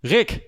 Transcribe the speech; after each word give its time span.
Rick, 0.00 0.42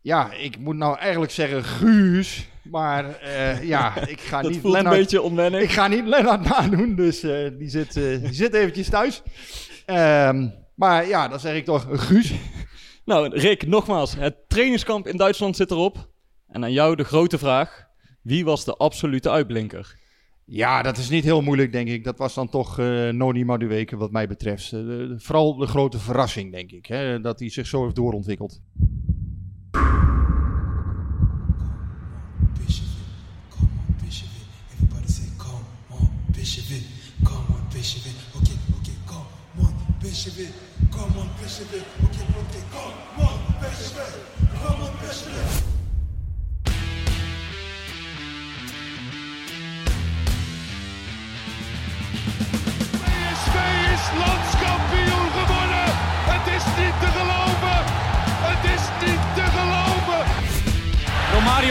Ja, 0.00 0.32
ik 0.32 0.58
moet 0.58 0.76
nou 0.76 0.98
eigenlijk 0.98 1.32
zeggen 1.32 1.64
Guus. 1.64 2.48
Maar 2.62 3.18
eh, 3.20 3.62
ja, 3.62 3.96
ik 4.06 4.20
ga 4.20 4.42
dat 4.42 4.50
niet 4.50 4.60
voelt 4.60 4.74
Lennart... 4.74 4.94
een 4.94 5.02
beetje 5.02 5.22
onwennig. 5.22 5.60
Ik 5.60 5.70
ga 5.70 5.88
niet 5.88 6.06
Lennart 6.06 6.44
nadoen, 6.48 6.94
dus 6.94 7.22
eh, 7.22 7.50
die, 7.58 7.68
zit, 7.68 7.96
eh, 7.96 8.20
die 8.20 8.32
zit 8.32 8.54
eventjes 8.54 8.88
thuis. 8.88 9.22
Ehm, 9.86 10.48
maar 10.74 11.06
ja, 11.06 11.28
dan 11.28 11.40
zeg 11.40 11.54
ik 11.54 11.64
toch 11.64 11.86
Guus. 11.90 12.32
Nou, 13.04 13.38
Rick, 13.38 13.66
nogmaals. 13.66 14.14
Het 14.16 14.36
trainingskamp 14.48 15.06
in 15.06 15.16
Duitsland 15.16 15.56
zit 15.56 15.70
erop. 15.70 16.10
En 16.48 16.64
aan 16.64 16.72
jou 16.72 16.96
de 16.96 17.04
grote 17.04 17.38
vraag. 17.38 17.86
Wie 18.22 18.44
was 18.44 18.64
de 18.64 18.74
absolute 18.74 19.30
uitblinker? 19.30 19.96
Ja, 20.46 20.82
dat 20.82 20.96
is 20.96 21.08
niet 21.08 21.24
heel 21.24 21.42
moeilijk, 21.42 21.72
denk 21.72 21.88
ik. 21.88 22.04
Dat 22.04 22.18
was 22.18 22.34
dan 22.34 22.48
toch 22.48 22.78
eh 22.78 23.08
Noni 23.08 23.44
Madueke, 23.44 23.96
wat 23.96 24.10
mij 24.10 24.26
betreft. 24.26 24.72
Eh, 24.72 24.80
vooral 25.16 25.56
de 25.56 25.66
grote 25.66 25.98
verrassing, 25.98 26.52
denk 26.52 26.70
ik. 26.70 26.86
Hè, 26.86 27.20
dat 27.20 27.38
hij 27.38 27.50
zich 27.50 27.66
zo 27.66 27.82
heeft 27.82 27.94
doorontwikkeld. 27.94 28.60
Come 40.90 41.18
on, 41.18 41.28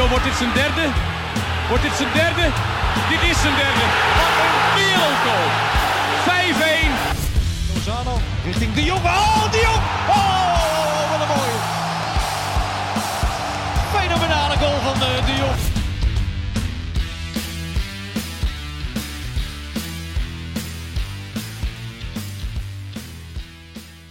Wordt 0.09 0.23
dit 0.23 0.33
zijn 0.33 0.53
derde? 0.53 0.85
Wordt 1.67 1.83
dit 1.83 1.93
zijn 1.93 2.09
derde? 2.13 2.45
Dit 3.09 3.21
is 3.29 3.41
zijn 3.41 3.55
derde. 3.55 3.85
Wat 4.19 4.35
een 4.43 4.55
wereldgoal. 4.77 5.47
5-1. 6.27 6.93
Lozano 7.73 8.19
richting 8.45 8.73
De 8.73 8.83
Jong. 8.83 9.03
Oh, 9.03 9.51
De 9.51 9.59
Jong! 9.67 9.81
Oh, 10.09 11.11
wat 11.11 11.21
een 11.21 11.27
mooie. 11.35 11.59
Fenomenale 13.93 14.57
goal 14.57 14.79
van 14.79 14.93
eh, 14.93 15.25
De 15.25 15.35
Jong. 15.41 15.59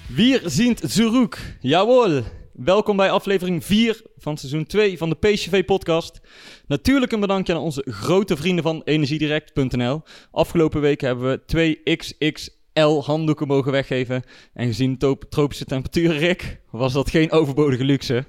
Wir 0.07 0.41
sind 0.45 0.81
zurück. 0.85 1.57
Jawohl. 1.61 2.23
Welkom 2.53 2.97
bij 2.97 3.11
aflevering 3.11 3.65
4 3.65 4.03
van 4.23 4.37
seizoen 4.37 4.67
2 4.67 4.99
van 4.99 5.09
de 5.09 5.15
PCV-podcast. 5.15 6.21
Natuurlijk 6.67 7.13
een 7.13 7.21
bedankje 7.21 7.55
aan 7.55 7.61
onze 7.61 7.85
grote 7.89 8.37
vrienden 8.37 8.65
van 8.65 8.83
energiedirect.nl. 8.85 10.03
Afgelopen 10.31 10.81
week 10.81 11.01
hebben 11.01 11.31
we 11.31 11.45
twee 11.47 11.97
XXL 11.97 13.01
handdoeken 13.01 13.47
mogen 13.47 13.73
weggeven. 13.73 14.23
En 14.55 14.67
gezien 14.67 14.99
de 14.99 15.17
tropische 15.29 15.65
temperaturen, 15.65 16.19
Rick, 16.19 16.61
was 16.71 16.93
dat 16.93 17.11
geen 17.11 17.31
overbodige 17.31 17.85
luxe. 17.85 18.25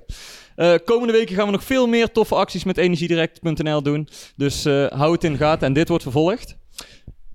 Eh, 0.56 0.74
komende 0.86 1.14
weken 1.14 1.36
gaan 1.36 1.46
we 1.46 1.52
nog 1.52 1.64
veel 1.64 1.88
meer 1.88 2.12
toffe 2.12 2.36
acties 2.36 2.64
met 2.64 2.78
energiedirect.nl 2.78 3.84
doen. 3.84 4.08
Dus 4.36 4.66
eh, 4.66 4.86
hou 4.88 5.12
het 5.12 5.24
in 5.24 5.32
de 5.32 5.38
gaten 5.38 5.68
en 5.68 5.74
dit 5.74 5.88
wordt 5.88 6.04
vervolgd. 6.04 6.58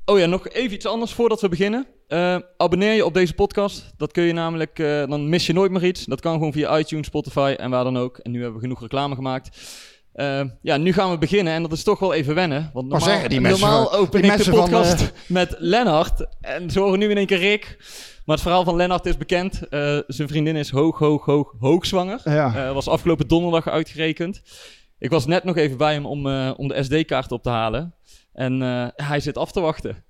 Oh 0.05 0.19
ja, 0.19 0.27
nog 0.27 0.49
even 0.49 0.75
iets 0.75 0.87
anders 0.87 1.13
voordat 1.13 1.41
we 1.41 1.49
beginnen. 1.49 1.87
Eh, 2.09 2.37
abonneer 2.57 2.93
je 2.93 3.05
op 3.05 3.15
deze 3.15 3.35
podcast. 3.35 3.93
Dat 3.97 4.13
kun 4.13 4.23
je 4.23 4.33
namelijk, 4.33 4.79
eh, 4.79 5.07
dan 5.07 5.29
mis 5.29 5.47
je 5.47 5.53
nooit 5.53 5.71
meer 5.71 5.85
iets. 5.85 6.05
Dat 6.05 6.21
kan 6.21 6.33
gewoon 6.33 6.53
via 6.53 6.79
iTunes, 6.79 7.07
Spotify 7.07 7.55
en 7.59 7.71
waar 7.71 7.85
dan 7.85 7.99
ook. 7.99 8.19
En 8.19 8.31
nu 8.31 8.37
hebben 8.39 8.55
we 8.57 8.63
genoeg 8.63 8.81
reclame 8.81 9.15
gemaakt. 9.15 9.59
Eh, 10.13 10.45
ja, 10.63 10.77
nu 10.77 10.93
gaan 10.93 11.11
we 11.11 11.19
beginnen 11.19 11.53
en 11.53 11.63
dat 11.63 11.73
is 11.73 11.83
toch 11.83 11.99
wel 11.99 12.15
even 12.15 12.35
wennen. 12.35 12.71
Want 12.73 12.89
normaal, 12.89 13.09
zeggen 13.09 13.31
die 13.31 13.41
mensen 13.41 13.61
normaal 13.61 13.89
van- 13.89 13.99
open 13.99 14.23
die 14.23 14.31
ik 14.31 14.37
de 14.39 14.51
mensen 14.51 14.53
podcast 14.71 15.13
met 15.27 15.55
Lennart. 15.59 16.27
En 16.41 16.71
zo 16.71 16.83
horen 16.83 16.99
nu 16.99 17.11
in 17.11 17.17
één 17.17 17.27
keer 17.27 17.39
Rick. 17.39 17.77
Maar 18.25 18.37
het 18.37 18.45
verhaal 18.45 18.65
van 18.65 18.77
Lennart 18.77 19.07
is 19.07 19.17
bekend. 19.17 19.61
Zijn 20.07 20.29
vriendin 20.29 20.57
is 20.57 20.71
hoog, 20.71 20.99
hoog, 20.99 21.25
hoog, 21.25 21.55
hoogzwanger. 21.59 22.21
Ja. 22.25 22.73
Was 22.73 22.89
afgelopen 22.89 23.29
donderdag 23.29 23.69
uitgerekend. 23.69 24.43
Ik 24.99 25.11
was 25.11 25.27
net 25.27 25.45
nog 25.45 25.57
even 25.57 25.77
bij 25.77 25.93
hem 25.93 26.07
om, 26.07 26.27
om 26.51 26.69
de 26.69 26.83
SD-kaart 26.83 27.33
op 27.33 27.43
te 27.43 27.49
halen. 27.51 27.95
En 28.33 28.61
hij 28.97 29.21
zit 29.21 29.39
af 29.39 29.53
te 29.53 29.61
wachten. 29.61 30.05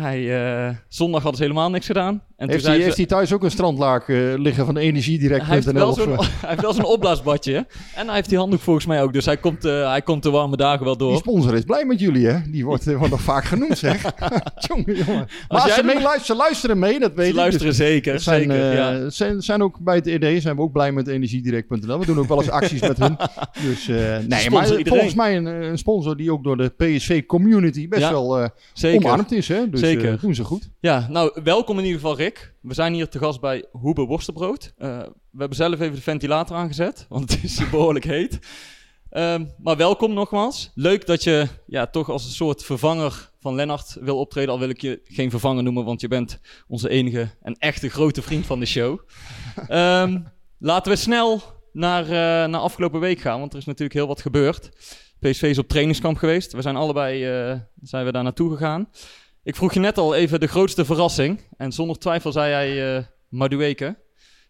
Hij, 0.00 0.44
eh, 0.68 0.74
zondag 0.88 1.22
hadden 1.22 1.38
ze 1.40 1.46
helemaal 1.46 1.70
niks 1.70 1.86
gedaan. 1.86 2.22
En 2.36 2.50
Heeft 2.50 2.66
hij, 2.66 2.76
ze- 2.76 2.82
heeft 2.82 2.96
hij 2.96 3.06
thuis 3.06 3.32
ook 3.32 3.42
een 3.42 3.50
strandlaak 3.50 4.08
eh, 4.08 4.16
liggen 4.36 4.64
van 4.66 4.74
hij 4.74 4.84
heeft 4.84 4.96
energiedirect.nl? 4.96 5.72
wel 5.72 5.92
zo'n 5.92 6.08
hij 6.40 6.48
heeft 6.48 6.60
wel 6.60 6.72
zo'n 6.72 6.84
opblaasbadje. 6.84 7.66
En 7.94 8.06
hij 8.06 8.14
heeft 8.14 8.28
die 8.28 8.38
handdoek 8.38 8.60
volgens 8.60 8.86
mij 8.86 9.02
ook. 9.02 9.12
Dus 9.12 9.24
hij 9.24 9.36
komt, 9.36 9.64
eh, 9.64 9.88
hij 9.90 10.02
komt 10.02 10.22
de 10.22 10.30
warme 10.30 10.56
dagen 10.56 10.84
wel 10.84 10.96
Die 10.96 11.06
door. 11.08 11.16
sponsor 11.16 11.54
is 11.54 11.62
blij 11.64 11.84
met 11.84 12.00
jullie, 12.00 12.26
hè? 12.26 12.38
Die 12.50 12.64
wordt, 12.64 12.84
wordt 12.94 13.10
nog 13.10 13.20
vaak 13.20 13.44
genoemd, 13.44 13.78
zeg. 13.78 14.02
jongen, 14.68 14.96
jongen. 14.96 15.28
Maar 15.48 15.66
jij 15.66 15.74
ze, 15.74 15.80
er- 15.80 15.86
meeluisteren, 15.86 16.24
ze 16.26 16.34
luisteren 16.34 16.78
mee, 16.78 16.98
dat 16.98 17.12
weet 17.14 17.24
Ze 17.24 17.30
ik. 17.30 17.36
luisteren 17.36 17.66
Dus 17.68 17.76
zeker. 17.76 18.20
zijn, 18.20 18.40
zeker 18.40 18.72
ja. 18.74 19.10
zijn, 19.10 19.42
zijn 19.42 19.62
ook 19.62 19.78
bij 19.80 19.94
het 19.94 20.06
ED 20.06 20.42
zijn 20.42 20.56
we 20.56 20.62
ook 20.62 20.72
blij 20.72 20.92
met 20.92 21.08
energiedirect.nl. 21.08 21.98
We 21.98 22.06
doen 22.06 22.18
ook 22.18 22.28
wel 22.28 22.38
eens 22.40 22.50
acties 22.50 22.80
met 22.80 22.98
hun. 22.98 23.16
Dus 23.68 23.86
nee, 23.86 24.50
maar 24.50 24.62
iedereen. 24.62 24.86
volgens 24.86 25.14
mij 25.14 25.36
een, 25.36 25.46
een 25.46 25.78
sponsor 25.78 26.16
die 26.16 26.32
ook 26.32 26.44
door 26.44 26.56
de 26.56 26.68
PSV 26.68 27.26
community 27.26 27.88
best 27.88 28.02
Ja, 28.02 28.10
wel 28.10 28.48
omarmd 28.82 29.32
is, 29.32 29.48
hè? 29.48 29.70
Dus 29.70 29.80
Zeker. 29.90 30.12
eh, 30.12 30.20
doen 30.20 30.34
ze 30.34 30.44
goed. 30.44 30.70
Ja, 30.80 31.06
nou, 31.10 31.40
welkom 31.44 31.78
in 31.78 31.84
ieder 31.84 32.00
geval 32.00 32.16
Rick. 32.16 32.54
We 32.60 32.74
zijn 32.74 32.94
hier 32.94 33.08
te 33.08 33.18
gast 33.18 33.40
bij 33.40 33.64
Hoebe 33.72 34.02
Worstenbrood. 34.04 34.72
Eh, 34.76 34.98
we 35.30 35.38
hebben 35.38 35.56
zelf 35.56 35.80
even 35.80 35.94
de 35.94 36.00
ventilator 36.00 36.56
aangezet, 36.56 37.06
want 37.08 37.30
het 37.30 37.44
is 37.44 37.58
hier 37.58 37.70
behoorlijk 37.76 38.04
heet. 38.04 38.38
Ehm, 39.10 39.44
maar 39.58 39.76
welkom 39.76 40.12
nogmaals. 40.12 40.70
Leuk 40.74 41.06
dat 41.06 41.22
je 41.24 41.46
ja, 41.66 41.86
toch 41.86 42.10
als 42.10 42.24
een 42.24 42.30
soort 42.30 42.64
vervanger 42.64 43.30
van 43.40 43.54
Lennart 43.54 43.96
wil 44.00 44.18
optreden. 44.18 44.50
Al 44.50 44.58
wil 44.58 44.68
ik 44.68 44.80
je 44.80 45.00
geen 45.04 45.30
vervanger 45.30 45.62
noemen, 45.62 45.84
want 45.84 46.00
je 46.00 46.08
bent 46.08 46.40
onze 46.68 46.88
enige 46.88 47.28
en 47.42 47.54
echte 47.54 47.88
grote 47.88 48.22
vriend 48.22 48.46
van 48.46 48.60
de 48.60 48.66
show. 48.66 48.98
Ehm, 49.68 50.18
laten 50.58 50.92
we 50.92 50.98
snel 50.98 51.42
naar, 51.72 52.04
eh, 52.04 52.10
naar 52.50 52.60
afgelopen 52.60 53.00
week 53.00 53.20
gaan, 53.20 53.38
want 53.40 53.52
er 53.52 53.58
is 53.58 53.64
natuurlijk 53.64 53.94
heel 53.94 54.06
wat 54.06 54.20
gebeurd. 54.20 54.70
PSV 55.20 55.42
is 55.42 55.58
op 55.58 55.68
trainingskamp 55.68 56.16
geweest. 56.16 56.52
We 56.52 56.62
zijn 56.62 56.76
allebei 56.76 57.20
zijn 57.82 58.04
we 58.04 58.12
daar 58.12 58.22
naartoe 58.22 58.50
gegaan. 58.50 58.88
Ik 59.42 59.56
vroeg 59.56 59.74
je 59.74 59.80
net 59.80 59.98
al 59.98 60.14
even 60.14 60.40
de 60.40 60.46
grootste 60.46 60.84
verrassing. 60.84 61.40
En 61.56 61.72
zonder 61.72 61.98
twijfel 61.98 62.32
zei 62.32 62.50
jij 62.50 62.96
eh 62.96 63.04
Madueke. 63.28 63.96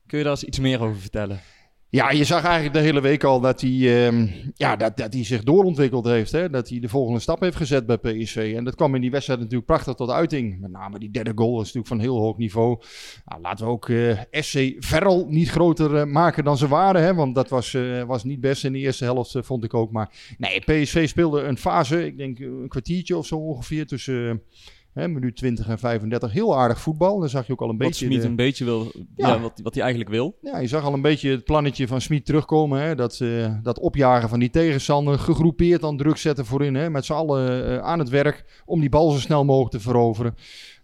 Kun 0.07 0.19
je 0.19 0.25
daar 0.25 0.33
eens 0.33 0.45
iets 0.45 0.59
meer 0.59 0.81
over 0.81 1.01
vertellen? 1.01 1.41
Ja, 1.89 2.11
je 2.11 2.25
zag 2.25 2.45
eigenlijk 2.45 2.75
de 2.75 2.81
hele 2.81 3.01
week 3.01 3.25
al 3.25 3.41
dat 3.41 3.61
hij, 3.61 4.07
ehm, 4.07 4.27
ja, 4.55 4.77
dat, 4.77 4.97
dat 4.97 5.13
hij 5.13 5.25
zich 5.25 5.43
doorontwikkeld 5.43 6.05
heeft. 6.05 6.33
Hè? 6.33 6.51
Dat 6.51 6.69
hij 6.69 6.81
de 6.81 6.89
volgende 6.89 7.21
stap 7.21 7.41
heeft 7.41 7.57
gezet 7.57 7.87
bij 7.87 7.97
PSV. 7.99 8.55
En 8.57 8.65
dat 8.65 8.75
kwam 8.75 8.95
in 8.95 9.01
die 9.01 9.11
wedstrijd 9.11 9.41
natuurlijk 9.41 9.67
prachtig 9.67 9.95
tot 9.95 10.11
uiting. 10.11 10.61
Met 10.61 10.71
name 10.71 10.99
die 10.99 11.11
derde 11.11 11.33
goal 11.35 11.53
is 11.53 11.59
natuurlijk 11.59 11.87
van 11.87 12.01
heel 12.01 12.19
hoog 12.19 12.37
niveau. 12.37 12.81
Nou, 13.25 13.41
laten 13.41 13.65
we 13.65 13.71
ook 13.71 13.89
eh, 13.89 14.19
SC 14.31 14.73
Verrel 14.79 15.27
niet 15.29 15.51
groter 15.51 15.97
eh, 15.97 16.05
maken 16.05 16.45
dan 16.45 16.57
ze 16.57 16.69
waren. 16.69 17.03
Hè? 17.03 17.15
Want 17.15 17.35
dat 17.35 17.49
was, 17.49 17.77
was 18.07 18.25
niet 18.25 18.41
best 18.41 18.65
in 18.65 18.73
de 18.73 18.79
eerste 18.79 19.05
helft, 19.05 19.37
vond 19.41 19.65
ik 19.65 19.75
ook. 19.75 19.93
Maar 19.93 20.35
nee, 20.39 20.61
PSV 20.61 21.09
speelde 21.09 21.43
een 21.43 21.59
fase, 21.59 22.07
ik 22.07 22.17
denk 22.17 22.39
een 22.39 22.69
kwartiertje 22.69 23.17
of 23.17 23.27
zo 23.27 23.37
ongeveer, 23.37 23.87
tussen... 23.87 24.43
Hè, 24.93 25.09
minuut 25.09 25.37
20 25.37 25.69
en 25.69 25.79
35. 25.79 26.33
Heel 26.33 26.57
aardig 26.59 26.81
voetbal. 26.81 27.19
Dan 27.19 27.29
zag 27.29 27.47
je 27.47 27.53
ook 27.53 27.61
al 27.61 27.69
een 27.69 27.77
Wat 27.79 27.87
beetje... 27.87 28.07
Smit 28.07 28.21
de- 28.23 28.27
een 28.29 28.37
beetje 28.37 28.65
wil, 28.65 28.93
ja. 29.17 29.29
Ja. 29.29 29.41
wat, 29.41 29.61
wat 29.63 29.73
hij 29.75 29.83
eigenlijk 29.83 30.13
wil. 30.13 30.39
ja, 30.43 30.59
je 30.59 30.67
zag 30.67 30.85
al 30.85 30.93
een 30.93 31.03
beetje 31.03 31.31
het 31.31 31.45
plannetje 31.45 31.87
van 31.87 32.01
Smit 32.01 32.25
terugkomen. 32.27 32.81
Hè? 32.81 32.95
Dat, 32.95 33.21
dat 33.63 33.79
opjagen 33.79 34.29
van 34.29 34.39
die 34.39 34.51
tegenstander, 34.51 35.19
gegroepeerd 35.19 35.85
aan 35.85 35.97
druk 35.97 36.17
zetten 36.17 36.47
voorin. 36.47 36.75
Hè? 36.75 36.91
Met 36.91 37.05
z'n 37.05 37.13
allen 37.13 37.67
eh, 37.67 37.79
aan 37.79 37.99
het 37.99 38.09
werk 38.09 38.63
om 38.65 38.81
die 38.81 38.89
bal 38.89 39.11
zo 39.11 39.19
snel 39.19 39.45
mogelijk 39.45 39.71
te 39.73 39.81
veroveren. 39.81 40.35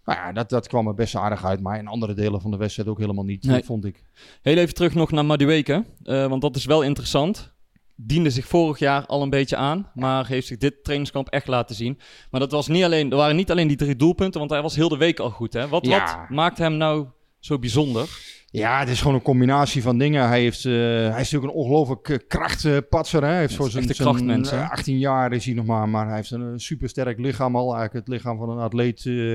Nou 0.05 0.19
ja, 0.19 0.31
dat, 0.31 0.49
dat 0.49 0.67
kwam 0.67 0.87
er 0.87 0.93
best 0.93 1.15
aardig 1.15 1.45
uit. 1.45 1.61
Maar 1.61 1.77
in 1.79 1.87
andere 1.87 2.13
delen 2.13 2.41
van 2.41 2.51
de 2.51 2.57
wedstrijd 2.57 2.89
ook 2.89 2.99
helemaal 2.99 3.23
niet, 3.25 3.43
Nee. 3.45 3.63
vond 3.63 3.85
ik. 3.85 4.03
Heel 4.41 4.57
even 4.57 4.73
terug 4.73 4.93
nog 4.93 5.11
naar 5.11 5.25
Madueke. 5.25 5.85
eh, 6.03 6.27
want 6.27 6.41
dat 6.41 6.55
is 6.55 6.65
wel 6.65 6.81
interessant. 6.81 7.55
Diende 7.99 8.29
zich 8.29 8.45
vorig 8.47 8.79
jaar 8.79 9.05
al 9.05 9.21
een 9.21 9.29
beetje 9.29 9.55
aan. 9.55 9.91
Maar 9.93 10.27
heeft 10.27 10.47
zich 10.47 10.57
dit 10.57 10.83
trainingskamp 10.83 11.27
echt 11.29 11.47
laten 11.47 11.75
zien. 11.75 11.99
Maar 12.31 12.39
dat 12.39 12.51
was 12.51 12.67
niet 12.67 12.83
alleen, 12.83 13.11
er 13.11 13.17
waren 13.17 13.35
niet 13.35 13.51
alleen 13.51 13.67
die 13.67 13.77
drie 13.77 13.95
doelpunten. 13.95 14.39
Want 14.39 14.51
hij 14.51 14.61
was 14.61 14.75
heel 14.75 14.89
de 14.89 14.97
week 14.97 15.19
al 15.19 15.29
goed. 15.29 15.53
Hè? 15.53 15.67
Wat, 15.67 15.85
Ja. 15.85 16.17
wat 16.19 16.29
maakt 16.29 16.57
hem 16.57 16.77
nou 16.77 17.07
zo 17.39 17.59
bijzonder? 17.59 18.35
Ja, 18.49 18.79
het 18.79 18.89
is 18.89 18.99
gewoon 18.99 19.15
een 19.15 19.21
combinatie 19.21 19.81
van 19.81 19.97
dingen. 19.97 20.27
Hij, 20.27 20.41
heeft, 20.41 20.65
eh, 20.65 20.71
hij 20.73 21.07
is 21.07 21.31
natuurlijk 21.31 21.43
een 21.53 21.59
ongelooflijk 21.59 22.23
krachtpatser. 22.27 23.23
Hij 23.23 23.39
heeft 23.39 23.55
voor 23.55 23.69
zijn, 23.69 23.83
zijn 23.83 23.97
krachtmens, 23.97 24.51
hè? 24.51 24.57
eh, 24.57 24.71
18 24.71 24.97
jaar 24.97 25.33
is 25.33 25.45
hij 25.45 25.53
nog 25.53 25.65
maar, 25.65 25.89
maar 25.89 26.07
hij 26.07 26.15
heeft 26.15 26.31
een, 26.31 26.59
supersterk 26.59 27.19
lichaam 27.19 27.55
al. 27.55 27.75
Eigenlijk 27.75 28.05
het 28.05 28.15
lichaam 28.15 28.37
van 28.37 28.49
een 28.49 28.57
atleet. 28.59 29.05
eh, 29.05 29.33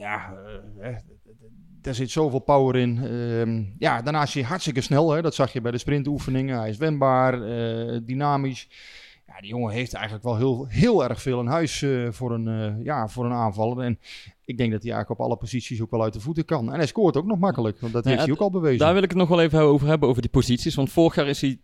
ja, 0.00 0.32
eh, 0.80 0.88
eh, 0.88 0.96
daar 1.82 1.94
zit 1.94 2.10
zoveel 2.10 2.38
power 2.38 2.76
in. 2.76 2.98
Ehm, 3.04 3.62
ja, 3.78 4.02
daarnaast 4.02 4.28
is 4.28 4.34
hij 4.34 4.50
hartstikke 4.50 4.80
snel. 4.80 5.10
Hè? 5.10 5.22
Dat 5.22 5.34
zag 5.34 5.52
je 5.52 5.60
bij 5.60 5.70
de 5.70 5.78
sprintoefeningen. 5.78 6.58
Hij 6.58 6.68
is 6.68 6.76
wendbaar, 6.76 7.42
eh, 7.42 7.98
dynamisch. 8.02 8.68
Ja, 9.26 9.40
die 9.40 9.48
jongen 9.48 9.72
heeft 9.72 9.92
eigenlijk 9.92 10.24
wel 10.24 10.36
heel, 10.36 10.66
heel 10.68 11.04
erg 11.04 11.22
veel 11.22 11.40
in 11.40 11.46
huis 11.46 11.82
eh, 11.82 12.08
voor, 12.10 12.32
een, 12.32 12.48
eh, 12.48 12.84
ja, 12.84 13.08
voor 13.08 13.24
een 13.24 13.32
aanvaller. 13.32 13.84
En 13.84 13.98
ik 14.44 14.56
denk 14.56 14.72
dat 14.72 14.82
hij 14.82 14.92
eigenlijk 14.92 15.20
op 15.20 15.26
alle 15.26 15.36
posities 15.36 15.82
ook 15.82 15.90
wel 15.90 16.02
uit 16.02 16.12
de 16.12 16.20
voeten 16.20 16.44
kan. 16.44 16.72
En 16.72 16.78
hij 16.78 16.86
scoort 16.86 17.16
ook 17.16 17.26
nog 17.26 17.38
makkelijk, 17.38 17.80
want 17.80 17.92
dat 17.92 18.04
Ja, 18.04 18.10
heeft 18.10 18.22
hij 18.22 18.32
ook 18.32 18.40
al 18.40 18.50
bewezen. 18.50 18.78
Daar 18.78 18.94
wil 18.94 19.02
ik 19.02 19.08
het 19.08 19.18
nog 19.18 19.28
wel 19.28 19.40
even 19.40 19.60
over 19.60 19.88
hebben, 19.88 20.08
over 20.08 20.22
die 20.22 20.30
posities. 20.30 20.74
Want 20.74 20.90
vorig 20.90 21.14
jaar 21.14 21.28
is 21.28 21.40
hij, 21.40 21.60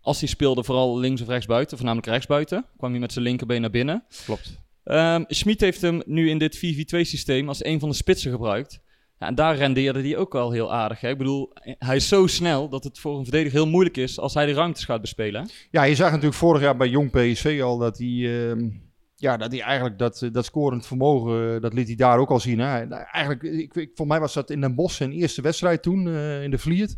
als 0.00 0.20
hij 0.20 0.28
speelde, 0.28 0.64
vooral 0.64 0.98
links 0.98 1.20
of 1.20 1.28
rechts 1.28 1.46
buiten, 1.46 1.76
voornamelijk 1.76 2.10
rechts 2.10 2.26
buiten. 2.26 2.66
Kwam 2.76 2.90
hij 2.90 3.00
met 3.00 3.12
zijn 3.12 3.24
linkerbeen 3.24 3.60
naar 3.60 3.70
binnen. 3.70 4.04
Klopt. 4.24 4.62
Ehm 4.84 5.24
Schmid 5.26 5.60
heeft 5.60 5.80
hem 5.80 6.02
nu 6.06 6.30
in 6.30 6.38
dit 6.38 6.56
4-4-2-systeem 6.56 7.48
als 7.48 7.64
een 7.64 7.80
van 7.80 7.88
de 7.88 7.94
spitsen 7.94 8.30
gebruikt. 8.30 8.80
Ja, 9.18 9.26
en 9.26 9.34
daar 9.34 9.56
rendeerde 9.56 10.00
hij 10.00 10.16
ook 10.16 10.32
wel 10.32 10.50
heel 10.50 10.72
aardig. 10.72 11.00
Hè? 11.00 11.08
Ik 11.08 11.18
bedoel, 11.18 11.50
hij 11.78 11.96
is 11.96 12.08
zo 12.08 12.26
snel 12.26 12.68
dat 12.68 12.84
het 12.84 12.98
voor 12.98 13.18
een 13.18 13.24
verdediger 13.24 13.58
heel 13.58 13.68
moeilijk 13.68 13.96
is 13.96 14.18
als 14.18 14.34
hij 14.34 14.46
de 14.46 14.52
ruimtes 14.52 14.84
gaat 14.84 15.00
bespelen. 15.00 15.48
Ja, 15.70 15.82
je 15.82 15.94
zag 15.94 16.08
natuurlijk 16.08 16.36
vorig 16.36 16.62
jaar 16.62 16.76
bij 16.76 16.88
Jong 16.88 17.10
PSV 17.10 17.60
al 17.62 17.78
dat 17.78 17.98
hij, 17.98 18.48
ehm, 18.48 18.68
ja, 19.16 19.36
dat 19.36 19.52
hij 19.52 19.60
eigenlijk 19.60 19.98
dat, 19.98 20.22
eh, 20.22 20.32
dat 20.32 20.44
scorend 20.44 20.86
vermogen, 20.86 21.54
eh, 21.54 21.60
dat 21.60 21.72
liet 21.72 21.86
hij 21.86 21.96
daar 21.96 22.18
ook 22.18 22.30
al 22.30 22.40
zien. 22.40 22.58
Hè. 22.58 22.86
Nou, 22.86 23.04
Eigenlijk, 23.12 23.42
ik, 23.42 23.74
ik, 23.74 23.90
voor 23.94 24.06
mij 24.06 24.20
was 24.20 24.34
dat 24.34 24.50
in 24.50 24.60
Den 24.60 24.74
Bosch 24.74 24.96
zijn 24.96 25.12
eerste 25.12 25.42
wedstrijd 25.42 25.82
toen, 25.82 26.08
eh, 26.08 26.42
in 26.42 26.50
de 26.50 26.58
Vliert. 26.58 26.96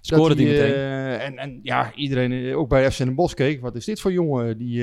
Scoorde 0.00 0.34
Dat 0.34 0.44
hij 0.44 0.46
meteen. 0.46 1.20
en, 1.20 1.38
en 1.38 1.60
ja, 1.62 1.94
iedereen 1.94 2.54
ook 2.54 2.68
bij 2.68 2.90
FC 2.90 2.98
Den 2.98 3.14
Bosch 3.14 3.34
keek. 3.34 3.60
Wat 3.60 3.76
is 3.76 3.84
dit 3.84 4.00
voor 4.00 4.12
jongen? 4.12 4.58
Die, 4.58 4.82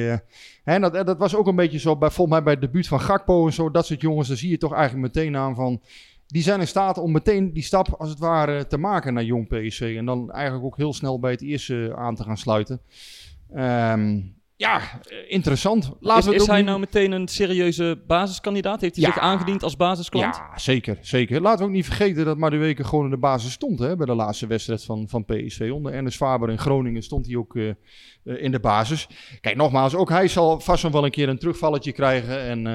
hè, 0.63 0.79
dat, 0.79 0.93
dat 0.93 1.17
was 1.17 1.35
ook 1.35 1.47
een 1.47 1.55
beetje 1.55 1.79
zo, 1.79 1.97
bij, 1.97 2.09
volgens 2.09 2.35
mij 2.35 2.43
bij 2.43 2.53
het 2.53 2.61
debuut 2.61 2.87
van 2.87 2.99
Gakpo 2.99 3.45
en 3.45 3.53
zo. 3.53 3.71
Dat 3.71 3.85
soort 3.85 4.01
jongens, 4.01 4.27
daar 4.27 4.37
zie 4.37 4.49
je 4.49 4.57
toch 4.57 4.73
eigenlijk 4.73 5.15
meteen 5.15 5.37
aan 5.37 5.55
van... 5.55 5.81
Die 6.31 6.41
zijn 6.41 6.59
in 6.59 6.67
staat 6.67 6.97
om 6.97 7.11
meteen 7.11 7.53
die 7.53 7.63
stap 7.63 7.95
als 7.97 8.09
het 8.09 8.19
ware 8.19 8.67
te 8.67 8.77
maken 8.77 9.13
naar 9.13 9.23
jong 9.23 9.47
PSV. 9.47 9.95
En 9.97 10.05
dan 10.05 10.31
eigenlijk 10.31 10.65
ook 10.65 10.77
heel 10.77 10.93
snel 10.93 11.19
bij 11.19 11.31
het 11.31 11.41
eerste 11.41 11.93
aan 11.95 12.15
te 12.15 12.23
gaan 12.23 12.37
sluiten. 12.37 12.81
Ehm, 13.53 14.21
ja, 14.59 14.79
eh, 14.79 15.17
interessant. 15.27 15.91
Laten 15.99 16.23
Is, 16.23 16.37
we 16.37 16.41
is 16.41 16.47
hij 16.47 16.57
niet- 16.57 16.65
nou 16.65 16.79
meteen 16.79 17.11
een 17.11 17.27
serieuze 17.27 18.01
basiskandidaat? 18.07 18.81
Heeft 18.81 18.95
hij 18.95 19.05
Ja. 19.05 19.11
zich 19.13 19.21
aangediend 19.21 19.63
als 19.63 19.75
basisklant? 19.75 20.35
Ja, 20.35 20.57
zeker, 20.57 20.97
zeker. 21.01 21.41
Laten 21.41 21.59
we 21.59 21.65
ook 21.65 21.71
niet 21.75 21.85
vergeten 21.85 22.25
dat 22.25 22.37
Madueke 22.37 22.83
gewoon 22.83 23.05
in 23.05 23.11
de 23.11 23.17
basis 23.17 23.51
stond. 23.51 23.79
Hè, 23.79 23.95
bij 23.95 24.05
de 24.05 24.13
laatste 24.15 24.47
wedstrijd 24.47 24.83
van, 24.83 25.07
van 25.09 25.25
PSV. 25.25 25.69
Onder 25.73 25.93
Ernest 25.93 26.17
Faber 26.17 26.49
in 26.49 26.57
Groningen 26.57 27.01
stond 27.03 27.25
hij 27.25 27.35
ook 27.35 27.55
eh, 27.55 27.69
eh, 27.69 27.75
in 28.43 28.51
de 28.51 28.59
basis. 28.59 29.07
Kijk, 29.41 29.55
nogmaals, 29.55 29.95
ook 29.95 30.09
hij 30.09 30.27
zal 30.27 30.59
vast 30.59 30.83
nog 30.83 30.91
wel 30.91 31.05
een 31.05 31.11
keer 31.11 31.29
een 31.29 31.39
terugvalletje 31.39 31.91
krijgen. 31.91 32.39
En 32.41 32.67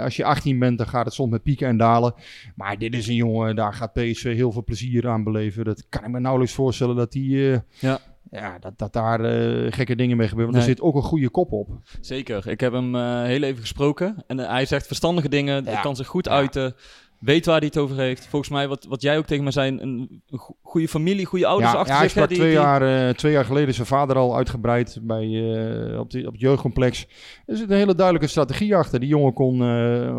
als 0.00 0.16
je 0.16 0.24
18 0.24 0.58
bent, 0.58 0.78
dan 0.78 0.86
gaat 0.88 1.04
het 1.04 1.14
soms 1.14 1.30
met 1.30 1.42
pieken 1.42 1.68
en 1.68 1.76
dalen. 1.76 2.14
Maar 2.54 2.78
dit 2.78 2.94
is 2.94 3.06
een 3.08 3.14
jongen, 3.14 3.56
daar 3.56 3.74
gaat 3.74 3.92
PSV 3.92 4.34
heel 4.34 4.52
veel 4.52 4.64
plezier 4.64 5.08
aan 5.08 5.24
beleven. 5.24 5.64
Dat 5.64 5.86
kan 5.88 6.04
ik 6.04 6.10
me 6.10 6.20
nauwelijks 6.20 6.54
voorstellen 6.54 6.96
dat 6.96 7.14
eh, 7.14 7.52
Ja. 7.80 7.98
Ja, 8.30 8.58
dat, 8.58 8.78
dat 8.78 8.92
daar 8.92 9.20
eh, 9.20 9.72
gekke 9.72 9.96
dingen 9.96 10.16
mee 10.16 10.28
gebeuren. 10.28 10.52
Want 10.54 10.64
er 10.64 10.70
zit 10.70 10.80
ook 10.80 10.94
een 10.94 11.02
goede 11.02 11.30
kop 11.30 11.52
op. 11.52 11.68
Zeker. 12.00 12.48
Ik 12.48 12.60
heb 12.60 12.72
hem 12.72 12.94
eh, 12.94 13.22
heel 13.22 13.42
even 13.42 13.60
gesproken. 13.60 14.24
En 14.26 14.40
eh, 14.40 14.48
hij 14.50 14.66
zegt 14.66 14.86
verstandige 14.86 15.28
dingen. 15.28 15.64
Hij 15.64 15.72
Ja. 15.72 15.80
kan 15.80 15.96
zich 15.96 16.06
goed 16.06 16.24
Ja. 16.24 16.30
uiten. 16.30 16.74
Weet 17.18 17.46
waar 17.46 17.56
hij 17.58 17.66
het 17.66 17.78
over 17.78 17.96
heeft. 17.96 18.26
Volgens 18.26 18.50
mij, 18.50 18.68
wat, 18.68 18.84
wat 18.88 19.02
jij 19.02 19.18
ook 19.18 19.26
tegen 19.26 19.44
me 19.44 19.50
zei, 19.50 19.70
een, 19.70 19.80
een 19.80 20.38
go- 20.38 20.56
goede 20.62 20.88
familie, 20.88 21.24
goede 21.24 21.46
ouders 21.46 21.72
Ja, 21.72 21.76
achter 21.78 21.94
ja, 21.94 22.00
hij 22.00 22.08
zich. 22.08 22.26
die- 22.26 22.36
twee, 22.36 22.48
die- 22.50 22.58
jaar, 22.58 23.14
twee 23.14 23.32
jaar 23.32 23.44
geleden 23.44 23.74
zijn 23.74 23.86
vader 23.86 24.16
al 24.16 24.36
uitgebreid 24.36 24.98
bij, 25.02 25.26
op, 25.98 26.10
die, 26.10 26.26
op 26.26 26.32
het 26.32 26.40
jeugdcomplex. 26.40 27.06
Er 27.46 27.56
zit 27.56 27.70
een 27.70 27.76
hele 27.76 27.94
duidelijke 27.94 28.28
strategie 28.28 28.76
achter. 28.76 29.00
Die 29.00 29.08
jongen 29.08 29.32
kon 29.32 29.60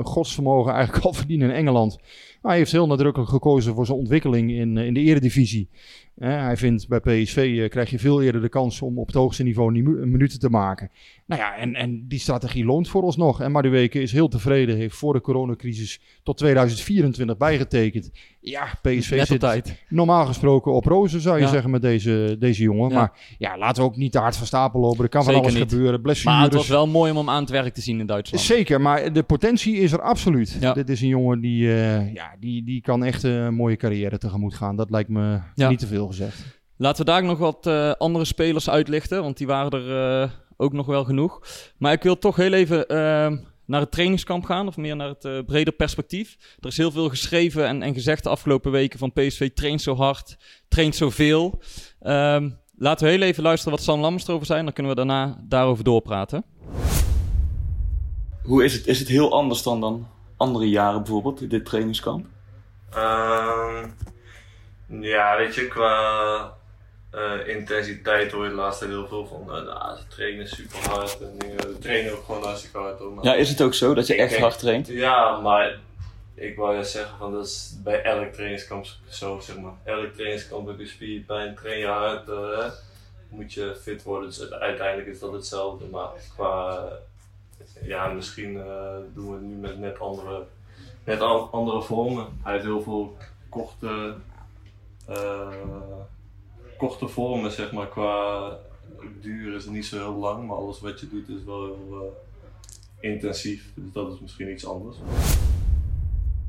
godsvermogen 0.06 0.74
eigenlijk 0.74 1.06
al 1.06 1.13
verdienen 1.13 1.50
in 1.50 1.56
Engeland. 1.56 1.98
Maar 2.42 2.51
hij 2.51 2.57
heeft 2.57 2.71
heel 2.71 2.88
nadrukkelijk 2.88 3.30
gekozen 3.31 3.74
voor 3.75 3.86
zijn 3.86 3.98
ontwikkeling 3.98 4.51
in, 4.51 4.77
in 4.77 4.94
de 4.94 5.00
eredivisie. 5.00 5.69
Eh, 6.18 6.30
hij 6.44 6.58
vindt 6.58 6.88
bij 6.88 7.00
PSV 7.00 7.60
eh, 7.62 7.69
krijg 7.69 7.90
je 7.90 8.00
veel 8.00 8.22
eerder 8.22 8.42
de 8.42 8.50
kans 8.50 8.81
om 8.81 9.00
op 9.00 9.08
het 9.08 9.16
hoogste 9.16 9.44
niveau 9.44 9.72
nimu- 9.72 10.06
minuten 10.06 10.40
te 10.40 10.50
maken. 10.50 10.90
Nou 11.25 11.42
ja, 11.42 11.56
en, 11.58 11.75
en 11.75 12.06
die 12.08 12.19
strategie 12.19 12.66
loont 12.66 12.88
voor 12.90 13.04
ons 13.04 13.18
nog. 13.18 13.42
En 13.42 13.52
Madueke 13.52 14.02
is 14.02 14.12
heel 14.12 14.28
tevreden, 14.28 14.75
heeft 14.78 14.96
voor 14.96 15.14
de 15.14 15.22
coronacrisis 15.22 16.00
tot 16.24 16.38
2024 16.38 17.38
bijgetekend. 17.38 18.12
Ja, 18.40 18.64
PSV 18.81 19.12
Net 19.16 19.28
zit 19.28 19.40
tijd. 19.40 19.84
normaal 19.90 20.25
gesproken 20.25 20.74
op 20.74 20.86
rozen, 20.86 21.22
zou 21.22 21.38
je 21.38 21.44
Ja. 21.44 21.50
zeggen, 21.50 21.69
met 21.69 21.81
deze, 21.81 22.36
deze 22.40 22.63
jongen. 22.63 22.90
Ja. 22.90 22.96
Maar 22.96 23.36
ja, 23.38 23.58
laten 23.58 23.84
we 23.84 23.90
ook 23.90 23.96
niet 23.96 24.12
te 24.12 24.20
hard 24.20 24.38
van 24.38 24.48
stapel 24.48 24.80
lopen. 24.80 25.04
Er 25.04 25.10
kan 25.10 25.24
van 25.24 25.36
alles 25.36 25.54
niet. 25.54 25.72
gebeuren. 25.72 26.02
Blessures. 26.02 26.36
Maar 26.36 26.44
het 26.46 26.54
was 26.54 26.68
wel 26.68 26.88
mooi 26.88 27.12
om 27.12 27.18
hem 27.18 27.30
aan 27.30 27.42
het 27.42 27.50
werk 27.50 27.74
te 27.74 27.81
zien 27.81 28.00
in 28.00 28.06
Duitsland. 28.06 28.44
Zeker, 28.44 28.81
maar 28.81 29.13
de 29.13 29.24
potentie 29.24 29.75
is 29.75 29.92
er 29.92 30.02
absoluut. 30.02 30.58
Ja. 30.60 30.74
Dit 30.74 30.90
is 30.90 31.02
een 31.02 31.08
jongen 31.08 31.40
die, 31.42 31.68
eh, 31.74 32.13
ja, 32.13 32.36
die, 32.40 32.63
die 32.63 32.81
kan 32.81 33.04
echt 33.04 33.24
eh, 33.24 33.31
een 33.44 33.54
mooie 33.54 33.75
carrière 33.75 34.18
tegemoet 34.18 34.54
gaan. 34.54 34.75
Dat 34.75 34.90
lijkt 34.90 35.10
me 35.10 35.40
niet 35.56 35.80
te 35.80 35.88
veel 35.88 36.06
gezegd. 36.07 36.44
Laten 36.77 37.06
we 37.06 37.12
daar 37.12 37.24
nog 37.24 37.38
wat 37.38 37.68
eh, 37.68 37.92
andere 37.92 38.25
spelers 38.25 38.69
uitlichten, 38.69 39.21
want 39.21 39.38
die 39.38 39.48
waren 39.48 39.71
er 39.71 40.21
eh, 40.21 40.30
ook 40.57 40.74
nog 40.74 40.86
wel 40.86 41.04
genoeg. 41.04 41.42
Maar 41.77 41.94
ik 41.94 42.04
wil 42.04 42.18
toch 42.18 42.36
heel 42.36 42.54
even 42.54 42.88
eh, 42.88 43.31
naar 43.65 43.81
het 43.81 43.92
trainingskamp 43.92 44.45
gaan, 44.45 44.68
of 44.68 44.77
meer 44.77 44.95
naar 44.95 45.07
het 45.07 45.25
eh, 45.25 45.39
breder 45.45 45.74
perspectief. 45.74 46.38
Er 46.59 46.68
is 46.68 46.77
heel 46.77 46.92
veel 46.92 47.09
geschreven 47.09 47.68
en, 47.68 47.81
en 47.81 47.94
gezegd 47.94 48.24
de 48.24 48.30
afgelopen 48.30 48.71
weken 48.71 49.00
van 49.00 49.13
PSV 49.13 49.50
traint 49.54 49.81
zo 49.81 49.95
hard, 49.95 50.38
traint 50.68 50.95
zoveel. 50.95 51.62
Ehm 52.00 52.50
laten 52.77 53.06
we 53.06 53.12
heel 53.12 53.21
even 53.21 53.44
luisteren 53.44 53.74
wat 53.74 53.83
Sam 53.83 54.00
Lammers 54.00 54.27
erover 54.27 54.45
zijn, 54.45 54.63
dan 54.63 54.74
kunnen 54.74 54.92
we 54.92 54.98
daarna 54.98 55.44
daarover 55.48 55.83
doorpraten. 55.83 56.45
Hoe 58.44 58.63
is 58.63 58.74
het? 58.74 58.88
Is 58.88 59.00
het 59.00 59.07
heel 59.07 59.33
anders 59.33 59.63
dan, 59.63 59.81
dan 59.81 60.07
andere 60.38 60.69
jaren 60.69 61.03
bijvoorbeeld, 61.03 61.50
dit 61.50 61.65
trainingskamp? 61.65 62.25
Ehm, 62.92 63.89
ja, 64.88 65.38
weet 65.38 65.56
je, 65.56 65.68
qua 65.68 66.54
eh, 67.12 67.48
intensiteit 67.48 68.31
hoor 68.31 68.44
je 68.44 68.50
de 68.50 68.56
laatste 68.56 68.86
tijd 68.86 68.98
heel 68.98 69.07
veel 69.07 69.25
van. 69.28 69.42
eh, 69.56 69.63
nou, 69.63 69.98
ze 69.98 70.07
trainen 70.07 70.48
super 70.48 70.89
hard 70.89 71.22
en 71.22 71.36
dingen. 71.38 71.60
Ze 71.62 71.78
trainen 71.80 72.12
ook 72.13 72.24
gewoon 72.25 72.44
hartstikke 72.44 72.78
hard. 72.78 73.00
Hoor, 73.00 73.13
maar- 73.13 73.25
Ja, 73.25 73.34
is 73.34 73.50
het 73.50 73.62
ook 73.62 73.74
zo 73.74 73.94
dat 73.94 74.07
je 74.07 74.16
echt 74.16 74.30
denk- 74.30 74.42
hard 74.42 74.60
traint? 74.60 74.88
Ja, 74.88 75.39
maar 75.39 75.80
ik 76.36 76.56
wou 76.56 76.74
juist 76.74 76.92
zeggen 76.92 77.18
van 77.18 77.31
dat 77.34 77.45
is 77.45 77.75
bij 77.84 78.01
elk 78.04 78.34
trainingskamp 78.34 78.86
zo, 79.10 79.39
zeg 79.39 79.57
maar. 79.57 79.74
Elk 79.84 80.13
trainingskamp 80.13 80.68
heb 80.68 80.80
je 80.80 80.88
spierpijn, 80.88 81.56
train 81.56 81.80
je 81.80 81.86
hard, 81.88 82.30
eh, 82.30 82.72
moet 83.30 83.54
je 83.54 83.75
fit 83.81 84.04
worden. 84.04 84.30
Dus 84.30 84.39
uite- 84.42 84.60
uiteindelijk 84.60 85.08
is 85.08 85.20
dat 85.20 85.32
hetzelfde, 85.34 85.86
maar 85.86 86.08
qua, 86.36 86.77
eh, 86.77 87.88
ja, 87.88 88.08
misschien 88.08 88.58
eh, 88.58 88.96
doen 89.13 89.27
we 89.27 89.34
het 89.34 89.41
nu 89.44 89.56
met 89.56 89.79
net 89.79 90.00
andere, 90.00 90.44
net 91.03 91.22
al- 91.22 91.50
andere 91.51 91.82
vormen. 91.82 92.39
Hij 92.44 92.53
heeft 92.53 92.65
heel 92.65 92.82
veel 92.82 93.17
korte, 93.50 93.88
eh, 93.88 94.12
korte 96.78 97.08
vormen, 97.08 97.52
zeg 97.52 97.72
maar. 97.72 97.88
Qua 97.88 98.58
duur 99.22 99.56
is 99.56 99.66
niet 99.66 99.86
zo 99.86 99.98
heel 99.98 100.20
lang, 100.20 100.48
maar 100.48 100.58
alles 100.58 100.80
wat 100.80 101.00
je 101.00 101.08
doet 101.10 101.30
is 101.30 101.44
wel 101.46 101.64
heel 101.66 102.14
eh, 103.02 103.12
intensief. 103.12 103.72
Dus 103.76 103.92
dat 103.94 104.14
is 104.14 104.20
misschien 104.20 104.52
iets 104.52 104.66
anders. 104.66 104.98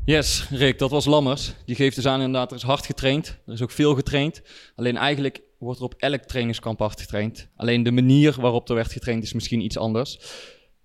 Yes, 0.04 0.48
Rick, 0.50 0.78
dat 0.78 0.90
was 0.90 1.04
Lammers. 1.04 1.54
Die 1.64 1.76
geeft 1.76 1.96
dus 1.96 2.06
aan 2.06 2.20
inderdaad, 2.20 2.50
er 2.50 2.56
is 2.56 2.62
hard 2.62 2.86
getraind. 2.86 3.38
Er 3.46 3.52
is 3.52 3.62
ook 3.62 3.70
veel 3.70 3.94
getraind. 3.94 4.42
Alleen 4.76 4.96
eigenlijk 4.96 5.40
wordt 5.58 5.78
er 5.78 5.84
op 5.84 5.94
elk 5.96 6.22
trainingskamp 6.22 6.78
hard 6.78 7.00
getraind. 7.00 7.48
Alleen 7.56 7.82
de 7.82 7.92
manier 7.92 8.36
waarop 8.40 8.68
er 8.68 8.74
werd 8.74 8.92
getraind 8.92 9.22
is 9.22 9.32
misschien 9.32 9.60
iets 9.60 9.78
anders. 9.78 10.18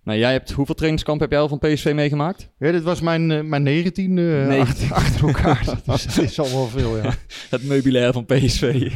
Nou, 0.03 0.19
jij 0.19 0.31
hebt, 0.31 0.51
hoeveel 0.51 0.75
trainingskamp 0.75 1.19
heb 1.19 1.31
jij 1.31 1.39
al 1.39 1.47
van 1.47 1.59
PSV 1.59 1.91
meegemaakt? 1.95 2.49
Ja, 2.59 2.71
dit 2.71 2.83
was 2.83 3.01
mijn, 3.01 3.31
eh, 3.31 3.41
mijn 3.41 3.63
negentiende 3.63 4.39
eh, 4.41 4.47
Nee. 4.47 4.59
achter, 4.61 4.93
achter 5.03 5.27
elkaar. 5.27 5.65
dat, 5.85 5.95
is, 5.95 6.15
dat 6.15 6.23
is 6.23 6.39
al 6.39 6.49
wel 6.49 6.67
veel, 6.67 6.97
ja. 6.97 7.13
Het 7.49 7.63
meubilair 7.63 8.13
van 8.13 8.25
PSV. 8.25 8.91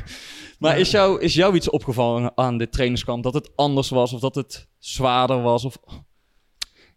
Maar 0.59 0.79
is 0.79 0.91
jou, 0.91 1.21
is 1.21 1.33
jou 1.33 1.55
iets 1.55 1.69
opgevallen 1.69 2.31
aan 2.35 2.57
dit 2.57 2.71
trainingskamp? 2.71 3.23
Dat 3.23 3.33
het 3.33 3.51
anders 3.55 3.89
was 3.89 4.13
of 4.13 4.19
dat 4.19 4.35
het 4.35 4.67
zwaarder 4.77 5.41
was? 5.41 5.65
Of... 5.65 5.77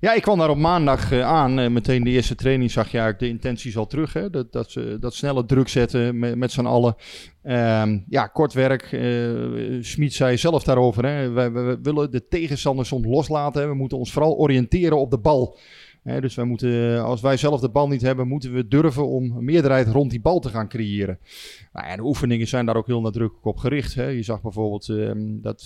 Ja, 0.00 0.12
ik 0.12 0.22
kwam 0.22 0.38
daar 0.38 0.50
op 0.50 0.56
maandag 0.56 1.12
eh, 1.12 1.22
aan. 1.22 1.58
Eh, 1.58 1.70
meteen 1.70 2.04
de 2.04 2.10
eerste 2.10 2.34
training 2.34 2.70
zag 2.70 2.90
je 2.90 2.98
eigenlijk 2.98 3.18
de 3.18 3.38
intenties 3.38 3.76
al 3.76 3.86
terug. 3.86 4.12
Hè? 4.12 4.30
Dat, 4.30 4.52
dat 4.52 4.70
ze 4.70 4.96
dat 5.00 5.14
snelle 5.14 5.44
druk 5.44 5.68
zetten 5.68 6.18
met, 6.18 6.36
met 6.36 6.52
z'n 6.52 6.64
allen. 6.64 6.94
Ehm, 7.42 7.98
ja, 8.08 8.26
kort 8.26 8.52
werk. 8.52 8.82
Schmid 9.80 10.12
zei 10.12 10.36
zelf 10.36 10.62
daarover. 10.62 11.06
Hè? 11.06 11.30
Wij 11.30 11.52
willen 11.82 12.10
de 12.10 12.28
tegenstander 12.28 12.86
soms 12.86 13.06
loslaten. 13.06 13.68
We 13.68 13.74
moeten 13.74 13.98
ons 13.98 14.12
vooral 14.12 14.36
oriënteren 14.36 14.98
op 14.98 15.10
de 15.10 15.18
bal. 15.18 15.58
Hè, 16.02 16.20
dus 16.20 16.34
wij 16.34 16.44
moeten, 16.44 17.02
als 17.02 17.20
wij 17.20 17.36
zelf 17.36 17.60
de 17.60 17.68
bal 17.68 17.88
niet 17.88 18.02
hebben, 18.02 18.28
moeten 18.28 18.52
we 18.52 18.68
durven 18.68 19.06
om 19.08 19.36
een 19.36 19.44
meerderheid 19.44 19.88
rond 19.88 20.10
die 20.10 20.20
bal 20.20 20.40
te 20.40 20.48
gaan 20.48 20.68
creëren. 20.68 21.18
Nou 21.72 21.96
de 21.96 22.02
oefeningen 22.02 22.48
zijn 22.48 22.66
daar 22.66 22.76
ook 22.76 22.86
heel 22.86 23.00
nadrukkelijk 23.00 23.46
op 23.46 23.56
gericht. 23.56 23.94
Hè. 23.94 24.06
Je 24.06 24.22
zag 24.22 24.42
bijvoorbeeld 24.42 24.88
ehm, 24.88 25.40
dat, 25.40 25.64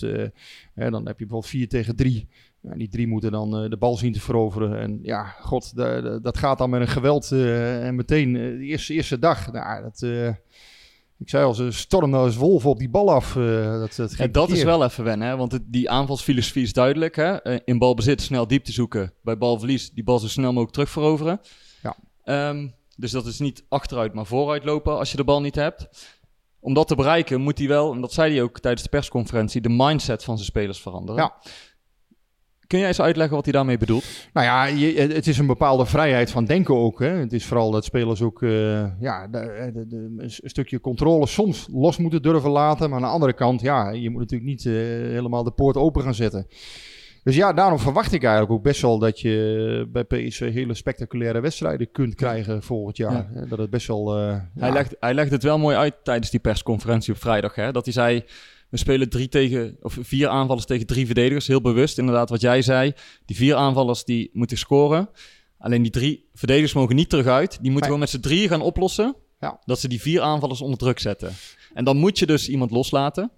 hè, 0.73 0.89
dan 0.89 1.07
heb 1.07 1.19
je 1.19 1.25
bijvoorbeeld 1.25 1.51
4 1.51 1.67
tegen 1.67 1.95
3. 1.95 2.27
Ja, 2.69 2.75
die 2.75 2.89
drie 2.89 3.07
moeten 3.07 3.31
dan 3.31 3.57
eh, 3.63 3.69
de 3.69 3.77
bal 3.77 3.97
zien 3.97 4.13
te 4.13 4.19
veroveren. 4.21 4.79
En 4.79 4.99
ja, 5.01 5.23
god, 5.23 5.75
de- 5.75 5.99
de- 6.03 6.19
dat 6.21 6.37
gaat 6.37 6.57
dan 6.57 6.69
met 6.69 6.81
een 6.81 6.87
geweld. 6.87 7.31
eh, 7.31 7.85
en 7.87 7.95
meteen 7.95 8.35
eh, 8.35 8.41
de 8.41 8.63
eerste, 8.65 8.93
eerste 8.93 9.19
dag. 9.19 9.51
Nou, 9.51 9.81
dat, 9.83 10.01
ik 11.19 11.29
zei 11.29 11.45
al, 11.45 11.53
ze 11.53 11.71
stormden 11.71 12.19
als 12.19 12.35
wolven 12.35 12.69
op 12.69 12.77
die 12.79 12.89
bal 12.89 13.11
af. 13.11 13.33
dat, 13.33 13.95
dat, 13.95 14.15
dat 14.33 14.49
is 14.49 14.63
wel 14.65 14.83
even 14.83 15.03
wennen, 15.03 15.27
hè? 15.27 15.35
want 15.37 15.51
het- 15.51 15.63
die 15.65 15.89
aanvalsfilosofie 15.89 16.63
is 16.63 16.73
duidelijk. 16.73 17.15
Hè? 17.15 17.63
In 17.65 17.77
balbezit 17.77 18.21
snel 18.21 18.47
diepte 18.47 18.71
zoeken, 18.71 19.13
bij 19.21 19.37
balverlies 19.37 19.91
die 19.91 20.03
bal 20.03 20.19
zo 20.19 20.27
snel 20.27 20.49
mogelijk 20.49 20.71
terugveroveren. 20.71 21.41
Ja. 21.83 21.95
Ehm, 22.23 22.67
dus 22.97 23.11
dat 23.11 23.25
is 23.25 23.39
niet 23.39 23.65
achteruit, 23.69 24.13
maar 24.13 24.25
vooruit 24.25 24.63
lopen 24.63 24.97
als 24.97 25.11
je 25.11 25.17
de 25.17 25.23
bal 25.23 25.41
niet 25.41 25.55
hebt. 25.55 25.87
Om 26.59 26.73
dat 26.73 26.87
te 26.87 26.95
bereiken 26.95 27.41
moet 27.41 27.57
hij 27.57 27.67
wel, 27.67 27.93
en 27.93 28.01
dat 28.01 28.13
zei 28.13 28.33
hij 28.33 28.41
ook 28.43 28.59
tijdens 28.59 28.83
de 28.83 28.89
persconferentie, 28.89 29.61
de 29.61 29.69
mindset 29.69 30.23
van 30.23 30.35
zijn 30.35 30.47
spelers 30.49 30.81
veranderen. 30.81 31.21
Ja. 31.21 31.33
Kun 32.75 32.83
jij 32.83 32.93
eens 32.93 33.01
uitleggen 33.05 33.35
wat 33.35 33.43
hij 33.45 33.53
daarmee 33.53 33.77
bedoelt? 33.77 34.03
Nou 34.33 34.45
ja, 34.45 34.65
je, 34.65 34.93
het 35.13 35.27
is 35.27 35.37
een 35.37 35.45
bepaalde 35.47 35.85
vrijheid 35.85 36.31
van 36.31 36.45
denken 36.45 36.75
ook. 36.75 36.99
Hè. 36.99 37.07
Het 37.07 37.33
is 37.33 37.45
vooral 37.45 37.71
dat 37.71 37.85
spelers 37.85 38.21
ook 38.21 38.41
eh, 38.41 38.99
ja, 38.99 39.27
de, 39.27 39.71
de, 39.73 39.87
de- 39.87 40.13
een 40.17 40.29
stukje 40.49 40.79
controle 40.79 41.27
soms 41.27 41.67
los 41.71 41.97
moeten 41.97 42.21
durven 42.21 42.49
laten. 42.49 42.89
Maar 42.89 42.97
aan 42.99 43.05
de 43.05 43.11
andere 43.11 43.33
kant, 43.33 43.61
ja, 43.61 43.89
je 43.89 44.09
moet 44.09 44.19
natuurlijk 44.19 44.49
niet 44.49 44.65
eh, 44.65 44.73
helemaal 44.73 45.43
de 45.43 45.51
poort 45.51 45.75
open 45.77 46.03
gaan 46.03 46.13
zetten. 46.15 46.47
Dus 47.23 47.35
ja, 47.35 47.53
daarom 47.53 47.79
verwacht 47.79 48.11
ik 48.13 48.23
eigenlijk 48.23 48.53
ook 48.53 48.63
best 48.63 48.81
wel 48.81 48.99
dat 48.99 49.19
je 49.19 49.87
bij 49.91 50.03
PSV 50.03 50.53
hele 50.53 50.73
spectaculaire 50.73 51.39
wedstrijden 51.39 51.91
kunt 51.91 52.15
krijgen 52.15 52.63
volgend 52.63 52.97
jaar. 52.97 53.27
Dat 53.49 53.57
het 53.59 53.69
best 53.69 53.87
wel... 53.87 54.17
eh, 54.17 54.27
Hij, 54.55 54.67
ja, 54.67 54.73
legt, 54.73 54.95
hij 54.99 55.13
legde 55.13 55.33
het 55.33 55.43
wel 55.43 55.57
mooi 55.57 55.75
uit 55.75 55.93
tijdens 56.03 56.29
die 56.31 56.39
persconferentie 56.39 57.13
op 57.13 57.19
vrijdag. 57.19 57.55
Hè? 57.55 57.71
Dat 57.71 57.83
hij 57.85 57.93
zei, 57.93 58.23
we 58.75 58.81
spelen 58.81 59.09
drie 59.09 59.29
tegen, 59.29 59.77
of 59.81 59.97
vier 60.01 60.27
aanvallers 60.27 60.65
tegen 60.65 60.85
drie 60.85 61.05
verdedigers. 61.05 61.47
Heel 61.47 61.61
bewust, 61.61 61.97
inderdaad, 61.97 62.29
wat 62.29 62.41
jij 62.41 62.61
zei. 62.61 62.93
Die 63.25 63.35
vier 63.35 63.55
aanvallers 63.55 64.03
die 64.03 64.29
moeten 64.33 64.57
scoren. 64.57 65.09
Alleen 65.57 65.81
die 65.81 65.91
drie 65.91 66.29
verdedigers 66.33 66.73
mogen 66.73 66.95
niet 66.95 67.09
terug 67.09 67.25
uit. 67.25 67.57
Die 67.61 67.71
moeten 67.71 67.89
Nee. 67.89 67.99
we 67.99 68.03
met 68.05 68.09
z'n 68.09 68.19
drieën 68.19 68.49
gaan 68.49 68.61
oplossen. 68.61 69.15
Ja. 69.39 69.59
Dat 69.65 69.79
ze 69.79 69.87
die 69.87 70.01
vier 70.01 70.21
aanvallers 70.21 70.61
onder 70.61 70.77
druk 70.77 70.99
zetten. 70.99 71.33
En 71.73 71.83
dan 71.83 71.97
moet 71.97 72.19
je 72.19 72.25
dus 72.25 72.49
iemand 72.49 72.71
loslaten. 72.71 73.31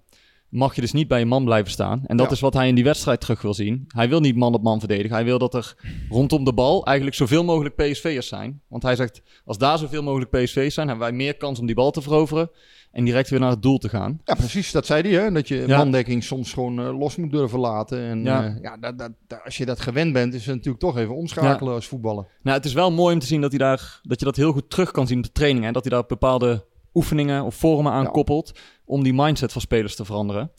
Mag 0.48 0.74
je 0.74 0.80
dus 0.80 0.92
niet 0.92 1.08
bij 1.08 1.18
je 1.18 1.24
man 1.26 1.44
blijven 1.44 1.70
staan. 1.70 2.02
En 2.06 2.16
dat 2.16 2.26
Ja. 2.26 2.32
is 2.32 2.40
wat 2.40 2.54
hij 2.54 2.68
in 2.68 2.74
die 2.74 2.84
wedstrijd 2.84 3.20
terug 3.20 3.42
wil 3.42 3.54
zien. 3.54 3.84
Hij 3.88 4.08
wil 4.08 4.20
niet 4.20 4.36
man 4.36 4.54
op 4.54 4.62
man 4.62 4.78
verdedigen. 4.78 5.12
Hij 5.14 5.24
wil 5.24 5.38
dat 5.38 5.54
er 5.54 5.74
rondom 6.08 6.44
de 6.44 6.52
bal 6.52 6.84
eigenlijk 6.86 7.16
zoveel 7.16 7.44
mogelijk 7.44 7.74
PSV'ers 7.76 8.28
zijn. 8.28 8.62
Want 8.68 8.82
hij 8.82 8.96
zegt, 8.96 9.22
als 9.44 9.58
daar 9.58 9.78
zoveel 9.78 10.02
mogelijk 10.02 10.30
PSV'ers 10.30 10.74
zijn, 10.74 10.88
hebben 10.88 11.06
wij 11.08 11.16
meer 11.16 11.36
kans 11.36 11.58
om 11.58 11.66
die 11.66 11.74
bal 11.74 11.90
te 11.90 12.02
veroveren. 12.02 12.50
En 12.98 13.04
direct 13.04 13.30
weer 13.30 13.40
naar 13.40 13.50
het 13.50 13.62
doel 13.62 13.78
te 13.78 13.88
gaan. 13.88 14.20
Ja, 14.24 14.34
precies. 14.34 14.70
Dat 14.72 14.86
zei 14.86 15.02
hij, 15.02 15.22
hè? 15.24 15.32
dat 15.32 15.48
je 15.48 15.64
Ja. 15.66 15.76
mandekking 15.78 16.24
soms 16.24 16.52
gewoon 16.52 16.78
eh, 16.80 16.98
los 16.98 17.16
moet 17.16 17.30
durven 17.30 17.58
laten. 17.58 17.98
En 18.00 18.22
Ja. 18.24 18.42
ja, 18.42 18.58
ja 18.62 18.76
dat, 18.76 18.98
dat, 18.98 19.10
dat- 19.26 19.40
als 19.44 19.56
je 19.56 19.64
dat 19.66 19.80
gewend 19.80 20.12
bent, 20.12 20.34
is 20.34 20.46
het 20.46 20.54
natuurlijk 20.54 20.82
toch 20.84 20.96
even 20.98 21.14
omschakelen 21.16 21.74
als 21.74 21.86
voetballer. 21.86 22.26
Nou, 22.42 22.56
het 22.56 22.64
is 22.66 22.72
wel 22.72 22.92
mooi 22.92 23.14
om 23.14 23.20
te 23.20 23.26
zien 23.26 23.40
dat, 23.40 23.50
hij 23.50 23.58
daar, 23.58 24.00
dat 24.02 24.18
je 24.18 24.24
dat 24.24 24.36
heel 24.36 24.52
goed 24.52 24.70
terug 24.70 24.90
kan 24.90 25.06
zien 25.06 25.18
op 25.18 25.24
de 25.24 25.32
training. 25.32 25.64
En 25.66 25.72
dat 25.72 25.84
hij 25.84 25.92
daar 25.92 26.06
bepaalde 26.08 26.64
oefeningen 26.94 27.44
of 27.44 27.54
vormen 27.54 27.92
aan 27.92 28.02
Ja. 28.02 28.08
koppelt 28.10 28.52
om 28.84 29.02
die 29.02 29.14
mindset 29.14 29.52
van 29.52 29.60
spelers 29.60 29.96
te 29.96 30.04
veranderen. 30.04 30.50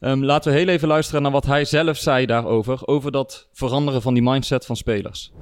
Ehm, 0.00 0.22
laten 0.22 0.52
we 0.52 0.58
heel 0.58 0.68
even 0.68 0.88
luisteren 0.88 1.22
naar 1.22 1.32
wat 1.32 1.46
hij 1.46 1.64
zelf 1.64 1.96
zei 1.96 2.26
daarover. 2.26 2.86
Over 2.86 3.12
dat 3.12 3.48
veranderen 3.52 4.02
van 4.02 4.14
die 4.14 4.22
mindset 4.22 4.66
van 4.66 4.76
spelers. 4.76 5.32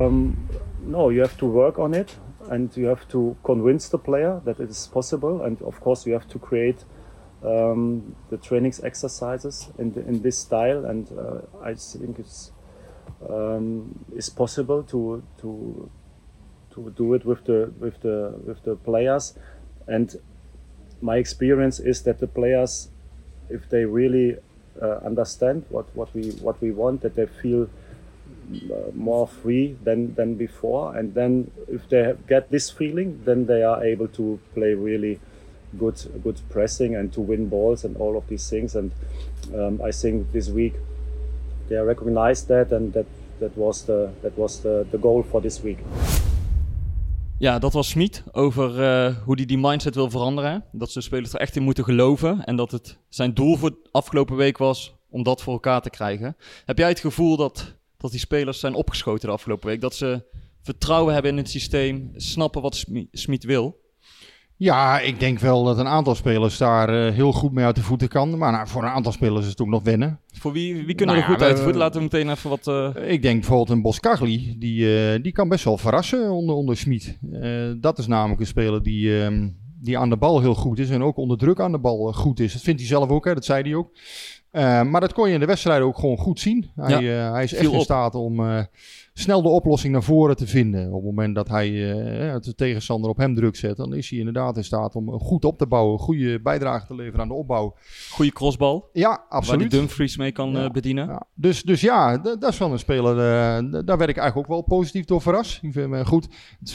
Um, 0.00 0.38
no, 0.84 1.10
you 1.12 1.20
have 1.22 1.36
to 1.36 1.48
work 1.48 1.78
on 1.78 1.94
it 1.94 2.18
and 2.50 2.76
you 2.76 2.86
have 2.86 3.08
to 3.08 3.36
convince 3.44 3.88
the 3.88 3.98
player 3.98 4.40
that 4.44 4.60
it 4.60 4.70
is 4.70 4.86
possible. 4.86 5.42
And 5.42 5.60
of 5.62 5.80
course, 5.80 6.06
you 6.06 6.12
have 6.12 6.28
to 6.28 6.38
create 6.38 6.84
um, 7.44 8.16
the 8.30 8.36
trainings 8.36 8.82
exercises 8.82 9.68
in, 9.78 9.92
the, 9.92 10.00
in 10.00 10.22
this 10.22 10.38
style. 10.38 10.84
And 10.84 11.10
uh, 11.12 11.40
I 11.62 11.74
think 11.74 12.18
it's 12.18 12.52
um, 13.28 14.04
it's 14.14 14.28
possible 14.28 14.82
to 14.84 15.22
to 15.38 15.90
to 16.74 16.90
do 16.90 17.14
it 17.14 17.24
with 17.24 17.44
the 17.44 17.72
with 17.78 18.00
the 18.00 18.34
with 18.44 18.62
the 18.64 18.76
players. 18.76 19.34
And 19.86 20.14
my 21.00 21.16
experience 21.16 21.78
is 21.78 22.02
that 22.02 22.18
the 22.18 22.26
players, 22.26 22.88
if 23.48 23.68
they 23.68 23.84
really 23.84 24.36
uh, 24.80 24.98
understand 25.04 25.64
what, 25.68 25.94
what 25.94 26.12
we 26.14 26.30
what 26.42 26.60
we 26.60 26.70
want, 26.70 27.02
that 27.02 27.14
they 27.14 27.26
feel 27.26 27.68
more 28.94 29.26
free 29.26 29.76
than 29.84 30.14
than 30.14 30.34
before 30.34 30.96
and 30.96 31.14
then 31.14 31.50
if 31.68 31.88
they 31.88 32.14
get 32.28 32.50
this 32.50 32.70
feeling 32.70 33.20
then 33.24 33.46
they 33.46 33.62
are 33.62 33.84
able 33.84 34.08
to 34.08 34.38
play 34.54 34.74
really 34.74 35.18
good 35.78 36.06
good 36.22 36.40
pressing 36.48 36.96
and 36.96 37.12
to 37.12 37.20
win 37.20 37.48
balls 37.48 37.84
and 37.84 37.96
all 37.96 38.16
of 38.16 38.24
these 38.28 38.48
things 38.48 38.74
and 38.76 38.92
um, 39.54 39.80
I 39.88 39.92
think 39.92 40.32
this 40.32 40.48
week 40.48 40.74
they 41.68 41.76
recognized 41.76 42.48
that 42.48 42.72
and 42.72 42.92
that 42.92 43.06
that 43.40 43.56
was 43.56 43.82
the 43.82 44.10
that 44.22 44.36
was 44.36 44.60
the, 44.60 44.86
the 44.90 44.98
goal 44.98 45.22
for 45.22 45.40
this 45.40 45.62
week 45.62 45.78
Ja, 47.38 47.58
dat 47.58 47.72
was 47.72 47.88
Smit 47.88 48.22
over 48.32 48.82
eh, 48.82 49.16
hoe 49.24 49.34
hij 49.34 49.44
die 49.44 49.58
mindset 49.58 49.94
wil 49.94 50.10
veranderen. 50.10 50.64
Dat 50.72 50.90
ze 50.90 51.00
spelers 51.00 51.32
er 51.32 51.40
echt 51.40 51.56
in 51.56 51.62
moeten 51.62 51.84
geloven. 51.84 52.44
En 52.44 52.56
dat 52.56 52.70
het 52.70 52.98
zijn 53.08 53.34
doel 53.34 53.56
voor 53.56 53.70
de 53.70 53.88
afgelopen 53.90 54.36
week 54.36 54.58
was 54.58 54.96
om 55.10 55.22
dat 55.22 55.42
voor 55.42 55.52
elkaar 55.52 55.80
te 55.80 55.90
krijgen. 55.90 56.36
Heb 56.64 56.78
jij 56.78 56.88
het 56.88 57.00
gevoel 57.00 57.36
dat, 57.36 57.74
dat 58.06 58.14
die 58.14 58.24
spelers 58.26 58.60
zijn 58.60 58.74
opgeschoten 58.74 59.28
de 59.28 59.34
afgelopen 59.34 59.68
week? 59.68 59.80
Dat 59.80 59.94
ze 59.94 60.24
vertrouwen 60.62 61.12
hebben 61.12 61.30
in 61.30 61.36
het 61.36 61.50
systeem, 61.50 62.10
snappen 62.14 62.62
wat 62.62 62.76
Smit, 62.76 63.08
Smit 63.12 63.44
wil? 63.44 63.84
Ja, 64.58 65.00
ik 65.00 65.20
denk 65.20 65.38
wel 65.38 65.64
dat 65.64 65.78
een 65.78 65.86
aantal 65.86 66.14
spelers 66.14 66.58
daar 66.58 66.88
eh, 67.06 67.14
heel 67.14 67.32
goed 67.32 67.52
mee 67.52 67.64
uit 67.64 67.74
de 67.76 67.82
voeten 67.82 68.08
kan. 68.08 68.38
Maar 68.38 68.52
nou, 68.52 68.68
voor 68.68 68.82
een 68.82 68.88
aantal 68.88 69.12
spelers 69.12 69.44
is 69.44 69.50
het 69.50 69.60
ook 69.60 69.68
nog 69.68 69.82
wennen. 69.82 70.20
Voor 70.32 70.52
wie, 70.52 70.74
wie 70.86 70.94
kunnen 70.94 71.14
Nou 71.14 71.26
er 71.26 71.30
ja, 71.32 71.36
goed 71.36 71.46
uit 71.46 71.56
de 71.56 71.62
voeten? 71.62 71.80
Laten 71.80 71.96
we 71.96 72.02
meteen 72.12 72.30
even 72.30 72.50
wat... 72.50 72.66
eh, 72.66 73.12
Ik 73.12 73.22
denk 73.22 73.40
bijvoorbeeld 73.40 73.70
een 73.70 73.82
Boskagli, 73.82 74.56
die, 74.58 75.10
eh, 75.12 75.22
die 75.22 75.32
kan 75.32 75.48
best 75.48 75.64
wel 75.64 75.78
verrassen 75.78 76.30
onder, 76.30 76.54
onder. 76.54 76.84
Eh, 77.32 77.72
dat 77.80 77.98
is 77.98 78.06
namelijk 78.06 78.40
een 78.40 78.46
speler 78.46 78.82
die, 78.82 79.22
ehm, 79.22 79.48
die 79.80 79.98
aan 79.98 80.10
de 80.10 80.16
bal 80.16 80.40
heel 80.40 80.54
goed 80.54 80.78
is 80.78 80.90
en 80.90 81.02
ook 81.02 81.16
onder 81.16 81.38
druk 81.38 81.60
aan 81.60 81.72
de 81.72 81.78
bal 81.78 82.12
goed 82.12 82.40
is. 82.40 82.52
Dat 82.52 82.62
vindt 82.62 82.80
hij 82.80 82.88
zelf 82.88 83.08
ook, 83.08 83.24
hè, 83.24 83.34
dat 83.34 83.44
zei 83.44 83.62
hij 83.62 83.74
ook. 83.74 83.90
Eh, 84.56 84.82
maar 84.82 85.00
dat 85.00 85.12
kon 85.12 85.28
je 85.28 85.34
in 85.34 85.40
de 85.40 85.46
wedstrijd 85.46 85.82
ook 85.82 85.98
gewoon 85.98 86.16
goed 86.16 86.40
zien. 86.40 86.70
Hij, 86.76 87.18
eh, 87.18 87.32
hij 87.32 87.44
is 87.44 87.54
echt 87.54 87.72
in 87.72 87.80
staat 87.80 88.14
om 88.14 88.40
eh, 88.40 88.62
snel 89.18 89.42
de 89.42 89.48
oplossing 89.48 89.92
naar 89.92 90.02
voren 90.02 90.36
te 90.36 90.46
vinden. 90.46 90.86
Op 90.88 90.94
het 90.94 91.04
moment 91.04 91.34
dat 91.34 91.48
hij 91.48 91.66
eh, 91.68 92.36
de 92.40 92.54
tegenstander 92.54 93.10
op 93.10 93.16
hem 93.16 93.34
druk 93.34 93.56
zet, 93.56 93.76
dan 93.76 93.94
is 93.94 94.10
hij 94.10 94.18
inderdaad 94.18 94.56
in 94.56 94.64
staat 94.64 94.94
om 94.96 95.20
goed 95.20 95.44
op 95.44 95.58
te 95.58 95.66
bouwen, 95.66 95.98
goede 95.98 96.40
bijdrage 96.40 96.86
te 96.86 96.94
leveren 96.94 97.20
aan 97.20 97.28
de 97.28 97.34
opbouw. 97.34 97.74
goede 98.10 98.32
crossbal, 98.32 98.88
Ja, 98.92 99.08
waar 99.08 99.16
die 99.18 99.26
absoluut. 99.28 99.70
Dumfries 99.70 100.16
mee 100.16 100.32
kan 100.32 100.50
Ja. 100.50 100.64
eh, 100.64 100.70
bedienen. 100.70 101.06
Ja, 101.06 101.22
dus, 101.34 101.62
dus 101.62 101.80
ja, 101.80 102.18
dat 102.18 102.44
is 102.48 102.58
wel 102.58 102.72
een 102.72 102.78
speler. 102.78 103.12
eh, 103.12 103.82
daar 103.84 103.98
werd 103.98 104.10
ik 104.10 104.16
eigenlijk 104.16 104.36
ook 104.36 104.46
wel 104.46 104.62
positief 104.78 105.04
door 105.04 105.20
verrast. 105.22 105.62
Ik 105.62 105.72
vind 105.72 105.92
hem 105.92 106.04
goed. 106.04 106.28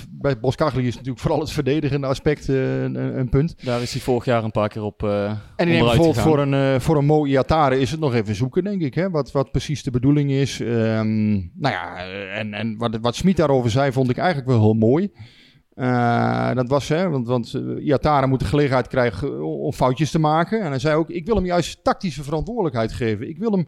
Bij 0.09 0.39
Boskagli 0.39 0.87
is 0.87 0.93
natuurlijk 0.95 1.21
vooral 1.21 1.39
het 1.39 1.51
verdedigende 1.51 2.07
aspect 2.07 2.47
een, 2.47 2.95
een- 3.19 3.29
punt. 3.29 3.55
Daar 3.65 3.81
is 3.81 3.91
hij 3.91 4.01
vorig 4.01 4.25
jaar 4.25 4.43
een 4.43 4.51
paar 4.51 4.69
keer 4.69 4.83
op 4.83 5.03
En 5.03 5.37
onderuit 5.57 5.79
bijvoorbeeld 5.85 6.17
voor 6.17 6.39
een, 6.39 6.81
voor 6.81 6.97
een 6.97 7.05
Mo 7.05 7.25
Iatare 7.25 7.79
is 7.79 7.91
het 7.91 7.99
nog 7.99 8.13
even 8.13 8.35
zoeken, 8.35 8.63
denk 8.63 8.81
ik. 8.81 8.93
Hè? 8.93 9.09
Wat, 9.09 9.31
wat 9.31 9.51
precies 9.51 9.83
de 9.83 9.91
bedoeling 9.91 10.31
is. 10.31 10.59
Ehm, 10.59 11.31
nou 11.31 11.49
ja, 11.73 11.95
en, 12.31 12.53
en 12.53 12.77
wat, 12.77 12.97
wat 13.01 13.15
Smit 13.15 13.37
daarover 13.37 13.71
zei, 13.71 13.91
vond 13.91 14.09
ik 14.09 14.17
eigenlijk 14.17 14.47
wel 14.47 14.59
heel 14.59 14.73
mooi. 14.73 15.11
Eh, 15.73 16.53
dat 16.53 16.69
was, 16.69 16.87
hè, 16.87 17.09
want, 17.09 17.27
want 17.27 17.53
eh, 17.53 17.85
Iatare 17.85 18.27
moet 18.27 18.39
de 18.39 18.45
gelegenheid 18.45 18.87
krijgen 18.87 19.43
om 19.43 19.73
foutjes 19.73 20.11
te 20.11 20.19
maken. 20.19 20.61
En 20.61 20.69
hij 20.69 20.79
zei 20.79 20.95
ook, 20.95 21.09
ik 21.09 21.25
wil 21.25 21.35
hem 21.35 21.45
juist 21.45 21.83
tactische 21.83 22.23
verantwoordelijkheid 22.23 22.91
geven. 22.91 23.29
Ik 23.29 23.37
wil 23.37 23.51
hem, 23.51 23.67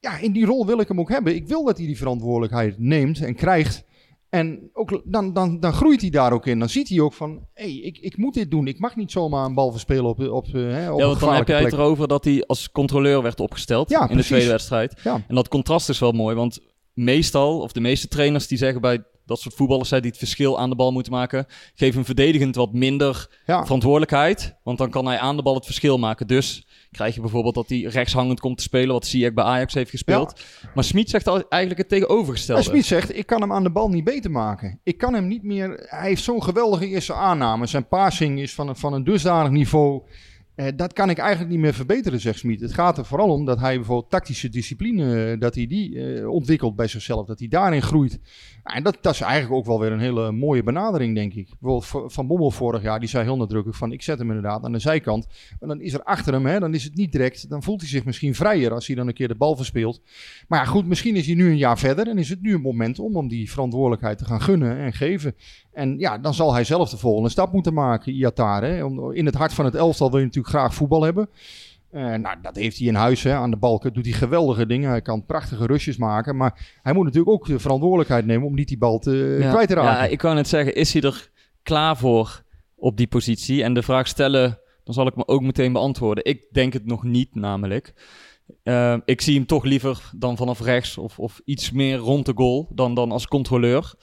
ja, 0.00 0.18
in 0.18 0.32
die 0.32 0.46
rol 0.46 0.66
wil 0.66 0.80
ik 0.80 0.88
hem 0.88 1.00
ook 1.00 1.10
hebben. 1.10 1.34
Ik 1.34 1.46
wil 1.46 1.64
dat 1.64 1.76
hij 1.76 1.86
die 1.86 1.96
verantwoordelijkheid 1.96 2.78
neemt 2.78 3.22
en 3.22 3.34
krijgt. 3.34 3.84
En 4.28 4.70
ook, 4.72 5.02
dan, 5.04 5.32
dan, 5.32 5.60
dan 5.60 5.72
groeit 5.72 6.00
hij 6.00 6.10
daar 6.10 6.32
ook 6.32 6.46
in. 6.46 6.58
Dan 6.58 6.68
ziet 6.68 6.88
hij 6.88 7.00
ook 7.00 7.12
van, 7.12 7.46
hé, 7.54 7.64
hey, 7.64 7.74
ik, 7.74 7.98
ik 7.98 8.16
moet 8.16 8.34
dit 8.34 8.50
doen. 8.50 8.66
Ik 8.66 8.78
mag 8.78 8.96
niet 8.96 9.10
zomaar 9.10 9.44
een 9.44 9.54
bal 9.54 9.70
verspelen 9.70 10.04
op, 10.04 10.20
op, 10.20 10.46
hè, 10.52 10.92
op 10.92 10.98
Ja, 10.98 11.06
want 11.06 11.20
dan 11.20 11.34
heb 11.34 11.48
jij 11.48 11.62
het 11.62 11.72
erover 11.72 12.08
dat 12.08 12.24
hij 12.24 12.44
als 12.46 12.70
controleur 12.70 13.22
werd 13.22 13.40
opgesteld 13.40 13.90
Ja, 13.90 14.08
in 14.08 14.16
de 14.16 14.22
tweede 14.22 14.48
wedstrijd. 14.48 15.00
Ja. 15.04 15.24
En 15.28 15.34
dat 15.34 15.48
contrast 15.48 15.88
is 15.88 15.98
wel 15.98 16.12
mooi, 16.12 16.36
want 16.36 16.60
meestal, 16.96 17.60
of 17.60 17.72
de 17.72 17.80
meeste 17.80 18.08
trainers 18.08 18.46
die 18.46 18.58
zeggen 18.58 18.80
bij 18.80 19.04
dat 19.26 19.40
soort 19.40 19.54
voetballers 19.54 19.90
hè, 19.90 20.00
die 20.00 20.10
het 20.10 20.18
verschil 20.18 20.58
aan 20.58 20.70
de 20.70 20.76
bal 20.76 20.92
moeten 20.92 21.12
maken, 21.12 21.46
geven 21.74 21.94
hem 21.94 22.04
verdedigend 22.04 22.54
wat 22.54 22.72
minder 22.72 23.28
Ja. 23.46 23.62
verantwoordelijkheid. 23.64 24.54
Want 24.62 24.78
dan 24.78 24.90
kan 24.90 25.06
hij 25.06 25.18
aan 25.18 25.36
de 25.36 25.42
bal 25.42 25.54
het 25.54 25.64
verschil 25.64 25.98
maken. 25.98 26.26
Dus 26.26 26.66
krijg 26.90 27.14
je 27.14 27.20
bijvoorbeeld 27.20 27.54
dat 27.54 27.68
hij 27.68 27.80
rechtshangend 27.80 28.40
komt 28.40 28.56
te 28.56 28.62
spelen, 28.62 28.92
wat 28.92 29.06
Ziyech 29.06 29.32
bij 29.32 29.44
Ajax 29.44 29.74
heeft 29.74 29.90
gespeeld. 29.90 30.40
Maar 30.74 30.84
Smit 30.84 31.10
zegt 31.10 31.26
eigenlijk 31.26 31.78
het 31.78 31.88
tegenovergestelde. 31.88 32.62
En 32.62 32.68
Smit 32.68 32.84
zegt, 32.84 33.16
ik 33.16 33.26
kan 33.26 33.40
hem 33.40 33.52
aan 33.52 33.62
de 33.62 33.70
bal 33.70 33.88
niet 33.88 34.04
beter 34.04 34.30
maken. 34.30 34.80
Ik 34.82 34.98
kan 34.98 35.14
hem 35.14 35.26
niet 35.26 35.42
meer... 35.42 35.86
Hij 35.88 36.08
heeft 36.08 36.22
zo'n 36.22 36.42
geweldige 36.42 36.86
eerste 36.86 37.14
aanname. 37.14 37.66
Zijn 37.66 37.88
passing 37.88 38.40
is 38.40 38.54
van 38.54 38.68
een, 38.68 38.76
van 38.76 38.92
een 38.92 39.04
dusdanig 39.04 39.50
niveau. 39.50 40.02
Eh, 40.56 40.66
dat 40.76 40.92
kan 40.92 41.10
ik 41.10 41.18
eigenlijk 41.18 41.50
niet 41.50 41.60
meer 41.60 41.74
verbeteren, 41.74 42.20
zegt 42.20 42.38
Smit. 42.38 42.60
Het 42.60 42.74
gaat 42.74 42.98
er 42.98 43.04
vooral 43.04 43.28
om 43.28 43.44
dat 43.44 43.58
hij 43.58 43.76
bijvoorbeeld 43.76 44.10
tactische 44.10 44.48
discipline, 44.48 45.32
eh, 45.32 45.40
dat 45.40 45.54
hij 45.54 45.66
die 45.66 46.00
eh, 46.00 46.28
ontwikkelt 46.28 46.76
bij 46.76 46.86
zichzelf, 46.86 47.26
dat 47.26 47.38
hij 47.38 47.48
daarin 47.48 47.82
groeit. 47.82 48.20
en 48.62 48.82
dat, 48.82 48.98
dat 49.00 49.14
is 49.14 49.20
eigenlijk 49.20 49.54
ook 49.54 49.66
wel 49.66 49.80
weer 49.80 49.92
een 49.92 50.00
hele 50.00 50.32
mooie 50.32 50.62
benadering, 50.62 51.14
denk 51.14 51.34
ik. 51.34 51.48
Bijvoorbeeld 51.60 52.12
Van 52.12 52.26
Bommel 52.26 52.50
vorig 52.50 52.82
jaar, 52.82 53.00
die 53.00 53.08
zei 53.08 53.24
heel 53.24 53.36
nadrukkelijk 53.36 53.78
van, 53.78 53.92
ik 53.92 54.02
zet 54.02 54.18
hem 54.18 54.28
inderdaad 54.28 54.64
aan 54.64 54.72
de 54.72 54.78
zijkant. 54.78 55.26
En 55.60 55.68
dan 55.68 55.80
is 55.80 55.92
er 55.92 56.02
achter 56.02 56.32
hem, 56.32 56.46
hè, 56.46 56.58
dan 56.58 56.74
is 56.74 56.84
het 56.84 56.94
niet 56.94 57.12
direct, 57.12 57.48
dan 57.48 57.62
voelt 57.62 57.80
hij 57.80 57.88
zich 57.88 58.04
misschien 58.04 58.34
vrijer 58.34 58.72
als 58.72 58.86
hij 58.86 58.96
dan 58.96 59.06
een 59.06 59.14
keer 59.14 59.28
de 59.28 59.34
bal 59.34 59.56
verspeelt. 59.56 60.02
Maar 60.48 60.58
ja, 60.58 60.64
goed, 60.64 60.86
misschien 60.86 61.16
is 61.16 61.26
hij 61.26 61.34
nu 61.34 61.50
een 61.50 61.56
jaar 61.56 61.78
verder 61.78 62.08
en 62.08 62.18
is 62.18 62.28
het 62.28 62.42
nu 62.42 62.54
een 62.54 62.60
moment 62.60 62.98
om, 62.98 63.16
om 63.16 63.28
die 63.28 63.50
verantwoordelijkheid 63.50 64.18
te 64.18 64.24
gaan 64.24 64.42
gunnen 64.42 64.76
en 64.76 64.92
geven. 64.92 65.34
En 65.76 65.98
ja, 65.98 66.18
dan 66.18 66.34
zal 66.34 66.54
hij 66.54 66.64
zelf 66.64 66.90
de 66.90 66.96
volgende 66.96 67.28
stap 67.28 67.52
moeten 67.52 67.74
maken, 67.74 68.12
Iatare. 68.12 68.90
In 69.12 69.26
het 69.26 69.34
hart 69.34 69.52
van 69.52 69.64
het 69.64 69.74
elftal 69.74 70.10
wil 70.10 70.18
je 70.18 70.24
natuurlijk 70.24 70.54
graag 70.54 70.74
voetbal 70.74 71.02
hebben. 71.02 71.28
Uh, 71.92 72.14
nou, 72.14 72.36
dat 72.42 72.56
heeft 72.56 72.78
hij 72.78 72.86
in 72.86 72.94
huis 72.94 73.22
hè, 73.22 73.32
aan 73.32 73.50
de 73.50 73.56
balken. 73.56 73.92
Doet 73.92 74.04
hij 74.04 74.14
geweldige 74.14 74.66
dingen. 74.66 74.90
Hij 74.90 75.02
kan 75.02 75.26
prachtige 75.26 75.66
rushes 75.66 75.96
maken. 75.96 76.36
Maar 76.36 76.78
hij 76.82 76.92
moet 76.92 77.04
natuurlijk 77.04 77.32
ook 77.32 77.46
de 77.46 77.58
verantwoordelijkheid 77.58 78.26
nemen 78.26 78.46
om 78.46 78.54
niet 78.54 78.68
die 78.68 78.78
bal 78.78 78.98
te, 78.98 79.38
ja, 79.40 79.50
kwijt 79.50 79.68
te 79.68 79.74
raken. 79.74 80.04
Ja, 80.04 80.10
ik 80.10 80.18
kan 80.18 80.34
net 80.34 80.48
zeggen, 80.48 80.74
is 80.74 80.92
hij 80.92 81.02
er 81.02 81.30
klaar 81.62 81.96
voor 81.96 82.42
op 82.74 82.96
die 82.96 83.06
positie? 83.06 83.62
En 83.62 83.74
de 83.74 83.82
vraag 83.82 84.06
stellen, 84.06 84.58
dan 84.84 84.94
zal 84.94 85.06
ik 85.06 85.16
me 85.16 85.26
ook 85.28 85.42
meteen 85.42 85.72
beantwoorden. 85.72 86.24
Ik 86.24 86.46
denk 86.52 86.72
het 86.72 86.86
nog 86.86 87.02
niet, 87.02 87.34
namelijk. 87.34 87.94
Uh, 88.64 88.96
ik 89.04 89.20
zie 89.20 89.36
hem 89.36 89.46
toch 89.46 89.64
liever 89.64 90.10
dan 90.16 90.36
vanaf 90.36 90.60
rechts 90.60 90.98
of, 90.98 91.18
of 91.18 91.40
iets 91.44 91.70
meer 91.70 91.96
rond 91.96 92.26
de 92.26 92.32
goal 92.34 92.68
dan, 92.70 92.94
dan 92.94 93.12
als 93.12 93.26
controleur. 93.26 93.94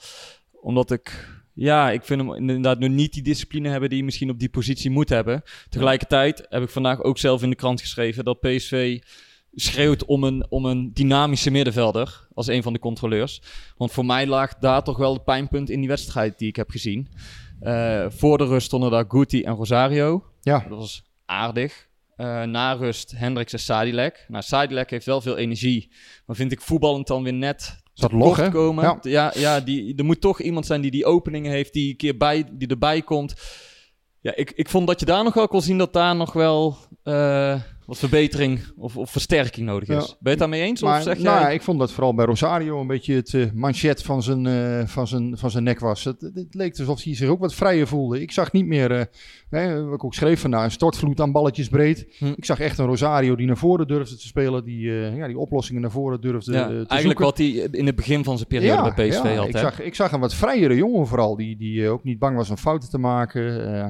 Omdat 0.60 0.90
ik 0.90 1.33
ja, 1.54 1.90
ik 1.90 2.04
vind 2.04 2.20
hem 2.20 2.34
inderdaad 2.34 2.78
nog 2.78 2.90
niet 2.90 3.12
die 3.12 3.22
discipline 3.22 3.68
hebben 3.68 3.88
die 3.88 3.98
hij 3.98 4.06
misschien 4.06 4.30
op 4.30 4.38
die 4.38 4.48
positie 4.48 4.90
moet 4.90 5.08
hebben. 5.08 5.42
Tegelijkertijd 5.68 6.46
heb 6.48 6.62
ik 6.62 6.68
vandaag 6.68 7.02
ook 7.02 7.18
zelf 7.18 7.42
in 7.42 7.50
de 7.50 7.56
krant 7.56 7.80
geschreven 7.80 8.24
dat 8.24 8.40
PSV 8.40 8.98
schreeuwt 9.54 10.04
om 10.04 10.24
een, 10.24 10.46
om 10.48 10.64
een 10.64 10.90
dynamische 10.92 11.50
middenvelder 11.50 12.26
als 12.34 12.46
een 12.46 12.62
van 12.62 12.72
de 12.72 12.78
controleurs. 12.78 13.42
Want 13.76 13.92
voor 13.92 14.04
mij 14.04 14.26
lag 14.26 14.54
daar 14.54 14.82
toch 14.82 14.96
wel 14.96 15.12
het 15.12 15.24
pijnpunt 15.24 15.70
in 15.70 15.80
die 15.80 15.88
wedstrijd 15.88 16.38
die 16.38 16.48
ik 16.48 16.56
heb 16.56 16.70
gezien. 16.70 17.08
Uh, 17.62 18.06
voor 18.08 18.38
de 18.38 18.46
rust 18.46 18.66
stonden 18.66 18.90
daar 18.90 19.04
Guti 19.08 19.42
en 19.42 19.54
Rosario. 19.54 20.24
Ja. 20.40 20.58
Dat 20.68 20.78
was 20.78 21.02
aardig. 21.24 21.88
Uh, 22.16 22.42
na 22.42 22.72
rust 22.72 23.10
Hendricks 23.16 23.52
en 23.52 23.58
Sadilek. 23.58 24.24
Nou, 24.28 24.42
Sadilek 24.42 24.90
heeft 24.90 25.06
wel 25.06 25.20
veel 25.20 25.36
energie. 25.36 25.92
Maar 26.26 26.36
vind 26.36 26.52
ik 26.52 26.60
voetballend 26.60 27.06
dan 27.06 27.22
weer 27.22 27.32
net 27.32 27.82
dat 27.94 28.12
log, 28.12 28.36
hè? 28.36 28.50
komen. 28.50 28.84
Ja, 28.84 28.98
ja, 29.02 29.32
ja 29.34 29.60
die, 29.60 29.94
er 29.96 30.04
moet 30.04 30.20
toch 30.20 30.40
iemand 30.40 30.66
zijn 30.66 30.80
die 30.80 30.90
die 30.90 31.04
openingen 31.06 31.52
heeft, 31.52 31.72
die 31.72 31.90
een 31.90 31.96
keer 31.96 32.16
bij, 32.16 32.44
die 32.52 32.68
erbij 32.68 33.02
komt. 33.02 33.34
Ja, 34.20 34.34
ik, 34.34 34.50
ik 34.50 34.68
vond 34.68 34.86
dat 34.86 35.00
je 35.00 35.06
daar 35.06 35.24
nog 35.24 35.34
wel 35.34 35.48
kon 35.48 35.62
zien 35.62 35.78
dat 35.78 35.92
daar 35.92 36.16
nog 36.16 36.32
wel 36.32 36.76
uh, 37.04 37.60
wat 37.86 37.98
verbetering 37.98 38.60
of, 38.76 38.96
of 38.96 39.10
versterking 39.10 39.66
nodig 39.66 39.88
is. 39.88 39.94
Ja. 39.94 40.00
Ben 40.00 40.16
je 40.20 40.28
het 40.28 40.38
daarmee 40.38 40.62
eens? 40.62 40.82
Maar, 40.82 40.98
of 40.98 41.02
zeg 41.02 41.18
nou, 41.18 41.40
jij... 41.40 41.54
ik 41.54 41.62
vond 41.62 41.78
dat 41.78 41.92
vooral 41.92 42.14
bij 42.14 42.24
Rosario 42.24 42.80
een 42.80 42.86
beetje 42.86 43.14
het 43.14 43.32
uh, 43.32 43.46
manchet 43.54 44.02
van 44.02 44.22
zijn, 44.22 44.44
uh, 44.44 44.86
van, 44.86 45.06
zijn, 45.06 45.38
van 45.38 45.50
zijn 45.50 45.64
nek 45.64 45.80
was. 45.80 46.04
Het, 46.04 46.20
het, 46.20 46.46
leek 46.50 46.78
alsof 46.78 47.02
hij 47.02 47.14
zich 47.14 47.28
ook 47.28 47.40
wat 47.40 47.54
vrijer 47.54 47.86
voelde. 47.86 48.20
Ik 48.20 48.32
zag 48.32 48.52
niet 48.52 48.66
meer, 48.66 48.90
uh, 48.90 49.02
hè, 49.50 49.84
wat 49.84 49.94
ik 49.94 50.04
ook 50.04 50.14
schreef 50.14 50.40
vandaag, 50.40 50.64
een 50.64 50.70
stortvloed 50.70 51.20
aan 51.20 51.32
balletjes 51.32 51.68
breed. 51.68 52.14
Hm. 52.18 52.32
Ik 52.36 52.44
zag 52.44 52.60
echt 52.60 52.78
een 52.78 52.86
Rosario 52.86 53.36
die 53.36 53.46
naar 53.46 53.56
voren 53.56 53.86
durfde 53.86 54.16
te 54.16 54.26
spelen, 54.26 54.64
die, 54.64 54.90
ja, 54.90 55.26
die 55.26 55.38
oplossingen 55.38 55.82
naar 55.82 55.90
voren 55.90 56.20
durfde 56.20 56.52
ja, 56.52 56.66
te 56.66 56.72
Eigenlijk 56.72 57.02
zoeken. 57.02 57.24
wat 57.24 57.38
hij 57.38 57.78
in 57.80 57.86
het 57.86 57.96
begin 57.96 58.24
van 58.24 58.36
zijn 58.36 58.48
periode 58.48 58.88
ja, 58.88 58.94
bij 58.94 59.08
PSV 59.08 59.36
had. 59.36 59.48
Ik 59.48 59.56
zag, 59.56 59.80
ik 59.80 59.94
zag 59.94 60.12
een 60.12 60.20
wat 60.20 60.34
vrijere 60.34 60.76
jongen 60.76 61.06
vooral, 61.06 61.36
die, 61.36 61.56
die 61.56 61.88
ook 61.88 62.04
niet 62.04 62.18
bang 62.18 62.36
was 62.36 62.50
om 62.50 62.56
fouten 62.56 62.90
te 62.90 62.98
maken. 62.98 63.42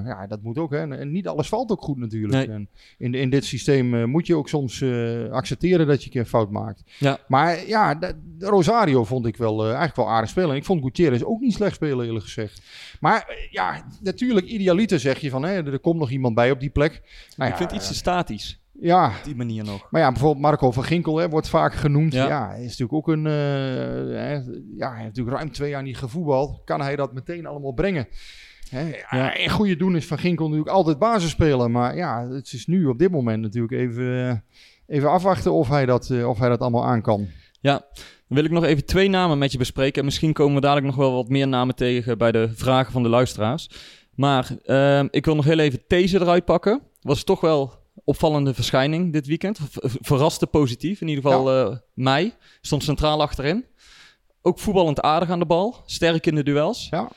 ja, 0.04 0.26
dat 0.26 0.42
moet 0.42 0.58
ook. 0.58 0.70
Hè. 0.70 0.96
En 0.96 1.12
niet 1.12 1.28
alles 1.28 1.48
valt 1.48 1.70
ook 1.70 1.82
goed 1.82 1.98
natuurlijk. 1.98 2.46
Nee. 2.46 2.56
En 2.56 2.68
in, 2.98 3.14
in 3.14 3.30
dit 3.30 3.44
systeem 3.44 3.83
moet 3.90 4.26
je 4.26 4.36
ook 4.36 4.48
soms 4.48 4.80
uh, 4.80 5.30
accepteren 5.30 5.86
dat 5.86 5.98
je 6.00 6.04
een 6.04 6.12
keer 6.12 6.24
fout 6.24 6.50
maakt. 6.50 6.82
Ja. 6.98 7.18
Maar 7.28 7.66
ja, 7.66 7.94
de, 7.94 8.14
de 8.38 8.46
Rosario 8.46 9.04
vond 9.04 9.26
ik 9.26 9.36
wel 9.36 9.60
uh, 9.60 9.66
eigenlijk 9.66 9.96
wel 9.96 10.10
aardig 10.10 10.30
spelen. 10.30 10.50
En 10.50 10.56
ik 10.56 10.64
vond 10.64 10.82
Gutierrez 10.82 11.22
ook 11.22 11.40
niet 11.40 11.52
slecht 11.52 11.74
spelen, 11.74 12.06
eerlijk 12.06 12.24
gezegd. 12.24 12.62
Maar 13.00 13.48
ja, 13.50 13.86
natuurlijk, 14.02 14.46
idealiter 14.46 15.00
zeg 15.00 15.18
je 15.18 15.30
van, 15.30 15.42
hè, 15.42 15.72
er 15.72 15.78
komt 15.78 15.98
nog 15.98 16.10
iemand 16.10 16.34
bij 16.34 16.50
op 16.50 16.60
die 16.60 16.70
plek. 16.70 16.92
Nou, 17.36 17.50
ik 17.50 17.56
ja, 17.56 17.56
vind 17.56 17.70
het 17.70 17.80
iets 17.80 17.88
te 17.88 17.94
statisch. 17.94 18.62
Ja. 18.80 19.06
Op 19.06 19.24
die 19.24 19.36
manier 19.36 19.64
nog. 19.64 19.86
Maar 19.90 20.00
ja, 20.00 20.10
bijvoorbeeld 20.10 20.42
Marco 20.42 20.70
van 20.70 20.84
Ginkel 20.84 21.16
hè, 21.16 21.28
wordt 21.28 21.48
vaak 21.48 21.74
genoemd. 21.74 22.12
Ja. 22.12 22.26
Ja, 22.26 22.48
hij 22.48 22.64
is 22.64 22.78
natuurlijk 22.78 22.92
ook 22.92 23.08
een... 23.08 23.24
hè, 23.24 24.32
ja, 24.76 24.88
hij 24.88 25.02
heeft 25.02 25.16
natuurlijk 25.16 25.36
ruim 25.36 25.52
twee 25.52 25.70
jaar 25.70 25.82
niet 25.82 25.98
gevoetbald. 25.98 26.60
Kan 26.64 26.80
hij 26.80 26.96
dat 26.96 27.12
meteen 27.12 27.46
allemaal 27.46 27.72
brengen? 27.72 28.08
Hè, 28.74 29.16
ja. 29.16 29.48
Goede 29.48 29.76
doen 29.76 29.96
is 29.96 30.06
Van 30.06 30.18
Ginkel 30.18 30.44
natuurlijk 30.44 30.76
altijd 30.76 30.98
basis 30.98 31.30
spelen. 31.30 31.70
Maar 31.70 31.96
ja, 31.96 32.28
het 32.28 32.52
is 32.52 32.66
nu 32.66 32.86
op 32.86 32.98
dit 32.98 33.10
moment 33.10 33.42
natuurlijk 33.42 33.72
even, 33.72 34.44
even 34.86 35.10
afwachten 35.10 35.52
of 35.52 35.68
hij, 35.68 35.86
dat, 35.86 36.08
uh, 36.08 36.28
of 36.28 36.38
hij 36.38 36.48
dat 36.48 36.60
allemaal 36.60 36.84
aan 36.84 37.02
kan. 37.02 37.26
Ja, 37.60 37.84
dan 37.98 38.36
wil 38.36 38.44
ik 38.44 38.50
nog 38.50 38.64
even 38.64 38.84
twee 38.84 39.08
namen 39.08 39.38
met 39.38 39.52
je 39.52 39.58
bespreken. 39.58 39.98
En 39.98 40.04
misschien 40.04 40.32
komen 40.32 40.54
we 40.54 40.60
dadelijk 40.60 40.86
nog 40.86 40.96
wel 40.96 41.12
wat 41.12 41.28
meer 41.28 41.48
namen 41.48 41.74
tegen 41.74 42.18
bij 42.18 42.32
de 42.32 42.50
vragen 42.54 42.92
van 42.92 43.02
de 43.02 43.08
luisteraars. 43.08 43.68
Maar 44.14 44.50
uh, 44.64 45.04
ik 45.10 45.24
wil 45.24 45.34
nog 45.34 45.44
heel 45.44 45.58
even 45.58 45.82
deze 45.86 46.20
eruit 46.20 46.44
pakken. 46.44 46.82
Was 47.00 47.24
toch 47.24 47.40
wel 47.40 47.72
opvallende 48.04 48.54
verschijning 48.54 49.12
dit 49.12 49.26
weekend. 49.26 49.58
Verraste 50.00 50.46
positief, 50.46 51.00
in 51.00 51.08
ieder 51.08 51.24
geval 51.24 51.52
ja. 51.52 51.64
uh, 51.64 51.76
mij. 51.94 52.34
Stond 52.60 52.82
centraal 52.82 53.22
achterin. 53.22 53.64
Ook 54.42 54.58
voetballend 54.58 55.00
aardig 55.00 55.30
aan 55.30 55.38
de 55.38 55.46
bal. 55.46 55.82
Sterk 55.86 56.26
in 56.26 56.34
de 56.34 56.42
duels. 56.42 56.86
Ja. 56.90 57.10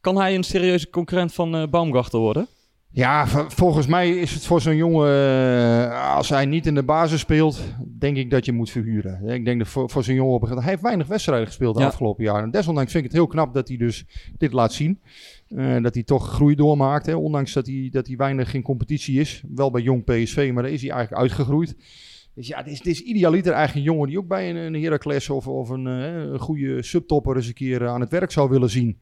Kan 0.00 0.16
hij 0.16 0.34
een 0.34 0.42
serieuze 0.44 0.90
concurrent 0.90 1.32
van 1.34 1.56
uh, 1.56 1.66
Baumgartel 1.70 2.20
worden? 2.20 2.46
Ja, 2.90 3.26
volgens 3.48 3.86
mij 3.86 4.10
is 4.10 4.34
het 4.34 4.46
voor 4.46 4.60
zo'n 4.60 4.76
jongen, 4.76 5.08
uh, 5.08 6.14
als 6.14 6.28
hij 6.28 6.46
niet 6.46 6.66
in 6.66 6.74
de 6.74 6.82
basis 6.82 7.20
speelt, 7.20 7.60
denk 7.98 8.16
ik 8.16 8.30
dat 8.30 8.44
je 8.44 8.52
moet 8.52 8.70
verhuren. 8.70 9.28
Ik 9.28 9.44
denk 9.44 9.58
dat 9.58 9.68
voor, 9.68 9.90
voor 9.90 10.04
zo'n 10.04 10.14
jongen, 10.14 10.34
op, 10.34 10.48
hij 10.48 10.62
heeft 10.62 10.82
weinig 10.82 11.06
wedstrijden 11.06 11.46
gespeeld 11.46 11.74
de 11.74 11.80
Ja. 11.80 11.86
afgelopen 11.86 12.24
jaren. 12.24 12.42
En 12.42 12.50
desondanks 12.50 12.92
vind 12.92 13.04
ik 13.04 13.10
het 13.10 13.18
heel 13.20 13.28
knap 13.28 13.54
dat 13.54 13.68
hij 13.68 13.76
dus 13.76 14.04
dit 14.38 14.52
laat 14.52 14.72
zien. 14.72 15.00
Uh, 15.48 15.82
dat 15.82 15.94
hij 15.94 16.02
toch 16.02 16.28
groei 16.28 16.54
doormaakt, 16.54 17.06
hè, 17.06 17.14
ondanks 17.14 17.52
dat 17.52 17.66
hij, 17.66 17.88
dat 17.92 18.06
hij 18.06 18.16
weinig 18.16 18.54
in 18.54 18.62
competitie 18.62 19.20
is. 19.20 19.42
Wel 19.54 19.70
bij 19.70 19.82
jong 19.82 20.04
PSV, 20.04 20.50
maar 20.54 20.62
daar 20.62 20.72
is 20.72 20.82
hij 20.82 20.90
eigenlijk 20.90 21.22
uitgegroeid. 21.22 21.76
Dus 22.34 22.46
ja, 22.46 22.58
het 22.58 22.66
is, 22.66 22.78
het 22.78 22.86
is 22.86 23.00
idealiter 23.00 23.52
eigenlijk 23.52 23.86
een 23.86 23.92
jongen 23.92 24.08
die 24.08 24.18
ook 24.18 24.28
bij 24.28 24.50
een, 24.50 24.56
een 24.56 24.82
Heracles 24.82 25.30
of, 25.30 25.48
of 25.48 25.68
een, 25.68 25.86
uh, 25.86 26.14
een 26.32 26.38
goede 26.38 26.82
subtopper 26.82 27.36
eens 27.36 27.46
een 27.46 27.54
keer 27.54 27.88
aan 27.88 28.00
het 28.00 28.10
werk 28.10 28.30
zou 28.30 28.50
willen 28.50 28.70
zien. 28.70 28.98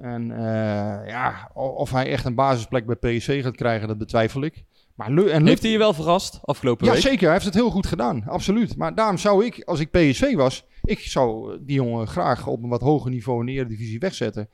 En 0.00 0.30
uh, 0.30 1.08
ja, 1.08 1.50
of 1.54 1.90
hij 1.90 2.10
echt 2.10 2.24
een 2.24 2.34
basisplek 2.34 2.86
bij 2.86 3.16
PSC 3.16 3.32
gaat 3.32 3.56
krijgen, 3.56 3.88
dat 3.88 3.98
betwijfel 3.98 4.42
ik. 4.42 4.64
Maar 4.94 5.16
en 5.16 5.46
Heeft 5.46 5.62
hij 5.62 5.70
je 5.70 5.78
wel 5.78 5.92
verrast 5.92 6.38
afgelopen 6.42 6.86
ja, 6.86 6.92
week? 6.92 7.00
zeker. 7.00 7.22
Hij 7.22 7.32
heeft 7.32 7.44
het 7.44 7.54
heel 7.54 7.70
goed 7.70 7.86
gedaan. 7.86 8.24
Absoluut. 8.26 8.76
Maar 8.76 8.94
daarom 8.94 9.18
zou 9.18 9.44
ik, 9.44 9.62
als 9.64 9.80
ik 9.80 9.90
PSV 9.90 10.34
was, 10.34 10.66
ik 10.82 10.98
zou 10.98 11.56
die 11.60 11.76
jongen 11.76 12.06
graag 12.06 12.46
op 12.46 12.62
een 12.62 12.68
wat 12.68 12.80
hoger 12.80 13.10
niveau 13.10 13.40
in 13.40 13.46
de 13.46 13.52
Eredivisie 13.52 13.98
wegzetten. 13.98 14.48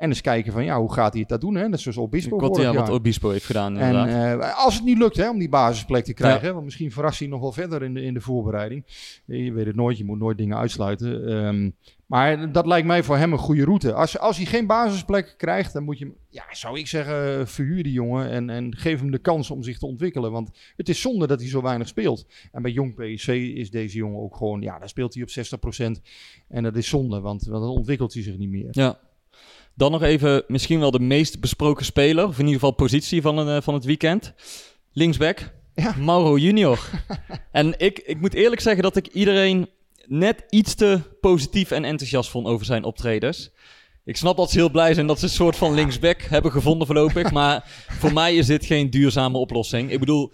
En 0.00 0.08
eens 0.08 0.20
kijken 0.20 0.52
van, 0.52 0.64
ja, 0.64 0.78
hoe 0.78 0.92
gaat 0.92 1.10
hij 1.12 1.20
het 1.20 1.28
dat 1.28 1.40
doen? 1.40 1.54
Hè? 1.54 1.68
Net 1.68 1.80
zoals 1.80 1.96
Obispo 1.96 2.38
Wat, 2.38 2.56
vorig 2.56 2.72
ja, 2.72 2.78
wat. 2.78 2.90
Obispo 2.90 3.30
heeft 3.30 3.44
gedaan 3.44 3.76
En 3.78 4.08
uh, 4.38 4.64
als 4.64 4.74
het 4.74 4.84
niet 4.84 4.98
lukt 4.98 5.16
hè, 5.16 5.30
om 5.30 5.38
die 5.38 5.48
basisplek 5.48 6.04
te 6.04 6.14
krijgen, 6.14 6.46
hè, 6.46 6.52
want 6.52 6.64
misschien 6.64 6.92
verrast 6.92 7.18
hij 7.18 7.28
nog 7.28 7.40
wel 7.40 7.52
verder 7.52 7.82
in 7.82 7.94
de, 7.94 8.02
in 8.02 8.14
de 8.14 8.20
voorbereiding. 8.20 8.84
Je 9.24 9.52
weet 9.52 9.66
het 9.66 9.76
nooit, 9.76 9.98
je 9.98 10.04
moet 10.04 10.18
nooit 10.18 10.38
dingen 10.38 10.56
uitsluiten. 10.56 11.32
Um, 11.32 11.74
maar 12.06 12.52
dat 12.52 12.66
lijkt 12.66 12.86
mij 12.86 13.02
voor 13.02 13.16
hem 13.16 13.32
een 13.32 13.38
goede 13.38 13.64
route. 13.64 13.92
Als, 13.92 14.18
als 14.18 14.36
hij 14.36 14.46
geen 14.46 14.66
basisplek 14.66 15.34
krijgt, 15.36 15.72
dan 15.72 15.84
moet 15.84 15.98
je, 15.98 16.04
hem- 16.04 16.16
ja, 16.28 16.44
zou 16.50 16.78
ik 16.78 16.86
zeggen, 16.86 17.48
verhuur 17.48 17.82
die 17.82 17.92
jongen 17.92 18.30
en, 18.30 18.50
en 18.50 18.76
geef 18.76 19.00
hem 19.00 19.10
de 19.10 19.18
kans 19.18 19.50
om 19.50 19.62
zich 19.62 19.78
te 19.78 19.86
ontwikkelen. 19.86 20.32
Want 20.32 20.50
het 20.76 20.88
is 20.88 21.00
zonde 21.00 21.26
dat 21.26 21.40
hij 21.40 21.48
zo 21.48 21.62
weinig 21.62 21.88
speelt. 21.88 22.26
En 22.52 22.62
bij 22.62 22.70
Jong 22.70 22.94
PSC 22.94 23.28
is 23.28 23.70
deze 23.70 23.96
jongen 23.96 24.20
ook 24.20 24.36
gewoon, 24.36 24.60
ja, 24.60 24.78
daar 24.78 24.88
speelt 24.88 25.14
hij 25.14 25.22
op 25.22 25.28
60%. 25.98 26.00
En 26.48 26.62
dat 26.62 26.76
is 26.76 26.88
zonde, 26.88 27.20
want, 27.20 27.44
want 27.44 27.62
dan 27.62 27.70
ontwikkelt 27.70 28.14
hij 28.14 28.22
zich 28.22 28.36
niet 28.36 28.50
meer. 28.50 28.68
Ja. 28.70 28.98
Dan 29.74 29.90
nog 29.92 30.02
even 30.02 30.44
misschien 30.46 30.80
wel 30.80 30.90
de 30.90 31.00
meest 31.00 31.40
besproken 31.40 31.84
speler, 31.84 32.26
of 32.26 32.32
in 32.32 32.44
ieder 32.44 32.54
geval 32.54 32.70
positie 32.70 33.22
van, 33.22 33.38
een, 33.38 33.56
eh, 33.56 33.62
van 33.62 33.74
het 33.74 33.84
weekend. 33.84 34.32
Linksback, 34.92 35.52
Ja. 35.74 35.94
Mauro 35.98 36.38
Junior. 36.38 36.90
en 37.52 37.74
ik, 37.78 37.98
ik 37.98 38.20
moet 38.20 38.34
eerlijk 38.34 38.60
zeggen 38.60 38.82
dat 38.82 38.96
ik 38.96 39.06
iedereen 39.06 39.68
net 40.06 40.44
iets 40.48 40.74
te 40.74 41.00
positief 41.20 41.70
en 41.70 41.84
enthousiast 41.84 42.30
vond 42.30 42.46
over 42.46 42.66
zijn 42.66 42.84
optredens. 42.84 43.50
Ik 44.04 44.16
snap 44.16 44.36
dat 44.36 44.50
ze 44.50 44.58
heel 44.58 44.70
blij 44.70 44.94
zijn 44.94 45.06
dat 45.06 45.18
ze 45.18 45.24
een 45.24 45.30
soort 45.30 45.56
van 45.56 45.74
linksback 45.74 46.22
hebben 46.22 46.52
gevonden 46.52 46.86
voorlopig. 46.86 47.30
Maar 47.40 47.64
voor 47.98 48.12
mij 48.12 48.36
is 48.36 48.46
dit 48.46 48.66
geen 48.66 48.90
duurzame 48.90 49.38
oplossing. 49.38 49.90
Ik 49.90 49.98
bedoel, 49.98 50.32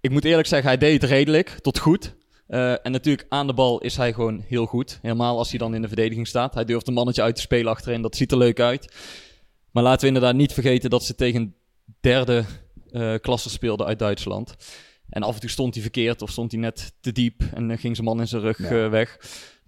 ik 0.00 0.10
moet 0.10 0.24
eerlijk 0.24 0.48
zeggen, 0.48 0.68
hij 0.68 0.78
deed 0.78 1.02
het 1.02 1.10
redelijk, 1.10 1.48
tot 1.48 1.78
goed. 1.78 2.14
Uh, 2.48 2.70
en 2.86 2.92
natuurlijk 2.92 3.26
aan 3.28 3.46
de 3.46 3.54
bal 3.54 3.80
is 3.80 3.96
hij 3.96 4.12
gewoon 4.12 4.44
heel 4.46 4.66
goed. 4.66 4.98
Helemaal 5.02 5.38
als 5.38 5.50
hij 5.50 5.58
dan 5.58 5.74
in 5.74 5.82
de 5.82 5.88
verdediging 5.88 6.26
staat. 6.26 6.54
Hij 6.54 6.64
durft 6.64 6.86
een 6.86 6.94
mannetje 6.94 7.22
uit 7.22 7.34
te 7.34 7.40
spelen 7.40 7.72
achterin. 7.72 8.02
Dat 8.02 8.16
ziet 8.16 8.32
er 8.32 8.38
leuk 8.38 8.60
uit. 8.60 8.94
Maar 9.70 9.82
laten 9.82 10.00
we 10.00 10.06
inderdaad 10.06 10.34
niet 10.34 10.52
vergeten 10.52 10.90
dat 10.90 11.04
ze 11.04 11.14
tegen 11.14 11.54
derde 12.00 12.44
uh, 12.92 13.14
klasse 13.20 13.50
speelden 13.50 13.86
uit 13.86 13.98
Duitsland. 13.98 14.54
En 15.08 15.22
af 15.22 15.34
en 15.34 15.40
toe 15.40 15.50
stond 15.50 15.74
hij 15.74 15.82
verkeerd 15.82 16.22
of 16.22 16.30
stond 16.30 16.52
hij 16.52 16.60
net 16.60 16.92
te 17.00 17.12
diep 17.12 17.42
en 17.54 17.70
uh, 17.70 17.78
ging 17.78 17.94
zijn 17.96 18.08
man 18.08 18.20
in 18.20 18.28
zijn 18.28 18.42
rug 18.42 18.58
Ja. 18.58 18.88
weg. 18.88 19.18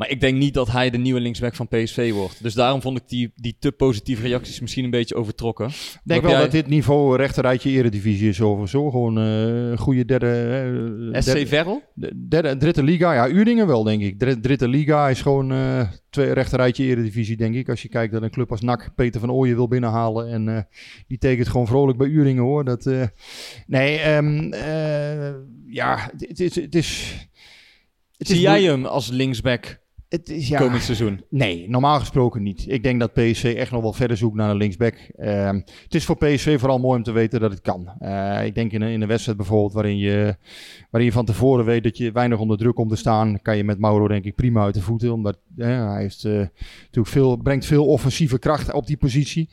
Maar 0.01 0.11
ik 0.11 0.21
denk 0.21 0.39
niet 0.39 0.55
dat 0.55 0.71
hij 0.71 0.91
de 0.91 0.99
nieuwe 0.99 1.21
linksback 1.21 1.55
van 1.55 1.69
PSV 1.69 2.13
wordt. 2.13 2.43
Dus 2.43 2.55
daarom 2.55 2.81
vond 2.81 2.97
ik 2.97 3.09
die, 3.09 3.33
die 3.37 3.57
te 3.59 3.73
positieve 3.73 4.23
reacties 4.23 4.61
misschien 4.61 4.85
een 4.85 4.91
beetje 4.91 5.15
overtrokken. 5.15 5.67
Ik 5.67 6.01
denk 6.03 6.23
wel 6.23 6.39
dat 6.39 6.51
dit 6.51 6.67
niveau 6.67 7.17
rechterrijtje 7.17 7.71
eredivisie 7.71 8.29
is 8.29 8.41
over 8.41 8.69
zo. 8.69 8.91
Gewoon 8.91 9.17
een 9.17 9.79
goede 9.79 10.05
derde... 10.05 11.11
SC 11.13 11.25
derde, 11.25 11.47
Verrel? 11.47 11.83
Derde, 12.29 12.57
dritte 12.57 12.83
liga. 12.83 13.13
Ja, 13.13 13.29
Uringen 13.29 13.67
wel, 13.67 13.83
denk 13.83 14.03
ik. 14.03 14.19
Dritte, 14.19 14.41
dritte 14.41 14.69
liga 14.69 15.09
is 15.09 15.23
gewoon 15.23 15.53
uh, 15.53 15.89
twee 16.11 16.33
rechterrijtje 16.33 16.85
eredivisie, 16.85 17.37
denk 17.37 17.55
ik. 17.55 17.69
Als 17.69 17.83
je 17.83 17.89
kijkt 17.89 18.13
dat 18.13 18.23
een 18.23 18.31
club 18.31 18.51
als 18.51 18.61
NAC 18.61 18.91
Peter 18.95 19.21
van 19.21 19.31
Ooyen 19.31 19.57
wil 19.57 19.69
binnenhalen. 19.69 20.29
En 20.29 20.69
die 21.07 21.19
tekent 21.19 21.49
gewoon 21.49 21.67
vrolijk 21.67 21.99
bij 21.99 22.09
Uringen, 22.09 22.43
hoor. 22.43 22.65
Dat, 22.65 22.91
nee, 23.67 24.15
um, 24.15 24.55
ja, 25.67 26.11
het 26.17 26.41
is... 26.41 26.55
Het 26.55 26.75
is 26.75 27.29
Zie 28.19 28.41
jij 28.41 28.63
hem 28.63 28.85
als 28.85 29.09
linksback 29.09 29.81
het 30.11 30.29
is, 30.29 30.49
ja, 30.49 30.59
komend 30.59 30.83
seizoen? 30.83 31.25
Nee, 31.29 31.69
normaal 31.69 31.99
gesproken 31.99 32.43
niet. 32.43 32.65
Ik 32.69 32.83
denk 32.83 33.01
dat 33.01 33.13
PSV 33.13 33.55
echt 33.57 33.71
nog 33.71 33.83
wel 33.83 33.93
verder 33.93 34.17
zoekt 34.17 34.37
naar 34.37 34.51
een 34.51 34.57
linksback. 34.57 34.95
Uh, 35.19 35.51
het 35.85 35.95
is 35.95 36.05
voor 36.05 36.17
PSV 36.17 36.59
vooral 36.59 36.79
mooi 36.79 36.97
om 36.97 37.03
te 37.03 37.13
weten 37.13 37.41
dat 37.41 37.51
het 37.51 37.61
kan. 37.61 37.89
Uh, 38.01 38.45
ik 38.45 38.55
denk 38.55 38.73
in 38.73 38.83
een, 38.83 38.91
in 38.91 39.01
een 39.01 39.09
wedstrijd 39.09 39.37
bijvoorbeeld 39.39 39.73
waarin 39.73 39.99
je, 39.99 40.37
waarin 40.91 41.11
je 41.11 41.17
van 41.17 41.25
tevoren 41.25 41.65
weet 41.65 41.83
dat 41.83 41.97
je 41.97 42.13
weinig 42.13 42.39
onder 42.39 42.59
druk 42.59 42.75
komt 42.75 42.91
te 42.91 42.97
staan, 42.97 43.43
kan 43.43 43.57
je 43.57 43.65
met 43.65 43.79
Mauro 43.79 44.09
denk 44.09 44.25
ik 44.25 44.35
prima 44.35 44.63
uit 44.63 44.75
de 44.75 44.83
voeten. 44.83 45.13
Omdat 45.13 45.39
uh, 45.57 45.67
hij 45.67 46.01
heeft, 46.01 46.23
natuurlijk 46.25 47.07
veel, 47.07 47.37
brengt 47.37 47.67
veel 47.67 47.87
offensieve 47.87 48.39
kracht 48.39 48.73
op 48.73 48.87
die 48.87 48.97
positie. 48.97 49.49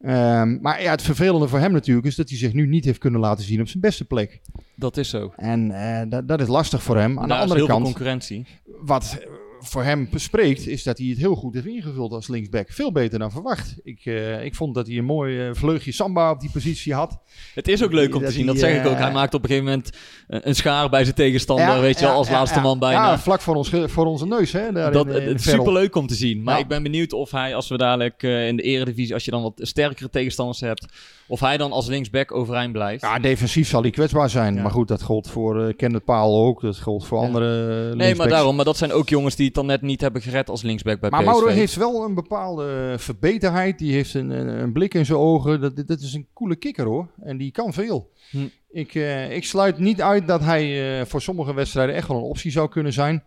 Um, 0.00 0.58
maar 0.60 0.82
ja, 0.82 0.90
het 0.90 1.02
vervelende 1.02 1.48
voor 1.48 1.58
hem 1.58 1.72
natuurlijk 1.72 2.06
is 2.06 2.16
dat 2.16 2.28
hij 2.28 2.38
zich 2.38 2.52
nu 2.52 2.66
niet 2.66 2.84
heeft 2.84 2.98
kunnen 2.98 3.20
laten 3.20 3.44
zien 3.44 3.60
op 3.60 3.68
zijn 3.68 3.80
beste 3.80 4.04
plek. 4.04 4.40
Dat 4.74 4.96
is 4.96 5.08
zo. 5.08 5.32
En 5.36 5.68
dat, 6.08 6.28
dat 6.28 6.40
is 6.40 6.48
lastig 6.48 6.82
voor 6.82 6.96
hem. 6.96 7.18
Aan 7.18 7.28
nou, 7.28 7.28
de 7.28 7.34
andere 7.34 7.66
kant. 7.66 7.84
concurrentie. 7.84 8.46
Wat 8.64 9.18
voor 9.58 9.82
hem 9.82 10.08
bespreekt, 10.10 10.66
is 10.66 10.82
dat 10.82 10.98
hij 10.98 11.06
het 11.06 11.18
heel 11.18 11.34
goed 11.34 11.54
heeft 11.54 11.66
ingevuld 11.66 12.12
als 12.12 12.28
linksback. 12.28 12.70
Veel 12.70 12.92
beter 12.92 13.18
dan 13.18 13.30
verwacht. 13.30 13.76
Ik, 13.82 14.04
uh, 14.04 14.44
ik 14.44 14.54
vond 14.54 14.74
dat 14.74 14.86
hij 14.86 14.96
een 14.96 15.04
mooi 15.04 15.48
uh, 15.48 15.54
vleugje 15.54 15.92
samba 15.92 16.30
op 16.30 16.40
die 16.40 16.50
positie 16.50 16.94
had. 16.94 17.18
Het 17.54 17.68
is 17.68 17.82
ook 17.82 17.92
leuk 17.92 18.14
om 18.14 18.24
te 18.24 18.30
zien, 18.30 18.46
dat 18.46 18.58
zeg 18.58 18.80
ik 18.80 18.86
ook. 18.86 18.96
Hij 18.96 19.12
maakt 19.12 19.34
op 19.34 19.42
een 19.42 19.48
gegeven 19.48 19.68
moment 19.68 19.90
een 20.26 20.54
schaar 20.54 20.88
bij 20.88 21.02
zijn 21.02 21.14
tegenstander, 21.14 21.66
ja, 21.66 21.80
weet 21.80 21.98
je, 21.98 22.04
ja, 22.04 22.12
als 22.12 22.28
ja, 22.28 22.32
laatste 22.32 22.60
man 22.60 22.78
bijna. 22.78 23.10
Ja, 23.10 23.18
vlak 23.18 23.40
voor, 23.40 23.54
ons, 23.54 23.70
voor 23.84 24.06
onze 24.06 24.26
neus. 24.26 24.52
Hè, 24.52 24.72
daar 24.72 24.92
dat, 24.92 25.06
in, 25.06 25.22
in 25.22 25.28
het 25.28 25.38
is 25.38 25.50
superleuk 25.50 25.96
om 25.96 26.06
te 26.06 26.14
zien. 26.14 26.42
Maar 26.42 26.58
ik 26.58 26.68
ben 26.68 26.82
benieuwd 26.82 27.12
of 27.12 27.30
hij, 27.30 27.54
als 27.54 27.68
we 27.68 27.76
dadelijk 27.76 28.22
uh, 28.22 28.46
in 28.46 28.56
de 28.56 28.62
eredivisie, 28.62 29.14
als 29.14 29.24
je 29.24 29.30
dan 29.30 29.42
wat 29.42 29.52
sterkere 29.56 30.10
tegenstanders 30.10 30.60
hebt, 30.60 30.86
of 31.28 31.40
hij 31.40 31.56
dan 31.56 31.72
als 31.72 31.86
linksback 31.86 32.32
overeind 32.32 32.72
blijft. 32.72 33.02
Ja, 33.02 33.18
defensief 33.18 33.68
zal 33.68 33.82
hij 33.82 33.90
kwetsbaar 33.90 34.30
zijn. 34.30 34.62
Maar 34.62 34.70
goed, 34.70 34.88
dat 34.88 35.02
gold 35.02 35.30
voor 35.30 35.60
uh, 35.60 35.76
Kenneth 35.76 36.04
Paal 36.04 36.44
ook. 36.44 36.60
Dat 36.60 36.78
gold 36.78 37.06
voor 37.06 37.18
andere 37.18 37.94
Nee, 37.94 38.14
maar 38.14 38.28
daarom. 38.28 38.56
Maar 38.56 38.64
dat 38.64 38.76
zijn 38.76 38.92
ook 38.92 39.08
jongens 39.08 39.36
die 39.36 39.50
dan 39.56 39.66
net 39.66 39.82
niet 39.82 40.00
hebben 40.00 40.22
gered 40.22 40.50
als 40.50 40.62
linksback 40.62 41.00
bij 41.00 41.10
maar 41.10 41.20
PSV. 41.20 41.30
Maar 41.30 41.40
Mauro 41.40 41.54
heeft 41.54 41.74
wel 41.74 42.04
een 42.04 42.14
bepaalde 42.14 42.94
verbeterheid. 42.98 43.78
Die 43.78 43.92
heeft 43.92 44.14
een, 44.14 44.30
een, 44.30 44.48
een 44.48 44.72
blik 44.72 44.94
in 44.94 45.06
zijn 45.06 45.18
ogen. 45.18 45.60
Dat, 45.60 45.76
dat 45.76 46.00
is 46.00 46.14
een 46.14 46.28
coole 46.32 46.56
kikker 46.56 46.84
hoor. 46.84 47.08
En 47.22 47.36
die 47.36 47.50
kan 47.50 47.72
veel. 47.72 48.10
Hm. 48.30 48.46
Ik, 48.70 48.94
uh, 48.94 49.30
ik 49.30 49.44
sluit 49.44 49.78
niet 49.78 50.02
uit 50.02 50.26
dat 50.26 50.40
hij 50.40 50.98
uh, 51.00 51.06
voor 51.06 51.22
sommige 51.22 51.54
wedstrijden 51.54 51.94
echt 51.94 52.08
wel 52.08 52.16
een 52.16 52.22
optie 52.22 52.50
zou 52.50 52.68
kunnen 52.68 52.92
zijn. 52.92 53.24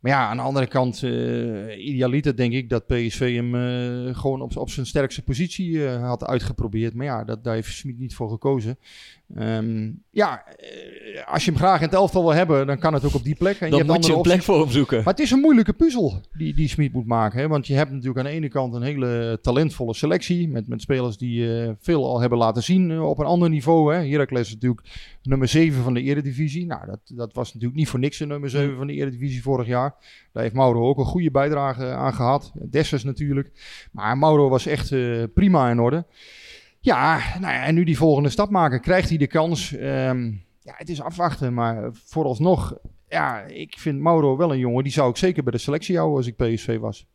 Maar 0.00 0.12
ja, 0.12 0.28
aan 0.28 0.36
de 0.36 0.42
andere 0.42 0.66
kant, 0.66 1.02
uh, 1.02 1.86
idealiter 1.86 2.36
denk 2.36 2.52
ik 2.52 2.68
dat 2.68 2.86
PSV 2.86 3.34
hem 3.34 3.54
uh, 3.54 4.14
gewoon 4.16 4.40
op, 4.40 4.56
op 4.56 4.70
zijn 4.70 4.86
sterkste 4.86 5.22
positie 5.22 5.70
uh, 5.70 6.08
had 6.08 6.24
uitgeprobeerd. 6.24 6.94
Maar 6.94 7.06
ja, 7.06 7.24
dat, 7.24 7.44
daar 7.44 7.54
heeft 7.54 7.72
Smit 7.72 7.98
niet 7.98 8.14
voor 8.14 8.30
gekozen. 8.30 8.78
Um, 9.38 10.02
ja, 10.10 10.44
als 11.26 11.44
je 11.44 11.50
hem 11.50 11.60
graag 11.60 11.78
in 11.78 11.86
het 11.86 11.94
elftal 11.94 12.22
wil 12.22 12.34
hebben, 12.34 12.66
dan 12.66 12.78
kan 12.78 12.94
het 12.94 13.04
ook 13.04 13.14
op 13.14 13.24
die 13.24 13.34
plek. 13.34 13.60
En 13.60 13.70
dan 13.70 13.78
je 13.78 13.84
hebt 13.84 13.96
moet 13.96 14.06
je 14.06 14.12
een 14.12 14.22
plek 14.22 14.42
voor 14.42 14.60
hem 14.60 14.70
zoeken. 14.70 14.96
Maar 14.96 15.14
het 15.14 15.22
is 15.22 15.30
een 15.30 15.40
moeilijke 15.40 15.72
puzzel 15.72 16.20
die, 16.36 16.54
die 16.54 16.68
Smit 16.68 16.92
moet 16.92 17.06
maken. 17.06 17.40
Hè? 17.40 17.48
Want 17.48 17.66
je 17.66 17.74
hebt 17.74 17.90
natuurlijk 17.90 18.18
aan 18.18 18.24
de 18.24 18.30
ene 18.30 18.48
kant 18.48 18.74
een 18.74 18.82
hele 18.82 19.38
talentvolle 19.42 19.94
selectie. 19.94 20.48
Met, 20.48 20.68
met 20.68 20.80
spelers 20.80 21.16
die 21.16 21.48
veel 21.80 22.04
al 22.04 22.20
hebben 22.20 22.38
laten 22.38 22.62
zien 22.62 23.00
op 23.00 23.18
een 23.18 23.26
ander 23.26 23.48
niveau. 23.48 23.94
Hè? 23.94 24.08
Heracles 24.08 24.46
is 24.46 24.52
natuurlijk 24.52 24.88
nummer 25.22 25.48
7 25.48 25.82
van 25.82 25.94
de 25.94 26.02
Eredivisie. 26.02 26.66
Nou, 26.66 26.86
dat, 26.86 27.00
dat 27.04 27.32
was 27.32 27.46
natuurlijk 27.46 27.78
niet 27.78 27.88
voor 27.88 27.98
niks 27.98 28.18
de 28.18 28.26
nummer 28.26 28.50
7 28.50 28.76
van 28.76 28.86
de 28.86 28.92
Eredivisie 28.92 29.42
vorig 29.42 29.66
jaar. 29.66 29.94
Daar 30.32 30.42
heeft 30.42 30.54
Mauro 30.54 30.88
ook 30.88 30.98
een 30.98 31.04
goede 31.04 31.30
bijdrage 31.30 31.86
aan 31.86 32.14
gehad. 32.14 32.52
Dessers 32.70 33.04
natuurlijk. 33.04 33.50
Maar 33.92 34.18
Mauro 34.18 34.48
was 34.48 34.66
echt 34.66 34.90
uh, 34.90 35.24
prima 35.34 35.70
in 35.70 35.80
orde. 35.80 36.06
Ja, 36.80 37.20
nou 37.40 37.54
ja, 37.54 37.64
en 37.64 37.74
nu 37.74 37.84
die 37.84 37.96
volgende 37.96 38.28
stap 38.28 38.50
maken. 38.50 38.80
Krijgt 38.80 39.08
hij 39.08 39.18
de 39.18 39.26
kans? 39.26 39.72
Um, 39.72 40.44
ja, 40.60 40.74
het 40.76 40.88
is 40.88 41.00
afwachten. 41.00 41.54
Maar 41.54 41.90
vooralsnog, 41.92 42.78
ja, 43.08 43.40
ik 43.40 43.78
vind 43.78 44.00
Mauro 44.00 44.36
wel 44.36 44.52
een 44.52 44.58
jongen. 44.58 44.82
Die 44.82 44.92
zou 44.92 45.10
ik 45.10 45.16
zeker 45.16 45.42
bij 45.42 45.52
de 45.52 45.58
selectie 45.58 45.96
houden 45.96 46.16
als 46.16 46.26
ik 46.26 46.36
PSV 46.36 46.78
was. 46.78 47.06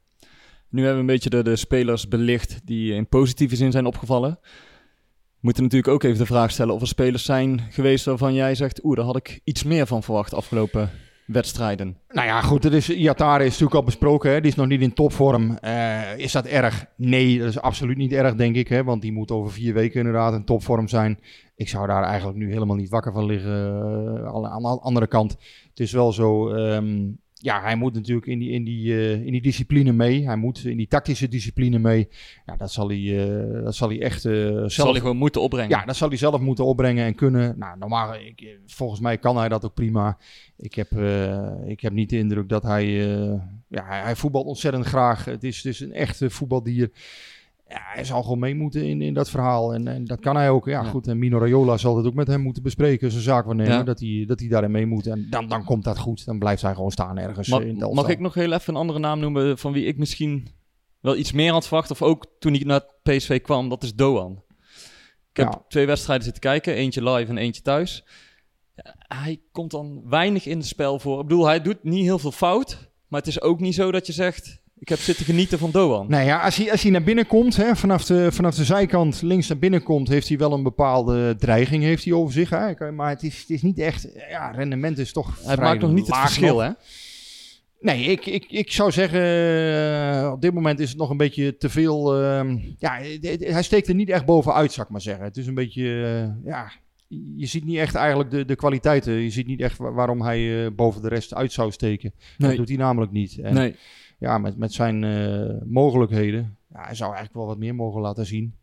Nu 0.70 0.84
hebben 0.84 1.06
we 1.06 1.12
een 1.12 1.16
beetje 1.16 1.30
de, 1.30 1.44
de 1.44 1.56
spelers 1.56 2.08
belicht 2.08 2.62
die 2.64 2.94
in 2.94 3.08
positieve 3.08 3.56
zin 3.56 3.72
zijn 3.72 3.86
opgevallen. 3.86 4.40
We 4.42 5.52
moeten 5.52 5.64
natuurlijk 5.64 5.94
ook 5.94 6.04
even 6.04 6.18
de 6.18 6.26
vraag 6.26 6.52
stellen 6.52 6.74
of 6.74 6.82
er 6.82 6.88
spelers 6.88 7.26
zijn 7.26 7.62
geweest 7.70 8.06
waarvan 8.06 8.34
jij 8.34 8.56
zegt... 8.56 8.84
oeh, 8.84 8.96
daar 8.96 9.06
had 9.06 9.16
ik 9.16 9.40
iets 9.44 9.64
meer 9.64 9.88
van 9.88 10.04
verwacht 10.04 10.34
afgelopen 10.34 10.90
wedstrijden. 11.26 11.98
Nou 12.10 12.28
ja, 12.28 12.42
goed, 12.42 12.62
dat 12.62 12.72
is, 12.72 12.90
is 12.90 13.04
natuurlijk 13.06 13.74
al 13.74 13.84
besproken. 13.84 14.32
Hè? 14.32 14.42
Die 14.42 14.52
is 14.52 14.58
nog 14.58 14.68
niet 14.68 14.82
in 14.82 14.94
topvorm. 14.94 15.58
Uh, 15.62 16.18
is 16.18 16.32
dat 16.32 16.46
erg? 16.46 16.86
Nee, 16.96 17.40
dat 17.40 17.48
is 17.48 17.62
absoluut 17.62 17.98
niet 17.98 18.12
erg, 18.12 18.36
denk 18.36 18.56
ik. 18.56 18.68
Hè? 18.68 18.84
Want 18.84 19.02
die 19.02 19.14
moet 19.14 19.32
over 19.32 19.52
vier 19.52 19.74
weken 19.74 20.00
inderdaad 20.00 20.34
in 20.34 20.46
topvorm 20.46 20.88
zijn. 20.88 21.20
Ik 21.56 21.70
zou 21.70 21.88
daar 21.88 22.04
eigenlijk 22.04 22.38
nu 22.38 22.52
helemaal 22.52 22.76
niet 22.76 22.90
wakker 22.90 23.14
van 23.14 23.26
liggen. 23.26 23.52
Uh, 23.52 24.52
aan 24.52 24.62
de 24.62 24.68
andere 24.68 25.08
kant, 25.08 25.32
het 25.70 25.80
is 25.80 25.92
wel 25.92 26.12
zo... 26.12 26.50
Um, 26.50 27.24
ja, 27.46 27.62
hij 27.62 27.76
moet 27.76 27.94
natuurlijk 27.94 28.28
in 28.28 28.40
die, 28.40 28.52
in, 28.52 28.64
die, 28.64 28.88
uh, 28.88 29.26
in 29.26 29.32
die 29.32 29.42
discipline 29.42 29.92
mee. 29.92 30.26
Hij 30.26 30.36
moet 30.36 30.66
in 30.66 30.78
die 30.78 30.88
tactische 30.88 31.28
discipline 31.28 31.80
mee. 31.80 32.08
Ja, 32.46 32.56
dat 32.56 32.72
zal 32.72 32.88
hij, 32.88 32.98
uh, 32.98 33.64
dat 33.64 33.76
zal 33.76 33.90
hij 33.90 34.02
echt 34.02 34.26
uh, 34.26 34.34
zelf... 34.34 34.72
Zal 34.72 34.92
hij 34.92 35.00
gewoon 35.00 35.18
moeten 35.18 35.42
opbrengen. 35.42 35.70
Ja, 35.70 35.86
dat 35.86 35.96
zal 35.96 36.08
hij 36.08 36.18
zelf 36.18 36.40
moeten 36.40 36.66
opbrengen 36.66 37.06
en 37.06 37.16
kunnen. 37.16 37.56
Nou, 37.58 37.78
normaal, 37.78 38.16
ik, 38.16 38.58
volgens 38.66 39.00
mij 39.00 39.18
kan 39.18 39.38
hij 39.38 39.50
dat 39.50 39.66
ook 39.66 39.74
prima. 39.74 40.18
Ik 40.58 40.74
heb, 40.76 40.92
ik 41.68 41.82
heb 41.82 41.94
niet 41.94 42.10
de 42.10 42.18
indruk 42.18 42.50
dat 42.50 42.64
hij... 42.64 42.86
ja, 43.68 43.86
hij, 43.86 44.02
hij 44.02 44.16
voetbalt 44.16 44.46
ontzettend 44.46 44.86
graag. 44.86 45.26
Het 45.26 45.44
is, 45.44 45.58
het 45.58 45.66
is 45.66 45.80
een 45.80 45.94
echte 45.94 46.30
voetbaldier 46.30 46.92
ja, 47.76 47.82
hij 47.94 48.04
zal 48.04 48.24
gewoon 48.24 48.40
mee 48.40 48.56
moeten 48.56 48.84
in, 48.84 49.02
in 49.02 49.14
dat 49.14 49.30
verhaal. 49.30 49.74
En, 49.74 49.88
en 49.88 50.06
dat 50.06 50.20
kan 50.20 50.36
hij 50.36 50.50
ook. 50.50 50.66
Ja, 50.66 50.84
ja. 50.84 50.90
goed. 50.90 51.08
En 51.08 51.20
Mino 51.20 51.38
Raiola 51.38 51.78
zal 51.78 51.98
het 51.98 52.06
ook 52.06 52.14
met 52.14 52.28
hem 52.28 52.42
moeten 52.42 52.64
bespreken. 52.64 53.12
Zijn 53.12 53.24
zaak 53.24 53.46
waarnemen. 53.46 53.74
Ja. 53.74 53.84
Dat, 53.84 54.00
hij, 54.00 54.24
dat 54.28 54.40
hij 54.40 54.50
daarin 54.50 54.72
mee 54.72 54.86
moet. 54.86 55.08
En 55.08 55.28
dan, 55.30 55.48
dan 55.48 55.64
komt 55.64 55.84
dat 55.84 55.98
goed. 55.98 56.26
Dan 56.26 56.40
blijft 56.40 56.62
hij 56.62 56.74
gewoon 56.74 56.92
staan 56.92 57.18
ergens 57.18 57.48
mag, 57.48 57.62
in 57.62 57.82
het 57.82 57.94
Mag 57.94 58.08
ik 58.08 58.20
nog 58.20 58.34
heel 58.34 58.52
even 58.52 58.74
een 58.74 58.80
andere 58.80 59.00
naam 59.00 59.20
noemen 59.20 59.58
van 59.58 59.74
wie 59.74 59.86
ik 59.86 59.98
misschien 59.98 60.48
wel 61.00 61.16
iets 61.16 61.32
meer 61.32 61.52
had 61.52 61.68
verwacht. 61.68 61.92
Of 61.92 62.02
ook 62.02 62.26
toen 62.40 62.54
hij 62.54 62.64
naar 62.64 62.86
PSV 63.04 63.42
kwam. 63.42 63.70
Dat 63.70 63.84
is 63.84 63.96
Doan. 63.96 64.44
Ik 65.32 65.38
heb 65.38 65.64
twee 65.68 65.86
wedstrijden 65.86 66.26
zitten 66.26 66.44
kijken. 66.44 66.74
Eentje 66.74 67.04
live 67.10 67.30
en 67.30 67.38
eentje 67.38 67.62
thuis. 67.62 68.06
hij 68.98 69.42
komt 69.52 69.72
dan 69.72 70.10
weinig 70.10 70.46
in 70.46 70.58
het 70.58 70.68
spel 70.68 71.00
voor. 71.00 71.20
Ik 71.22 71.28
bedoel, 71.28 71.46
hij 71.46 71.62
doet 71.62 71.84
niet 71.84 72.04
heel 72.04 72.20
veel 72.20 72.32
fout. 72.32 72.92
Maar 73.08 73.20
het 73.20 73.30
is 73.30 73.42
ook 73.42 73.60
niet 73.60 73.76
zo 73.76 73.92
dat 73.92 74.08
je 74.08 74.14
zegt... 74.14 74.64
Ik 74.86 74.92
heb 74.92 75.00
zitten 75.00 75.26
genieten 75.26 75.60
van 75.60 75.72
Doan. 75.72 76.10
Nou 76.10 76.26
ja, 76.26 76.42
als 76.42 76.56
hij, 76.56 76.72
als 76.72 76.82
hij 76.82 76.92
naar 76.92 77.04
binnen 77.04 77.28
komt, 77.28 77.56
hè, 77.56 77.76
vanaf, 77.76 78.06
de, 78.06 78.32
vanaf 78.32 78.56
de 78.56 78.64
zijkant 78.64 79.22
links 79.22 79.48
naar 79.48 79.58
binnen 79.58 79.84
komt, 79.84 80.08
heeft 80.08 80.28
hij 80.28 80.38
wel 80.38 80.54
een 80.54 80.64
bepaalde 80.64 81.36
dreiging 81.36 81.84
heeft 81.84 82.04
hij 82.04 82.14
over 82.14 82.34
zich. 82.34 82.50
Hè. 82.50 82.92
Maar 82.92 83.10
het 83.10 83.24
is, 83.24 83.40
het 83.40 83.50
is 83.50 83.62
niet 83.62 83.80
echt, 83.80 84.08
ja, 84.30 84.52
rendement 84.52 84.98
is 84.98 85.12
toch 85.12 85.40
Hij 85.46 85.58
maakt 85.58 85.82
nog 85.82 85.92
niet 85.92 86.08
het 86.08 86.16
verschil, 86.16 86.60
hè? 86.60 86.70
Nee, 87.80 88.04
ik, 88.04 88.26
ik, 88.26 88.46
ik 88.50 88.72
zou 88.72 88.92
zeggen, 88.92 89.22
uh, 89.22 90.32
op 90.32 90.42
dit 90.42 90.54
moment 90.54 90.80
is 90.80 90.90
het 90.90 90.98
nog 90.98 91.10
een 91.10 91.18
beetje 91.18 91.58
te 91.58 91.70
veel. 91.70 92.22
Uh, 92.22 92.56
ja, 92.78 93.00
hij 93.40 93.64
steekt 93.64 93.88
er 93.88 93.96
niet 93.96 94.10
echt 94.10 94.26
bovenuit, 94.26 94.72
zou 94.72 94.86
ik 94.86 94.92
maar 94.92 95.02
zeggen. 95.02 95.26
Het 95.26 95.38
is 95.38 95.48
een 95.48 95.54
beetje, 95.54 95.84
uh, 95.84 96.52
ja, 96.52 96.72
je 97.38 97.46
ziet 97.46 97.66
niet 97.66 97.78
echt 97.78 97.96
eigenlijk 97.96 98.32
de, 98.32 98.46
de 98.46 98.56
kwaliteiten. 98.56 99.14
Je 99.14 99.30
ziet 99.30 99.48
niet 99.48 99.62
echt 99.62 99.78
waarom 99.78 100.22
hij 100.22 100.74
boven 100.74 101.02
de 101.02 101.10
rest 101.10 101.34
uit 101.34 101.52
zou 101.52 101.72
steken. 101.72 102.14
Nee. 102.38 102.50
Dat 102.50 102.58
doet 102.58 102.70
hij 102.70 102.78
namelijk 102.78 103.12
niet. 103.12 103.38
En, 103.38 103.54
nee 103.54 103.76
ja, 104.18 104.38
met, 104.38 104.58
met 104.58 104.74
zijn 104.74 105.04
uh, 105.04 105.62
mogelijkheden. 105.66 106.58
Ja, 106.74 106.84
hij 106.84 106.96
zou 106.96 107.10
eigenlijk 107.14 107.40
wel 107.40 107.48
wat 107.48 107.58
meer 107.58 107.76
mogen 107.76 108.02
laten 108.02 108.26
zien. 108.26 108.56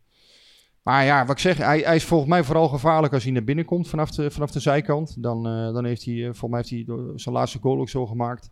Maar 0.81 1.05
ja, 1.05 1.25
wat 1.25 1.35
ik 1.35 1.41
zeg, 1.41 1.57
hij, 1.57 1.79
hij 1.79 1.95
is 1.95 2.03
volgens 2.03 2.29
mij 2.29 2.43
vooral 2.43 2.67
gevaarlijk 2.67 3.13
als 3.13 3.23
hij 3.23 3.31
naar 3.31 3.43
binnen 3.43 3.65
komt 3.65 3.89
vanaf 3.89 4.11
de, 4.11 4.31
vanaf 4.31 4.51
de 4.51 4.59
zijkant. 4.59 5.23
Dan, 5.23 5.47
uh, 5.47 5.73
dan 5.73 5.85
heeft 5.85 6.05
hij, 6.05 6.13
uh, 6.13 6.25
volgens 6.33 6.51
mij 6.51 6.63
heeft 6.65 6.87
hij 6.87 7.11
zijn 7.15 7.35
laatste 7.35 7.59
goal 7.59 7.79
ook 7.79 7.89
zo 7.89 8.05
gemaakt. 8.05 8.49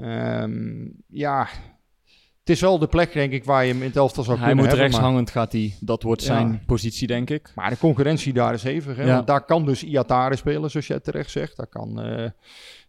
Um, 0.00 0.92
ja, 1.06 1.48
het 2.44 2.54
is 2.54 2.60
wel 2.60 2.78
de 2.78 2.86
plek, 2.86 3.12
denk 3.12 3.32
ik, 3.32 3.44
waar 3.44 3.64
je 3.64 3.72
hem 3.72 3.80
in 3.80 3.88
het 3.88 3.96
elftal 3.96 4.24
zou 4.24 4.38
hij 4.38 4.46
kunnen 4.46 4.64
hebben. 4.64 4.80
Hij 4.82 4.88
moet 4.88 4.98
rechtshangend, 4.98 5.30
gaat 5.30 5.52
hij. 5.52 5.74
Dat 5.80 6.02
wordt 6.02 6.22
zijn 6.22 6.48
ja. 6.48 6.60
positie, 6.66 7.06
denk 7.06 7.30
ik. 7.30 7.52
Maar 7.54 7.70
de 7.70 7.78
concurrentie 7.78 8.32
daar 8.32 8.54
is 8.54 8.62
hevig. 8.62 8.96
Hè? 8.96 9.04
Ja. 9.04 9.14
Want 9.14 9.26
daar 9.26 9.44
kan 9.44 9.66
dus 9.66 9.84
Iatare 9.84 10.36
spelen, 10.36 10.70
zoals 10.70 10.86
jij 10.86 11.00
terecht 11.00 11.30
zegt. 11.30 11.56
Daar 11.56 11.66
kan... 11.66 12.06
Uh, 12.06 12.28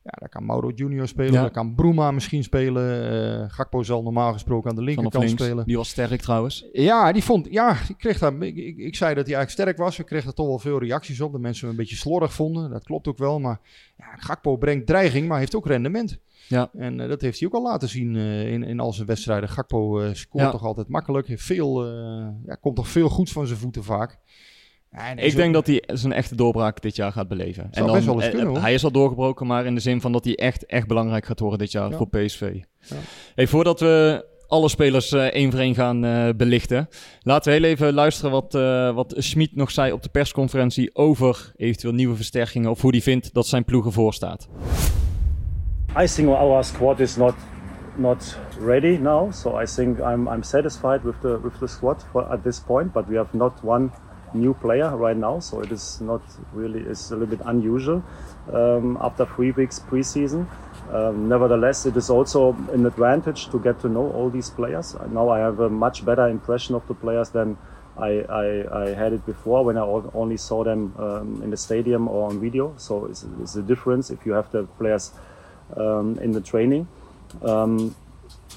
ja, 0.04 0.12
daar 0.20 0.30
kan 0.30 0.46
Mauro 0.46 0.72
Junior 0.76 1.08
spelen, 1.08 1.34
ja. 1.34 1.41
daar 1.41 1.52
kan 1.52 1.76
Bruma 1.76 2.12
misschien 2.12 2.44
spelen. 2.44 3.13
Uh, 3.41 3.46
Gakpo 3.48 3.84
zal 3.84 4.04
normaal 4.04 4.34
gesproken 4.34 4.70
aan 4.70 4.76
de 4.76 4.82
linkerkant 4.82 5.30
spelen. 5.30 5.65
Die 5.65 5.78
was 5.78 5.89
sterk 5.89 6.22
trouwens. 6.22 6.65
Ja, 6.72 7.12
die 7.12 7.24
vond, 7.24 7.48
ja, 7.50 7.78
ik, 7.89 7.98
kreeg 7.98 8.20
daar, 8.20 8.34
ik, 8.34 8.56
ik, 8.56 8.78
ik, 8.78 8.96
zei 8.96 9.15
dat 9.15 9.26
hij 9.26 9.36
eigenlijk 9.36 9.50
sterk 9.50 9.78
was. 9.78 10.00
Ik 10.00 10.06
kreeg 10.06 10.24
daar 10.24 10.34
toch 10.34 10.48
wel 10.48 10.60
veel 10.60 10.80
reacties 10.80 11.22
op. 11.22 11.32
De 11.32 11.39
mensen 11.39 11.62
hem 11.62 11.70
een 11.70 11.82
beetje 11.82 11.96
slordig 11.96 12.34
vonden. 12.34 12.70
Dat 12.70 12.84
klopt 12.84 13.08
ook 13.08 13.18
wel. 13.18 13.39
Maar 13.39 13.60
ja, 13.98 14.06
Gakpo 14.15 14.58
brengt 14.58 14.88
dreiging, 14.88 15.28
maar 15.28 15.39
heeft 15.39 15.56
ook 15.56 15.68
rendement. 15.68 16.20
Ja. 16.48 16.70
En 16.78 17.00
eh, 17.00 17.08
dat 17.08 17.22
heeft 17.22 17.40
hij 17.40 17.48
ook 17.48 17.54
al 17.54 17.62
laten 17.64 17.90
zien 17.90 18.16
eh, 18.16 18.52
in, 18.52 18.64
in 18.64 18.80
al 18.80 18.94
zijn 18.94 19.08
wedstrijden. 19.08 19.50
Gakpo 19.50 20.00
eh, 20.00 20.10
scoort 20.14 20.44
Ja. 20.44 20.52
toch 20.52 20.64
altijd 20.64 20.88
makkelijk. 20.88 21.28
Heeft 21.28 21.44
veel, 21.44 21.86
ja, 22.46 22.56
komt 22.62 22.76
toch 22.76 22.88
veel 22.88 23.10
goeds 23.10 23.32
van 23.32 23.48
zijn 23.48 23.60
voeten 23.60 23.84
vaak. 23.84 24.18
En 24.92 25.18
Ik 25.18 25.32
zo- 25.32 25.38
denk 25.38 25.54
dat 25.54 25.68
hij 25.68 25.84
zijn 25.94 26.14
echte 26.14 26.36
doorbraak 26.36 26.82
dit 26.82 26.96
jaar 26.96 27.12
gaat 27.12 27.28
beleven. 27.28 27.68
Zou 27.72 27.92
best 27.92 28.06
wel 28.06 28.22
eens 28.22 28.30
kunnen, 28.30 28.48
hoor. 28.48 28.60
Hij 28.62 28.74
is 28.74 28.84
al 28.84 28.92
doorgebroken, 28.92 29.48
maar 29.48 29.66
in 29.66 29.76
de 29.76 29.82
zin 29.82 30.02
van 30.02 30.12
dat 30.12 30.24
hij 30.26 30.36
echt, 30.36 30.66
echt 30.66 30.88
belangrijk 30.88 31.26
gaat 31.26 31.40
worden 31.40 31.60
dit 31.60 31.72
jaar 31.72 31.90
Ja. 31.90 31.98
voor 31.98 32.08
PSV. 32.10 32.60
Ja. 32.80 32.96
Hey, 33.36 33.48
voordat 33.48 33.80
we 33.80 34.26
alle 34.48 34.70
spelers 34.70 35.12
één 35.12 35.52
voor 35.52 35.60
één 35.60 35.76
gaan 35.76 36.02
belichten, 36.38 36.88
laten 37.22 37.52
we 37.52 37.58
heel 37.60 37.68
even 37.70 37.94
luisteren 37.94 38.32
wat, 38.32 38.56
eh 38.56 38.94
wat 38.96 39.14
Schmid 39.18 39.56
nog 39.56 39.72
zei 39.72 39.92
op 39.92 40.04
de 40.04 40.10
persconferentie 40.10 40.96
over 40.96 41.52
eventueel 41.56 41.94
nieuwe 41.94 42.16
versterkingen 42.16 42.70
of 42.70 42.82
hoe 42.82 42.92
hij 42.92 43.02
vindt 43.02 43.34
dat 43.34 43.48
zijn 43.48 43.64
ploeg 43.66 43.86
ervoor 43.86 44.14
staat. 44.14 44.48
I 45.98 46.08
think 46.08 46.28
our 46.28 46.62
squad 46.62 47.00
is 47.00 47.18
not 47.18 47.36
not 47.98 48.38
ready 48.58 48.98
now, 48.98 49.32
so 49.32 49.56
I 49.56 49.66
think 49.66 50.02
I'm 50.02 50.28
I'm 50.28 50.44
satisfied 50.44 51.06
with 51.06 51.22
the 51.22 51.38
with 51.40 51.58
the 51.62 51.70
squad 51.70 52.04
for, 52.12 52.30
at 52.34 52.44
this 52.44 52.60
point. 52.60 52.92
But 52.92 53.08
we 53.08 53.16
have 53.16 53.34
not 53.34 53.64
one 53.64 53.94
new 54.34 54.54
player 54.54 54.94
right 54.98 55.16
now, 55.16 55.40
so 55.40 55.62
it 55.62 55.72
is 55.72 56.02
not 56.02 56.22
really 56.52 56.82
it's 56.82 57.12
a 57.12 57.16
little 57.16 57.38
bit 57.38 57.46
unusual 57.46 58.04
um, 58.52 58.98
after 59.00 59.26
three 59.26 59.52
weeks 59.52 59.80
preseason. 59.80 60.48
Um, 60.92 61.30
nevertheless, 61.30 61.86
it 61.86 61.96
is 61.96 62.10
also 62.10 62.52
an 62.74 62.86
advantage 62.86 63.48
to 63.52 63.60
get 63.60 63.80
to 63.80 63.88
know 63.88 64.12
all 64.12 64.30
these 64.30 64.50
players. 64.50 64.98
Now 65.10 65.30
I 65.30 65.40
have 65.40 65.62
a 65.62 65.70
much 65.70 66.04
better 66.04 66.28
impression 66.28 66.76
of 66.76 66.86
the 66.90 66.94
players 66.94 67.30
than 67.30 67.58
I, 67.98 68.26
I, 68.28 68.84
I 68.84 68.90
had 68.90 69.14
it 69.14 69.26
before 69.26 69.64
when 69.64 69.78
I 69.78 69.82
only 70.14 70.36
saw 70.36 70.66
them 70.66 70.94
um, 71.00 71.42
in 71.42 71.52
the 71.52 71.58
stadium 71.58 72.10
or 72.10 72.30
on 72.30 72.42
video. 72.42 72.74
So 72.76 73.06
it's, 73.06 73.26
it's 73.42 73.56
a 73.56 73.62
difference 73.62 74.10
if 74.10 74.26
you 74.26 74.34
have 74.34 74.52
the 74.52 74.66
players 74.78 75.14
um, 75.75 76.19
in 76.19 76.32
the 76.32 76.41
training. 76.41 76.88
Um, 77.41 77.95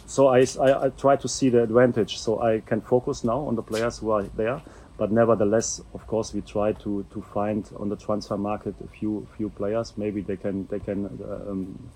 so 0.07 0.29
I, 0.29 0.47
I, 0.61 0.87
I 0.87 0.89
try 0.91 1.17
to 1.17 1.29
see 1.29 1.49
the 1.49 1.63
advantage. 1.63 2.19
So 2.19 2.43
I 2.43 2.61
can 2.61 2.81
focus 2.81 3.25
now 3.25 3.41
on 3.41 3.57
the 3.57 3.63
players 3.63 3.99
who 3.99 4.11
are 4.11 4.23
there. 4.23 4.63
But 4.97 5.13
nevertheless, 5.13 5.81
of 5.95 6.07
course, 6.07 6.35
we 6.35 6.41
try 6.41 6.73
to, 6.73 7.07
to 7.13 7.23
find 7.23 7.69
on 7.79 7.89
the 7.89 7.97
transfer 7.97 8.37
market 8.37 8.75
a 8.83 8.89
few 8.89 9.29
few 9.37 9.49
players. 9.51 9.93
Maybe 9.97 10.23
they 10.23 10.37
can 10.37 10.67
they 10.67 10.81
can 10.81 11.07
uh, 11.07 11.51
um, 11.51 11.91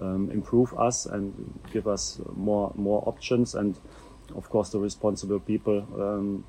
um, 0.00 0.30
improve 0.30 0.78
us 0.78 1.06
and 1.06 1.32
give 1.72 1.88
us 1.88 2.20
more 2.34 2.72
more 2.74 3.02
options. 3.06 3.54
And 3.54 3.78
of 4.34 4.50
course, 4.50 4.68
the 4.68 4.78
responsible 4.78 5.40
people 5.40 5.86
um, 5.98 6.44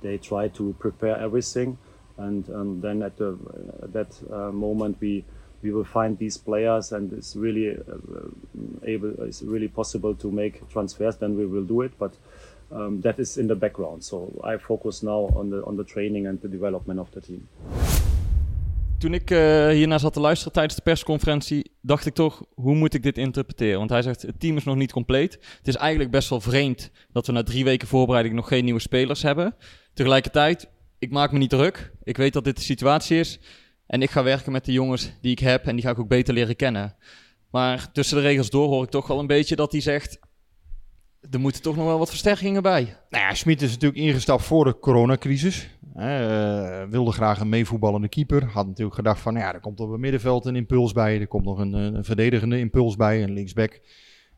they 0.00 0.16
try 0.18 0.48
to 0.48 0.74
prepare 0.78 1.18
everything, 1.18 1.78
and 2.16 2.48
um, 2.50 2.80
then 2.80 3.02
at 3.02 3.16
the 3.16 3.36
at 3.82 3.92
that 3.92 4.32
uh, 4.32 4.52
moment 4.52 4.96
we 5.00 5.24
we 5.62 5.70
will 5.70 5.84
find 5.84 6.18
these 6.18 6.38
players, 6.38 6.92
and 6.92 7.12
it's 7.12 7.36
really 7.36 7.76
uh, 7.76 8.92
able 8.92 9.26
it's 9.26 9.42
really 9.42 9.68
possible 9.68 10.16
to 10.16 10.30
make 10.30 10.60
transfers. 10.68 11.16
Then 11.16 11.36
we 11.36 11.46
will 11.46 11.66
do 11.66 11.82
it, 11.82 11.98
but. 11.98 12.18
Um, 12.72 13.00
that 13.00 13.18
is 13.18 13.36
in 13.36 13.46
the 13.46 13.54
background, 13.54 14.04
so 14.04 14.30
I 14.44 14.58
focus 14.58 15.02
now 15.02 15.28
on 15.34 15.50
the 15.50 15.62
on 15.64 15.76
the 15.76 15.84
training 15.84 16.26
and 16.26 16.40
the 16.40 16.48
development 16.48 17.00
of 17.00 17.10
the 17.10 17.20
team. 17.20 17.48
Toen 19.00 19.14
ik 19.14 19.30
eh, 19.30 19.68
hiernaar 19.68 20.00
zat 20.00 20.12
te 20.12 20.20
luisteren 20.20 20.52
tijdens 20.52 20.74
de 20.74 20.82
persconferentie, 20.82 21.70
dacht 21.80 22.06
ik 22.06 22.14
toch, 22.14 22.44
hoe 22.54 22.74
moet 22.74 22.94
ik 22.94 23.02
dit 23.02 23.18
interpreteren? 23.18 23.78
Want 23.78 23.90
hij 23.90 24.02
zegt, 24.02 24.22
het 24.22 24.40
team 24.40 24.56
is 24.56 24.64
nog 24.64 24.76
niet 24.76 24.92
compleet. 24.92 25.32
Het 25.32 25.68
is 25.68 25.76
eigenlijk 25.76 26.10
best 26.10 26.28
wel 26.28 26.40
vreemd 26.40 26.90
dat 27.12 27.26
we 27.26 27.32
na 27.32 27.42
drie 27.42 27.64
weken 27.64 27.88
voorbereiding 27.88 28.34
nog 28.34 28.48
geen 28.48 28.64
nieuwe 28.64 28.80
spelers 28.80 29.22
hebben. 29.22 29.54
Tegelijkertijd, 29.94 30.68
ik 30.98 31.10
maak 31.10 31.32
me 31.32 31.38
niet 31.38 31.50
druk. 31.50 31.92
Ik 32.02 32.16
weet 32.16 32.32
dat 32.32 32.44
dit 32.44 32.56
de 32.56 32.62
situatie 32.62 33.18
is. 33.18 33.40
En 33.90 34.02
ik 34.02 34.10
ga 34.10 34.22
werken 34.22 34.52
met 34.52 34.64
de 34.64 34.72
jongens 34.72 35.12
die 35.20 35.30
ik 35.30 35.38
heb 35.38 35.66
en 35.66 35.74
die 35.74 35.84
ga 35.84 35.90
ik 35.90 35.98
ook 35.98 36.08
beter 36.08 36.34
leren 36.34 36.56
kennen. 36.56 36.96
Maar 37.50 37.92
tussen 37.92 38.16
de 38.16 38.22
regels 38.22 38.50
door 38.50 38.68
hoor 38.68 38.84
ik 38.84 38.90
toch 38.90 39.06
wel 39.06 39.18
een 39.18 39.26
beetje 39.26 39.56
dat 39.56 39.72
hij 39.72 39.80
zegt, 39.80 40.18
er 41.30 41.40
moeten 41.40 41.62
toch 41.62 41.76
nog 41.76 41.84
wel 41.84 41.98
wat 41.98 42.08
versterkingen 42.08 42.62
bij. 42.62 42.96
Nou 43.08 43.24
ja, 43.24 43.34
Smit 43.34 43.62
is 43.62 43.70
natuurlijk 43.70 44.00
ingestapt 44.00 44.42
voor 44.42 44.64
de 44.64 44.78
coronacrisis. 44.78 45.68
Eh, 45.94 46.82
wilde 46.90 47.12
graag 47.12 47.40
een 47.40 47.48
meevoetballende 47.48 48.08
keeper. 48.08 48.44
Had 48.44 48.66
natuurlijk 48.66 48.96
gedacht 48.96 49.20
van, 49.20 49.34
ja, 49.34 49.54
er 49.54 49.60
komt 49.60 49.80
op 49.80 49.90
het 49.90 50.00
middenveld 50.00 50.44
een 50.44 50.56
impuls 50.56 50.92
bij. 50.92 51.20
Er 51.20 51.26
komt 51.26 51.44
nog 51.44 51.58
een, 51.58 51.72
een 51.72 52.04
verdedigende 52.04 52.58
impuls 52.58 52.96
bij, 52.96 53.22
een 53.22 53.32
linksback. 53.32 53.80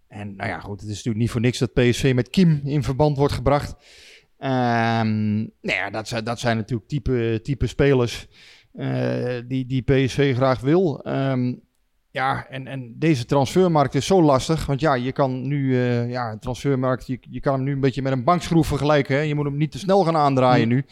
En 0.09 0.37
nou 0.37 0.49
ja, 0.51 0.61
goed, 0.61 0.81
het 0.81 0.89
is 0.89 0.97
natuurlijk 0.97 1.23
niet 1.23 1.31
voor 1.31 1.41
niks 1.41 1.59
dat 1.59 1.73
PSV 1.73 2.13
met 2.15 2.31
Kim 2.31 2.61
in 2.65 2.83
verband 2.83 3.17
wordt 3.17 3.35
gebracht. 3.35 3.77
Ehm, 4.39 5.37
nou 5.37 5.79
ja, 5.79 5.91
dat, 5.91 6.09
zijn, 6.09 6.25
dat 6.25 6.41
zijn 6.41 6.57
natuurlijk 6.57 6.89
type, 6.89 7.41
type 7.43 7.67
spelers 7.67 8.27
eh, 8.29 8.37
die, 9.49 9.67
die 9.67 9.83
PSV 9.83 10.35
graag 10.35 10.61
wil. 10.61 11.03
Ehm, 11.03 11.53
ja, 12.13 12.47
en, 12.49 12.67
en 12.67 12.95
deze 12.99 13.25
transfermarkt 13.25 13.95
is 13.95 14.07
zo 14.07 14.23
lastig. 14.23 14.67
Want 14.67 14.81
ja, 14.81 14.95
je 14.95 15.13
kan 15.13 15.47
nu, 15.49 15.75
eh, 15.75 16.11
ja, 16.11 16.33
een 16.33 16.39
transfermarkt, 16.39 17.07
je, 17.07 17.19
je 17.31 17.41
kan 17.41 17.55
hem 17.55 17.63
nu 17.63 17.73
een 17.73 17.81
beetje 17.81 18.03
met 18.03 18.13
een 18.13 18.25
bankschroef 18.25 18.67
vergelijken. 18.67 19.17
Hè? 19.17 19.23
Je 19.23 19.35
moet 19.35 19.45
hem 19.45 19.57
niet 19.57 19.71
te 19.71 19.79
snel 19.79 20.05
gaan 20.05 20.17
aandraaien 20.17 20.69
nu. 20.69 20.85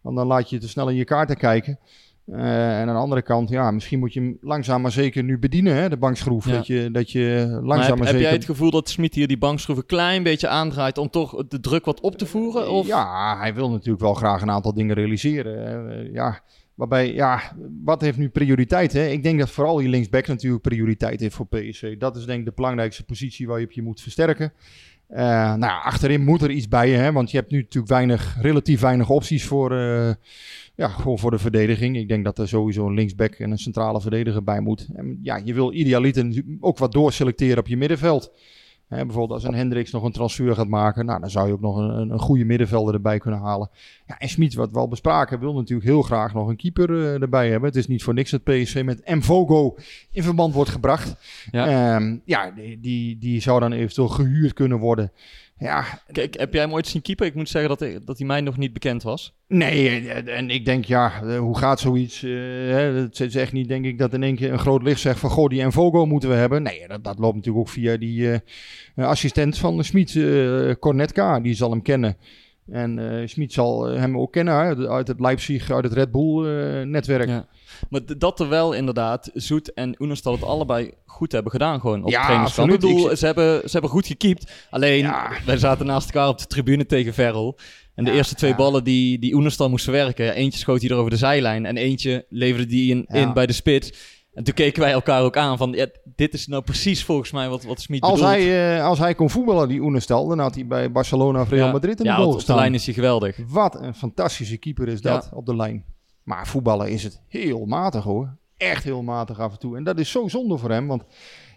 Want 0.00 0.16
dan 0.16 0.26
laat 0.26 0.50
je 0.50 0.58
te 0.58 0.68
snel 0.68 0.88
in 0.88 0.96
je 0.96 1.04
kaarten 1.04 1.36
kijken. 1.36 1.78
Eh, 2.26 2.80
en 2.80 2.88
aan 2.88 2.94
de 2.94 3.00
andere 3.00 3.22
kant, 3.22 3.48
ja, 3.48 3.70
misschien 3.70 3.98
moet 3.98 4.12
je 4.12 4.20
hem 4.20 4.38
langzaam 4.40 4.82
maar 4.82 4.92
zeker 4.92 5.22
nu 5.22 5.38
bedienen, 5.38 5.74
hè, 5.74 5.88
de 5.88 5.96
bankschroef. 5.96 6.46
Ja. 6.46 6.52
Dat, 6.52 6.66
je, 6.66 6.90
dat 6.90 7.10
je 7.10 7.46
Maar 7.50 7.62
langzaam 7.62 7.78
heb, 7.78 7.88
maar, 7.88 7.96
heb 7.96 8.06
zeker... 8.06 8.20
jij 8.20 8.32
het 8.32 8.44
gevoel 8.44 8.70
dat 8.70 8.88
Smit 8.88 9.14
hier 9.14 9.26
die 9.26 9.38
bankschroef 9.38 9.76
een 9.76 9.86
klein 9.86 10.22
beetje 10.22 10.48
aandraait 10.48 10.98
om 10.98 11.10
toch 11.10 11.46
de 11.48 11.60
druk 11.60 11.84
wat 11.84 12.00
op 12.00 12.18
te 12.18 12.26
voeren? 12.26 12.70
Of? 12.70 12.86
Ja, 12.86 13.38
hij 13.38 13.54
wil 13.54 13.70
natuurlijk 13.70 14.00
wel 14.00 14.14
graag 14.14 14.42
een 14.42 14.50
aantal 14.50 14.74
dingen 14.74 14.94
realiseren. 14.94 15.66
hè. 15.66 15.94
Eh, 15.94 16.12
ja, 16.12 16.40
waarbij, 16.76 17.12
ja, 17.12 17.56
wat 17.84 18.00
heeft 18.00 18.18
nu 18.18 18.28
prioriteit? 18.28 18.92
Hè? 18.92 19.06
Ik 19.06 19.22
denk 19.22 19.38
dat 19.38 19.50
vooral 19.50 19.76
die 19.76 19.88
linksback 19.88 20.26
natuurlijk 20.26 20.62
prioriteit 20.62 21.20
heeft 21.20 21.34
voor 21.34 21.46
PSV. 21.46 21.96
Dat 21.98 22.16
is 22.16 22.24
denk 22.24 22.38
ik 22.38 22.44
de 22.44 22.52
belangrijkste 22.54 23.04
positie 23.04 23.46
waar 23.46 23.58
je 23.58 23.64
op 23.64 23.72
je 23.72 23.82
moet 23.82 24.00
versterken. 24.00 24.52
Eh, 25.06 25.18
nou, 25.26 25.60
ja, 25.60 25.80
achterin 25.80 26.24
moet 26.24 26.42
er 26.42 26.50
iets 26.50 26.68
bij 26.68 26.90
hè? 26.90 27.12
want 27.12 27.30
je 27.30 27.36
hebt 27.36 27.50
nu 27.50 27.58
natuurlijk 27.58 27.92
weinig, 27.92 28.36
relatief 28.40 28.80
weinig 28.80 29.08
opties 29.10 29.44
voor, 29.44 29.72
eh, 29.72 30.14
ja, 30.74 30.88
gewoon 30.88 31.18
voor 31.18 31.30
de 31.30 31.38
verdediging. 31.38 31.96
Ik 31.96 32.08
denk 32.08 32.24
dat 32.24 32.38
er 32.38 32.48
sowieso 32.48 32.86
een 32.86 32.94
linksback 32.94 33.34
en 33.34 33.50
een 33.50 33.58
centrale 33.58 34.00
verdediger 34.00 34.44
bij 34.44 34.60
moet. 34.60 34.88
En 34.94 35.18
ja, 35.22 35.40
je 35.44 35.54
wil 35.54 35.72
idealiter 35.72 36.42
ook 36.60 36.78
wat 36.78 36.92
doorselecteren 36.92 37.58
op 37.58 37.66
je 37.66 37.76
middenveld. 37.76 38.32
Hè, 38.88 39.04
bijvoorbeeld 39.04 39.42
als 39.42 39.44
een 39.44 39.58
Hendricks 39.58 39.90
nog 39.90 40.02
een 40.02 40.12
transfer 40.12 40.54
gaat 40.54 40.68
maken, 40.68 41.06
nou, 41.06 41.20
dan 41.20 41.30
zou 41.30 41.46
je 41.46 41.52
ook 41.52 41.60
nog 41.60 41.76
een, 41.76 42.10
een, 42.10 42.18
goede 42.18 42.44
middenvelder 42.44 42.94
erbij 42.94 43.18
kunnen 43.18 43.40
halen. 43.40 43.70
Ja, 44.06 44.18
en 44.18 44.28
Smit, 44.28 44.54
wat 44.54 44.70
we 44.70 44.78
al 44.78 44.88
bespraken, 44.88 45.40
wil 45.40 45.54
natuurlijk 45.54 45.88
heel 45.88 46.02
graag 46.02 46.34
nog 46.34 46.48
een 46.48 46.56
keeper 46.56 46.90
eh, 46.90 47.22
erbij 47.22 47.50
hebben. 47.50 47.68
Het 47.68 47.78
is 47.78 47.86
niet 47.86 48.02
voor 48.02 48.14
niks 48.14 48.30
dat 48.30 48.44
PSV 48.44 48.82
met 48.84 49.08
Mvogo 49.08 49.76
in 50.12 50.22
verband 50.22 50.54
wordt 50.54 50.70
gebracht. 50.70 51.16
Ja. 51.50 51.68
Ja, 51.68 52.18
ja 52.24 52.50
die, 52.50 52.80
die, 52.80 53.18
die 53.18 53.40
zou 53.40 53.60
dan 53.60 53.72
eventueel 53.72 54.08
gehuurd 54.08 54.52
kunnen 54.52 54.78
worden. 54.78 55.12
Ja, 55.58 55.84
Kijk, 56.12 56.38
heb 56.38 56.52
jij 56.52 56.62
hem 56.62 56.72
ooit 56.72 56.86
zien 56.86 57.02
keeper? 57.02 57.26
Ik 57.26 57.34
moet 57.34 57.48
zeggen 57.48 57.76
dat, 57.78 58.06
dat 58.06 58.18
hij 58.18 58.26
mij 58.26 58.40
nog 58.40 58.56
niet 58.56 58.72
bekend 58.72 59.02
was. 59.02 59.34
Nee, 59.48 60.08
eh, 60.10 60.36
en 60.36 60.50
ik 60.50 60.64
denk, 60.64 60.84
ja, 60.84 61.22
eh, 61.22 61.38
hoe 61.38 61.58
gaat 61.58 61.80
zoiets? 61.80 62.22
eh, 62.22 62.94
Het 62.94 63.20
is 63.20 63.34
echt 63.34 63.52
niet, 63.52 63.68
denk 63.68 63.84
ik, 63.84 63.98
dat 63.98 64.14
in 64.14 64.22
één 64.22 64.36
keer 64.36 64.52
een 64.52 64.58
groot 64.58 64.82
licht 64.82 65.00
zegt 65.00 65.18
van... 65.18 65.30
Goh, 65.30 65.48
die 65.48 65.60
Envogo 65.60 66.06
moeten 66.06 66.28
we 66.28 66.34
hebben. 66.34 66.62
Nee, 66.62 66.88
dat, 66.88 67.04
dat 67.04 67.18
loopt 67.18 67.34
natuurlijk 67.34 67.66
ook 67.66 67.72
via 67.72 67.96
die 67.96 68.40
assistent 68.96 69.58
van 69.58 69.84
Smit, 69.84 70.16
eh 70.16 70.70
Cornetka. 70.80 71.40
Die 71.40 71.54
zal 71.54 71.70
hem 71.70 71.82
kennen. 71.82 72.16
En 72.70 73.20
eh 73.20 73.26
Smit 73.28 73.52
zal 73.52 73.88
eh, 73.88 73.98
hem 73.98 74.18
ook 74.18 74.32
kennen 74.32 74.54
hè, 74.54 74.60
uit- 74.60 74.86
uit 74.86 75.08
het 75.08 75.20
Leipzig, 75.20 75.70
uit 75.70 75.84
het 75.84 75.92
Red 75.92 76.10
Bull-netwerk. 76.12 77.28
Ja. 77.28 77.46
Maar 77.90 78.00
dat 78.18 78.40
er 78.40 78.48
wel 78.48 78.72
inderdaad, 78.72 79.30
Zoet 79.34 79.72
en 79.72 79.94
Oenerstal 79.98 80.32
het 80.32 80.42
allebei 80.42 80.90
goed 81.04 81.32
hebben 81.32 81.52
gedaan 81.52 81.80
gewoon 81.80 82.04
op 82.04 82.10
Ja, 82.10 82.24
trainingskamp. 82.24 82.70
Ik 82.70 82.80
bedoel, 82.80 83.10
Ik- 83.10 83.16
ze, 83.16 83.26
hebben, 83.26 83.60
ze 83.60 83.70
hebben 83.70 83.90
goed 83.90 84.06
gekiept. 84.06 84.66
Alleen, 84.70 84.98
Ja. 84.98 85.30
wij 85.46 85.56
zaten 85.58 85.86
naast 85.86 86.06
elkaar 86.10 86.28
op 86.28 86.38
de 86.38 86.46
tribune 86.46 86.86
tegen 86.86 87.14
Verrel. 87.14 87.58
En 87.94 88.04
de 88.04 88.10
Ja, 88.10 88.16
eerste 88.16 88.34
twee 88.34 88.54
ballen 88.54 88.84
die, 88.84 89.18
die 89.18 89.34
Oenerstal 89.34 89.68
moest 89.70 89.84
verwerken, 89.84 90.34
eentje 90.34 90.58
schoot 90.58 90.80
hij 90.80 90.90
er 90.90 90.96
over 90.96 91.10
de 91.10 91.16
zijlijn 91.16 91.66
en 91.66 91.76
eentje 91.76 92.26
leverde 92.28 92.66
die 92.66 92.90
in, 92.90 93.04
in 93.08 93.32
bij 93.32 93.46
de 93.46 93.52
spits. 93.52 93.92
En 94.36 94.44
toen 94.44 94.54
keken 94.54 94.82
wij 94.82 94.92
elkaar 94.92 95.22
ook 95.22 95.36
aan 95.36 95.56
van, 95.58 95.72
ja, 95.72 95.86
dit 96.16 96.34
is 96.34 96.46
nou 96.46 96.62
precies 96.62 97.04
volgens 97.04 97.30
mij 97.32 97.48
wat, 97.48 97.64
wat 97.64 97.80
Smit 97.80 98.00
Als 98.00 98.12
bedoelt. 98.12 98.30
hij, 98.30 98.76
eh, 98.78 98.84
als 98.84 98.98
hij 98.98 99.14
kon 99.14 99.30
voetballen, 99.30 99.68
die 99.68 99.80
Oenestal, 99.80 100.26
dan 100.28 100.38
had 100.38 100.54
hij 100.54 100.66
bij 100.66 100.92
Barcelona 100.92 101.40
of 101.40 101.48
Real 101.50 101.66
Ja. 101.66 101.72
Madrid 101.72 101.98
in 101.98 102.04
de 102.04 102.10
ja, 102.10 102.14
goal 102.14 102.26
op 102.26 102.32
de 102.32 102.38
gestaan. 102.38 102.56
lijn 102.56 102.74
is 102.74 102.84
hij 102.84 102.94
geweldig. 102.94 103.38
Wat 103.48 103.80
een 103.80 103.94
fantastische 103.94 104.56
keeper 104.56 104.88
is 104.88 105.00
dat 105.00 105.28
Ja. 105.30 105.36
op 105.36 105.46
de 105.46 105.56
lijn. 105.56 105.84
Maar 106.22 106.46
voetballen 106.46 106.88
is 106.90 107.02
het 107.02 107.20
heel 107.28 107.64
matig 107.64 108.04
hoor. 108.04 108.36
Echt 108.56 108.84
heel 108.84 109.02
matig 109.02 109.38
af 109.40 109.52
en 109.52 109.58
toe. 109.58 109.76
En 109.76 109.84
dat 109.84 109.98
is 109.98 110.10
zo 110.10 110.28
zonde 110.28 110.58
voor 110.58 110.70
hem. 110.70 110.86
Want 110.86 111.02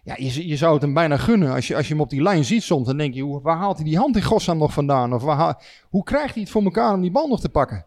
ja, 0.04 0.14
je, 0.18 0.48
je 0.48 0.56
zou 0.56 0.74
het 0.74 0.82
hem 0.82 0.94
bijna 0.94 1.18
gunnen. 1.18 1.54
Als 1.54 1.68
je, 1.68 1.76
als 1.76 1.88
je 1.88 1.94
hem 1.94 2.02
op 2.02 2.10
die 2.10 2.22
lijn 2.22 2.46
ziet 2.46 2.64
soms, 2.64 2.88
dan 2.88 2.98
denk 2.98 3.14
je, 3.14 3.22
hoe- 3.22 3.42
waar 3.42 3.58
haalt 3.58 3.76
hij 3.76 3.86
die 3.86 3.98
hand 3.98 4.16
in 4.16 4.24
godsnaam 4.24 4.58
nog 4.58 4.74
vandaan? 4.74 5.14
Of 5.14 5.22
waar 5.24 5.64
hoe 5.90 6.04
krijgt 6.04 6.34
hij 6.34 6.44
het 6.44 6.52
voor 6.52 6.64
elkaar 6.64 6.94
om 6.94 7.02
die 7.02 7.12
bal 7.12 7.28
nog 7.28 7.40
te 7.40 7.50
pakken? 7.50 7.86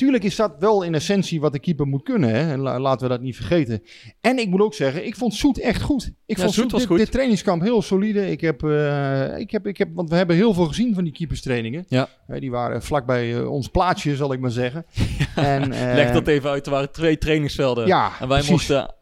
Tuurlijk 0.00 0.24
is 0.24 0.36
dat 0.36 0.52
wel 0.58 0.82
in 0.82 0.94
essentie 0.94 1.40
wat 1.40 1.52
de 1.52 1.58
keeper 1.58 1.86
moet 1.86 2.02
kunnen. 2.02 2.30
Hè? 2.30 2.52
En 2.52 2.58
la- 2.60 2.80
laten 2.80 3.02
we 3.08 3.12
dat 3.12 3.22
niet 3.22 3.36
vergeten. 3.36 3.82
En 4.20 4.38
ik 4.38 4.48
moet 4.48 4.60
ook 4.60 4.74
zeggen, 4.74 5.06
ik 5.06 5.16
vond 5.16 5.34
Soet 5.34 5.58
echt 5.60 5.82
goed. 5.82 6.10
Ik 6.26 6.36
Ja, 6.36 6.42
vond 6.42 6.54
Soet 6.54 6.70
dit, 6.70 6.86
goed. 6.86 6.98
dit 6.98 7.10
trainingskamp 7.12 7.62
heel 7.62 7.82
solide. 7.82 8.30
Ik 8.30 8.40
heb, 8.40 8.62
eh, 8.62 9.38
ik 9.38 9.50
heb, 9.50 9.66
ik 9.66 9.76
heb, 9.78 9.88
want 9.94 10.10
we 10.10 10.16
hebben 10.16 10.36
heel 10.36 10.54
veel 10.54 10.64
gezien 10.64 10.94
van 10.94 11.04
die 11.04 11.12
keeperstrainingen. 11.12 11.84
Ja. 11.88 12.08
Hè, 12.26 12.40
die 12.40 12.50
waren 12.50 12.82
vlakbij 12.82 13.36
eh, 13.36 13.50
ons 13.50 13.68
plaatsje, 13.68 14.16
zal 14.16 14.32
ik 14.32 14.40
maar 14.40 14.50
zeggen. 14.50 14.84
En, 15.34 15.72
eh, 15.72 15.94
Leg 15.94 16.12
dat 16.12 16.26
even 16.28 16.50
uit, 16.50 16.66
er 16.66 16.72
waren 16.72 16.92
twee 16.92 17.18
trainingsvelden. 17.18 17.86
Ja, 17.86 18.06
en 18.20 18.28
wij 18.28 18.38
precies. 18.42 18.50
mochten 18.68 18.94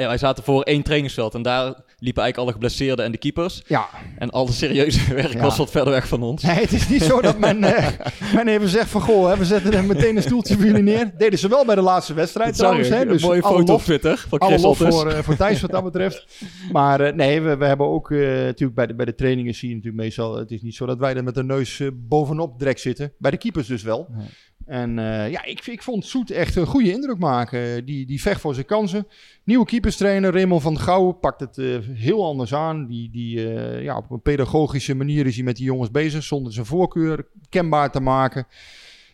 ja, 0.00 0.06
wij 0.08 0.18
zaten 0.18 0.44
voor 0.44 0.62
één 0.62 0.82
trainingsveld 0.82 1.34
en 1.34 1.42
daar 1.42 1.64
liepen 1.98 2.22
eigenlijk 2.22 2.36
alle 2.36 2.52
geblesseerden 2.52 3.04
en 3.04 3.12
de 3.12 3.18
keepers. 3.18 3.62
Ja. 3.66 3.88
En 4.18 4.30
al 4.30 4.46
de 4.46 4.52
serieuze 4.52 5.14
werk 5.14 5.32
Ja. 5.32 5.40
was 5.40 5.56
wat 5.56 5.70
verder 5.70 5.92
weg 5.92 6.08
van 6.08 6.22
ons. 6.22 6.42
Nee, 6.42 6.54
het 6.60 6.72
is 6.72 6.88
niet 6.88 7.02
zo 7.02 7.20
dat 7.20 7.38
men, 7.38 7.64
eh, 7.76 7.86
men 8.34 8.48
even 8.48 8.68
zegt 8.68 8.88
van... 8.90 9.00
Goh, 9.00 9.28
hè, 9.30 9.36
we 9.36 9.44
zetten 9.44 9.72
er 9.72 9.84
meteen 9.84 10.16
een 10.16 10.22
stoeltje 10.22 10.54
voor 10.54 10.64
jullie 10.64 10.82
neer. 10.82 11.12
Deden 11.18 11.38
ze 11.38 11.48
wel 11.48 11.64
bij 11.64 11.74
de 11.74 11.80
laatste 11.80 12.14
wedstrijd 12.14 12.56
trouwens. 12.56 12.88
Hè, 12.88 13.00
Een 13.00 13.08
dus 13.08 13.22
mooie 13.22 13.42
alle 13.42 13.50
foto 13.50 13.62
op 13.62 13.68
lof- 13.68 13.84
Twitter 13.84 14.24
van 14.28 14.42
Chris 14.42 14.60
voor, 14.62 15.10
eh, 15.10 15.18
voor 15.22 15.36
Thijs 15.36 15.60
wat 15.60 15.70
dat 15.70 15.84
betreft. 15.84 16.26
Maar 16.72 17.00
eh, 17.00 17.12
nee, 17.14 17.40
we, 17.40 17.56
we 17.56 17.64
hebben 17.64 17.86
ook 17.86 18.10
natuurlijk 18.10 18.74
bij 18.74 18.86
de, 18.86 18.94
bij 18.94 19.04
de 19.06 19.14
trainingen 19.14 19.54
zie 19.54 19.68
je 19.68 19.74
natuurlijk 19.74 20.02
meestal... 20.02 20.36
Het 20.36 20.50
is 20.50 20.62
niet 20.62 20.74
zo 20.74 20.86
dat 20.86 20.98
wij 20.98 21.14
er 21.14 21.24
met 21.24 21.34
de 21.34 21.44
neus 21.44 21.82
bovenop 21.94 22.58
direct 22.58 22.80
zitten. 22.80 23.12
Bij 23.18 23.30
de 23.30 23.36
keepers 23.36 23.66
dus 23.66 23.82
wel. 23.82 24.08
En 24.70 24.98
eh, 24.98 25.30
ja, 25.30 25.44
ik, 25.44 25.66
ik 25.66 25.82
vond 25.82 26.04
Soet 26.04 26.30
echt 26.30 26.56
een 26.56 26.66
goede 26.66 26.92
indruk 26.92 27.18
maken. 27.18 27.84
Die, 27.84 28.06
die 28.06 28.20
vecht 28.20 28.40
voor 28.40 28.54
zijn 28.54 28.66
kansen. 28.66 29.06
Nieuwe 29.44 29.64
keeperstrainer 29.64 30.32
Raymond 30.32 30.62
van 30.62 30.78
Gouwen 30.78 31.18
pakt 31.18 31.40
het 31.40 31.58
eh, 31.58 31.78
heel 31.92 32.24
anders 32.24 32.54
aan. 32.54 32.86
Die, 32.86 33.10
die, 33.10 33.54
eh, 33.54 33.82
ja, 33.82 33.96
op 33.96 34.10
een 34.10 34.22
pedagogische 34.22 34.94
manier 34.94 35.26
is 35.26 35.34
hij 35.34 35.44
met 35.44 35.56
die 35.56 35.64
jongens 35.64 35.90
bezig. 35.90 36.22
Zonder 36.22 36.52
zijn 36.52 36.66
voorkeur 36.66 37.26
kenbaar 37.48 37.90
te 37.90 38.00
maken. 38.00 38.46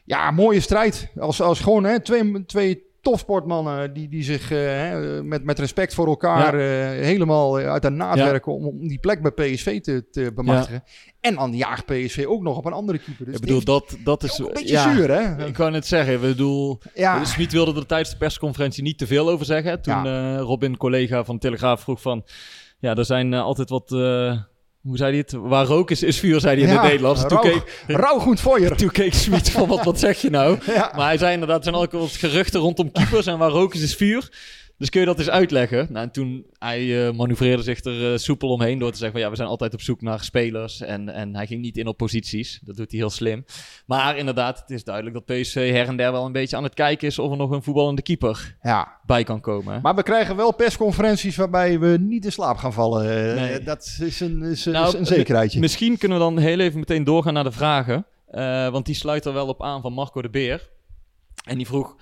Ja, 0.05 0.31
mooie 0.31 0.61
strijd. 0.61 1.09
Als, 1.19 1.41
als 1.41 1.61
gewoon 1.61 1.85
hè, 1.85 2.01
twee, 2.01 2.45
twee 2.47 2.83
topsportmannen 3.01 3.93
die, 3.93 4.09
die 4.09 4.23
zich 4.23 4.49
hè, 4.49 5.23
met, 5.23 5.45
met 5.45 5.59
respect 5.59 5.95
voor 5.95 6.07
elkaar 6.07 6.55
helemaal 7.03 7.59
uit 7.59 7.83
de 7.83 7.91
naad 7.91 8.17
Ja. 8.17 8.25
werken 8.25 8.53
om, 8.53 8.67
om 8.67 8.89
die 8.89 8.99
plek 8.99 9.23
bij 9.23 9.31
PSV 9.31 9.81
te, 9.81 10.09
te 10.11 10.33
bemachtigen. 10.35 10.83
En 11.21 11.35
dan 11.35 11.57
jaagt 11.57 11.85
PSV 11.87 12.25
ook 12.29 12.43
nog 12.43 12.57
op 12.57 12.65
een 12.65 12.73
andere 12.73 12.99
keeper. 12.99 13.25
Dus 13.25 13.35
Ik 13.35 13.41
bedoel, 13.41 13.57
het 13.57 13.67
dat, 13.67 13.97
dat 14.05 14.23
is... 14.23 14.39
een 14.39 14.51
beetje 14.53 14.79
zuur, 14.79 15.11
hè? 15.11 15.47
Ik 15.47 15.57
wou 15.57 15.71
net 15.71 15.87
zeggen, 15.87 16.15
ik 16.15 16.21
bedoel... 16.21 16.79
Ja. 16.95 17.25
Smit 17.25 17.53
wilde 17.53 17.81
er 17.81 17.87
tijdens 17.87 18.11
de 18.11 18.17
persconferentie 18.17 18.83
niet 18.83 18.99
te 18.99 19.07
veel 19.07 19.29
over 19.31 19.47
zeggen. 19.47 19.83
Toen 19.83 20.07
eh, 20.07 20.39
Robin, 20.39 20.77
collega 20.77 21.25
van 21.25 21.39
Telegraaf, 21.39 21.81
vroeg 21.81 22.01
van... 22.01 22.25
Ja, 22.79 22.95
er 22.95 23.05
zijn 23.05 23.35
eh, 23.35 23.43
altijd 23.43 23.69
wat... 23.69 23.93
eh, 23.93 24.39
hoe 24.83 24.97
zei 24.97 25.11
hij 25.11 25.19
het? 25.19 25.33
Waar 25.33 25.67
rook 25.67 25.91
is, 25.91 26.03
is 26.03 26.19
vuur, 26.19 26.41
zei 26.41 26.55
hij 26.55 26.63
in 26.69 26.69
Ja, 26.75 26.81
het 26.81 26.89
Nederlands. 26.91 27.21
Toen 27.21 27.29
rauw- 27.31 27.43
keek, 27.53 27.83
rauw 28.03 28.19
goed 28.19 28.41
voor 28.41 28.61
je. 28.61 28.75
Toen 28.75 28.91
keek 28.91 29.15
Smit 29.15 29.51
van, 29.51 29.69
wat, 29.69 29.85
wat 29.85 29.99
zeg 29.99 30.21
je 30.21 30.31
nou? 30.31 30.59
Ja. 30.67 30.93
Maar 30.97 31.07
hij 31.07 31.19
zei 31.19 31.33
inderdaad, 31.33 31.67
er 31.67 31.75
zijn 31.75 31.89
wat 32.01 32.11
geruchten 32.13 32.61
rondom 32.61 32.93
keepers 32.93 33.27
en 33.27 33.39
waar 33.39 33.51
rook 33.51 33.75
is, 33.75 33.83
is 33.83 33.95
vuur. 33.95 34.29
Dus 34.79 34.91
kun 34.91 35.01
je 35.01 35.07
dat 35.07 35.19
eens 35.19 35.31
uitleggen? 35.31 35.87
Nou, 35.91 36.05
en 36.07 36.11
toen 36.13 36.47
hij 36.59 37.07
eh, 37.07 37.13
manoeuvreerde 37.15 37.63
zich 37.63 37.85
er 37.85 38.13
eh, 38.13 38.19
soepel 38.19 38.49
omheen 38.49 38.79
door 38.79 38.91
te 38.91 38.97
zeggen 38.97 39.13
van 39.13 39.21
ja, 39.21 39.31
we 39.31 39.37
zijn 39.37 39.49
altijd 39.49 39.75
op 39.75 39.81
zoek 39.81 40.01
naar 40.01 40.21
spelers. 40.25 40.81
En, 40.81 41.09
en 41.09 41.35
hij 41.37 41.47
ging 41.47 41.61
niet 41.63 41.77
in 41.77 41.87
op 41.87 41.97
posities. 41.97 42.61
Dat 42.65 42.77
doet 42.77 42.91
hij 42.91 43.01
heel 43.01 43.11
slim. 43.11 43.45
Maar 43.87 44.17
inderdaad, 44.17 44.59
het 44.61 44.71
is 44.71 44.85
duidelijk 44.85 45.15
dat 45.15 45.25
PSV 45.41 45.71
her 45.73 45.87
en 45.89 45.97
der 45.97 46.13
wel 46.13 46.25
een 46.27 46.33
beetje 46.33 46.57
aan 46.57 46.63
het 46.65 46.75
kijken 46.75 47.07
is 47.09 47.19
of 47.19 47.31
er 47.31 47.37
nog 47.37 47.51
een 47.51 47.63
voetballende 47.63 48.03
keeper 48.03 48.57
Ja. 48.63 48.99
bij 49.07 49.25
kan 49.25 49.41
komen. 49.41 49.81
Maar 49.83 49.95
we 49.95 50.03
krijgen 50.03 50.37
wel 50.37 50.55
persconferenties 50.55 51.37
waarbij 51.37 51.79
we 51.79 51.97
niet 52.01 52.25
in 52.25 52.33
slaap 52.33 52.57
gaan 52.57 52.73
vallen. 52.73 53.29
Eh, 53.31 53.35
Nee. 53.35 53.61
Dat 53.63 53.97
is 54.01 54.21
een, 54.21 54.43
is, 54.43 54.65
Nou, 54.65 54.87
is 54.87 54.93
een 54.95 55.07
zekerheidje. 55.07 55.57
mi- 55.59 55.63
Misschien 55.65 55.99
kunnen 55.99 56.19
we 56.19 56.25
dan 56.25 56.39
heel 56.39 56.59
even 56.61 56.79
meteen 56.79 57.05
doorgaan 57.05 57.33
naar 57.35 57.45
de 57.45 57.53
vragen. 57.53 58.07
Want 58.73 58.87
die 58.87 58.95
sluit 58.95 59.25
er 59.25 59.33
wel 59.33 59.47
op 59.49 59.63
aan 59.63 59.81
van 59.83 59.93
Marco 59.93 60.23
de 60.23 60.31
Beer. 60.31 60.69
En 61.45 61.57
die 61.57 61.67
vroeg... 61.67 61.97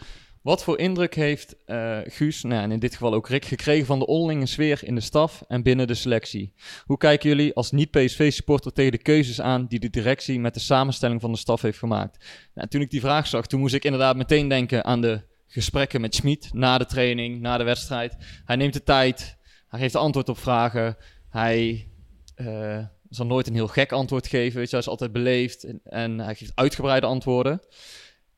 Wat 0.44 0.64
voor 0.64 0.78
indruk 0.78 1.14
heeft 1.14 1.64
eh, 1.64 1.98
Guus, 2.04 2.42
nou, 2.42 2.62
en 2.62 2.72
in 2.72 2.78
dit 2.78 2.92
geval 2.92 3.14
ook 3.14 3.28
Rick, 3.28 3.44
gekregen 3.44 3.87
van 3.87 3.98
de 3.98 4.07
onderlinge 4.07 4.46
sfeer 4.46 4.80
in 4.83 4.94
de 4.94 5.00
staf 5.00 5.44
en 5.48 5.62
binnen 5.62 5.87
de 5.87 5.94
selectie? 5.94 6.52
Hoe 6.85 6.96
kijken 6.96 7.28
jullie 7.28 7.54
als 7.54 7.70
niet-PSV-supporter 7.70 8.72
tegen 8.72 8.92
de 8.92 8.98
keuzes 8.98 9.40
aan 9.40 9.66
die 9.66 9.78
de 9.78 9.90
directie 9.90 10.40
met 10.40 10.54
de 10.54 10.61
samenstelling 10.61 11.20
van 11.20 11.33
de 11.33 11.38
staf 11.38 11.62
heeft 11.62 11.78
gemaakt? 11.78 12.24
Nou, 12.54 12.68
toen 12.68 12.80
ik 12.80 12.90
die 12.90 13.00
vraag 13.00 13.26
zag, 13.26 13.46
toen 13.46 13.61
moest 13.61 13.74
ik 13.74 13.85
inderdaad 13.85 14.16
meteen 14.16 14.48
denken 14.48 14.85
aan 14.85 15.00
de 15.00 15.22
gesprekken 15.46 16.00
met 16.00 16.14
Schmid 16.14 16.48
na 16.52 16.78
de 16.78 16.87
training, 16.87 17.40
na 17.40 17.59
de 17.59 17.64
wedstrijd. 17.64 18.16
Hij 18.44 18.57
neemt 18.57 18.72
de 18.72 18.83
tijd, 18.83 19.37
hij 19.68 19.80
geeft 19.80 19.96
antwoord 19.96 20.28
op 20.28 20.38
vragen, 20.38 20.96
hij 21.30 21.88
eh, 22.35 22.85
zal 23.09 23.26
nooit 23.26 23.46
een 23.46 23.54
heel 23.54 23.68
gek 23.68 23.92
antwoord 23.92 24.26
geven, 24.26 24.59
weet 24.59 24.70
je, 24.70 24.76
hij 24.76 24.85
is 24.85 24.90
altijd 24.90 25.12
beleefd 25.12 25.64
en, 25.64 25.80
en 25.85 26.18
hij 26.18 26.35
geeft 26.35 26.52
uitgebreide 26.54 27.07
antwoorden. 27.07 27.61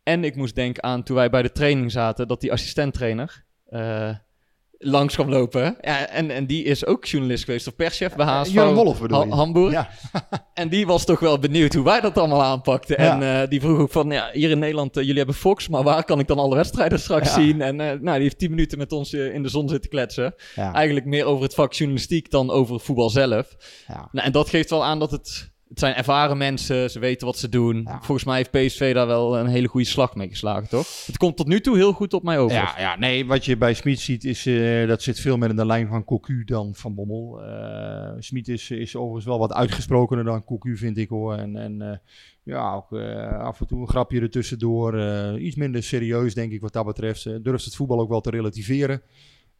En 0.06 0.24
ik 0.24 0.36
moest 0.36 0.54
denken 0.54 0.82
aan 0.82 1.02
toen 1.02 1.16
wij 1.16 1.30
bij 1.30 1.42
de 1.42 1.52
training 1.52 1.92
zaten, 1.92 2.28
dat 2.28 2.40
die 2.40 2.52
assistenttrainer 2.52 3.44
eh 3.66 4.10
langs 4.78 5.14
kwam 5.14 5.28
lopen. 5.28 5.76
Ja, 5.80 6.08
en, 6.08 6.30
en 6.30 6.46
die 6.46 6.64
is 6.64 6.86
ook 6.86 7.04
journalist 7.04 7.44
geweest, 7.44 7.66
of 7.66 7.76
perschef 7.76 8.14
bij 8.14 8.26
HSV. 8.26 8.52
Jurgen 8.52 8.74
Wolf 8.74 9.00
bedoel 9.00 9.18
Ha- 9.18 9.24
je? 9.24 9.32
Hamburg. 9.32 9.72
Ja. 9.72 9.88
En 10.54 10.68
die 10.68 10.86
was 10.86 11.04
toch 11.04 11.20
wel 11.20 11.38
benieuwd 11.38 11.74
hoe 11.74 11.84
wij 11.84 12.00
dat 12.00 12.18
allemaal 12.18 12.42
aanpakten. 12.42 13.02
Ja. 13.02 13.20
En 13.20 13.42
eh, 13.42 13.48
die 13.48 13.60
vroeg 13.60 13.78
ook 13.78 13.90
van, 13.90 14.10
ja, 14.10 14.30
hier 14.32 14.50
in 14.50 14.58
Nederland, 14.58 14.96
eh, 14.96 15.02
jullie 15.02 15.16
hebben 15.18 15.34
Fox, 15.34 15.68
maar 15.68 15.82
waar 15.82 16.04
kan 16.04 16.18
ik 16.18 16.26
dan 16.26 16.38
alle 16.38 16.54
wedstrijden 16.54 16.98
straks 16.98 17.34
zien? 17.34 17.60
En 17.60 17.76
nou, 17.76 18.00
die 18.00 18.10
heeft 18.10 18.38
tien 18.38 18.50
minuten 18.50 18.78
met 18.78 18.92
ons 18.92 19.12
in 19.12 19.42
de 19.42 19.48
zon 19.48 19.68
zitten 19.68 19.90
kletsen. 19.90 20.34
Eigenlijk 20.54 21.06
meer 21.06 21.24
over 21.24 21.42
het 21.42 21.54
vak 21.54 21.72
journalistiek 21.72 22.30
dan 22.30 22.50
over 22.50 22.74
het 22.74 22.82
voetbal 22.84 23.10
zelf. 23.10 23.56
Ja. 23.86 24.08
Nou, 24.12 24.26
en 24.26 24.32
dat 24.32 24.48
geeft 24.48 24.70
wel 24.70 24.84
aan 24.84 24.98
dat 24.98 25.10
het... 25.10 25.54
Het 25.68 25.78
zijn 25.78 25.94
ervaren 25.94 26.36
mensen, 26.36 26.90
ze 26.90 26.98
weten 26.98 27.26
wat 27.26 27.38
ze 27.38 27.48
doen. 27.48 27.88
Volgens 28.00 28.24
mij 28.24 28.36
heeft 28.36 28.50
PSV 28.50 28.94
daar 28.94 29.06
wel 29.06 29.38
een 29.38 29.46
hele 29.46 29.68
goede 29.68 29.86
slag 29.86 30.14
mee 30.14 30.28
geslagen, 30.28 30.68
toch? 30.68 30.86
Het 31.06 31.16
komt 31.16 31.36
tot 31.36 31.46
nu 31.46 31.60
toe 31.60 31.76
heel 31.76 31.92
goed 31.92 32.14
op 32.14 32.22
mij 32.22 32.38
over. 32.38 32.56
Ja, 32.56 32.74
ja, 32.78 32.98
nee, 32.98 33.26
wat 33.26 33.44
je 33.44 33.56
bij 33.56 33.74
Smit 33.74 34.00
ziet, 34.00 34.24
is, 34.24 34.46
eh, 34.46 34.86
dat 34.86 35.02
zit 35.02 35.20
veel 35.20 35.36
meer 35.36 35.48
in 35.48 35.56
de 35.56 35.66
lijn 35.66 35.88
van 35.88 36.04
Cocu 36.04 36.44
dan 36.44 36.74
van 36.74 36.94
Bommel. 36.94 37.42
Eh 37.42 38.12
Smit 38.18 38.48
is, 38.48 38.70
is 38.70 38.96
overigens 38.96 39.24
wel 39.26 39.38
wat 39.38 39.52
uitgesprokener 39.52 40.24
dan 40.24 40.44
Cocu, 40.44 40.76
vind 40.76 40.98
ik 40.98 41.08
hoor. 41.08 41.34
En, 41.34 41.56
en 41.56 41.82
eh, 41.82 41.98
ja, 42.42 42.74
ook 42.74 42.92
af 43.38 43.60
en 43.60 43.66
toe 43.66 43.80
een 43.80 43.88
grapje 43.88 44.20
ertussendoor. 44.20 44.98
iets 45.38 45.56
minder 45.56 45.82
serieus, 45.82 46.34
denk 46.34 46.52
ik, 46.52 46.60
wat 46.60 46.72
dat 46.72 46.86
betreft. 46.86 47.44
Durft 47.44 47.64
het 47.64 47.76
voetbal 47.76 48.00
ook 48.00 48.08
wel 48.08 48.20
te 48.20 48.30
relativeren. 48.30 49.02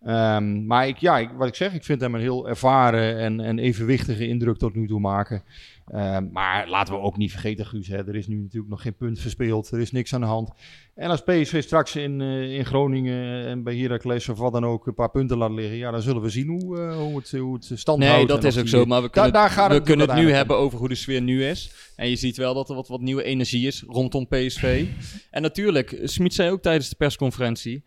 Ehm, 0.03 0.67
maar 0.67 0.89
ik, 0.89 0.97
ja, 0.97 1.19
ik, 1.19 1.31
wat 1.37 1.49
ik 1.49 1.55
zeg, 1.55 1.75
ik 1.75 1.85
vind 1.85 2.01
hem 2.01 2.15
een 2.15 2.21
heel 2.21 2.49
ervaren 2.49 3.19
en, 3.19 3.41
en 3.41 3.59
evenwichtige 3.59 4.27
indruk 4.27 4.57
tot 4.57 4.75
nu 4.75 4.87
toe 4.87 5.01
maken. 5.01 5.43
Ehm, 5.87 6.29
maar 6.33 6.69
laten 6.69 6.95
we 6.95 7.01
ook 7.01 7.17
niet 7.17 7.31
vergeten, 7.31 7.67
Guus, 7.67 7.89
hè, 7.89 7.97
er 8.09 8.17
is 8.17 8.27
nu 8.27 8.37
natuurlijk 8.37 8.71
nog 8.71 8.83
geen 8.83 8.97
punt 8.97 9.21
verspeeld. 9.21 9.71
Er 9.71 9.81
is 9.81 9.93
niks 9.93 10.15
aan 10.15 10.21
de 10.21 10.27
hand. 10.27 10.51
En 10.95 11.11
als 11.11 11.23
PSV 11.23 11.63
straks 11.63 11.97
in, 11.97 12.21
eh, 12.21 12.55
in 12.55 12.65
Groningen 12.65 13.47
en 13.47 13.63
bij 13.63 13.77
Heracles 13.77 14.29
of 14.29 14.39
wat 14.39 14.53
dan 14.53 14.65
ook 14.65 14.87
een 14.87 14.95
paar 14.95 15.11
punten 15.11 15.37
laat 15.37 15.51
liggen, 15.51 15.77
ja, 15.77 15.91
dan 15.91 16.03
zullen 16.03 16.23
we 16.23 16.29
zien 16.29 16.49
hoe, 16.49 16.79
eh, 16.79 16.97
hoe, 16.97 17.17
het, 17.17 17.31
hoe 17.31 17.55
het 17.55 17.65
stand 17.75 18.03
houdt. 18.03 18.17
Nee, 18.17 18.27
dat 18.27 18.45
is 18.45 18.57
ook 18.57 18.63
die- 18.63 18.71
zo. 18.73 18.85
Maar 18.85 19.03
we 19.03 19.11
kunnen, 19.11 19.33
we 19.33 19.39
het 19.59 19.83
kunnen 19.83 20.09
het 20.09 20.19
nu 20.19 20.33
hebben 20.33 20.57
over 20.57 20.79
hoe 20.79 20.89
de 20.89 20.95
sfeer 20.95 21.23
nu 21.23 21.45
is. 21.45 21.93
En 21.97 22.09
je 22.09 22.17
ziet 22.17 22.37
wel 22.37 22.55
dat 22.55 22.69
er 22.69 22.75
wat, 22.75 22.89
wat 22.89 23.01
nieuwe 23.01 23.23
energie 23.23 23.67
is 23.67 23.85
rondom 23.89 24.27
PSV. 24.29 24.87
en 25.31 25.43
natuurlijk, 25.43 26.01
Smit 26.05 26.35
zei 26.35 26.51
ook 26.51 26.63
tijdens 26.63 26.89
de 26.89 26.97
persconferentie... 26.97 27.85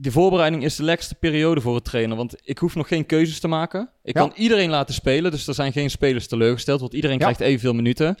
De 0.00 0.10
voorbereiding 0.12 0.64
is 0.64 0.76
de 0.76 0.82
lekkerste 0.82 1.14
periode 1.14 1.60
voor 1.60 1.74
het 1.74 1.84
trainen. 1.84 2.16
Want 2.16 2.36
ik 2.42 2.58
hoef 2.58 2.74
nog 2.74 2.88
geen 2.88 3.06
keuzes 3.06 3.40
te 3.40 3.48
maken. 3.48 3.90
Ik 4.02 4.14
Ja. 4.16 4.20
kan 4.20 4.32
iedereen 4.34 4.70
laten 4.70 4.94
spelen. 4.94 5.30
Dus 5.30 5.46
er 5.46 5.54
zijn 5.54 5.72
geen 5.72 5.90
spelers 5.90 6.26
teleurgesteld. 6.28 6.80
Want 6.80 6.92
iedereen 6.94 7.16
Ja. 7.16 7.22
krijgt 7.22 7.40
evenveel 7.40 7.72
minuten. 7.74 8.16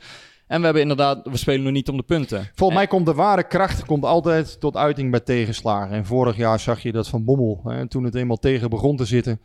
En 0.46 0.58
we 0.58 0.64
hebben 0.64 0.82
inderdaad... 0.82 1.20
We 1.28 1.36
spelen 1.36 1.62
nog 1.62 1.72
niet 1.72 1.88
om 1.88 1.96
de 1.96 2.02
punten. 2.02 2.50
Volgens 2.54 2.78
mij 2.78 2.88
komt 2.88 3.06
de 3.06 3.14
ware 3.14 3.46
kracht 3.46 3.84
komt 3.84 4.04
altijd 4.04 4.60
tot 4.60 4.76
uiting 4.76 5.10
bij 5.10 5.20
tegenslagen. 5.20 5.96
En 5.96 6.06
vorig 6.06 6.36
jaar 6.36 6.60
zag 6.60 6.82
je 6.82 6.92
dat 6.92 7.08
van 7.08 7.24
Bommel. 7.24 7.60
Hè, 7.64 7.88
toen 7.88 8.04
het 8.04 8.14
eenmaal 8.14 8.36
tegen 8.36 8.70
begon 8.70 8.96
te 8.96 9.04
zitten. 9.04 9.40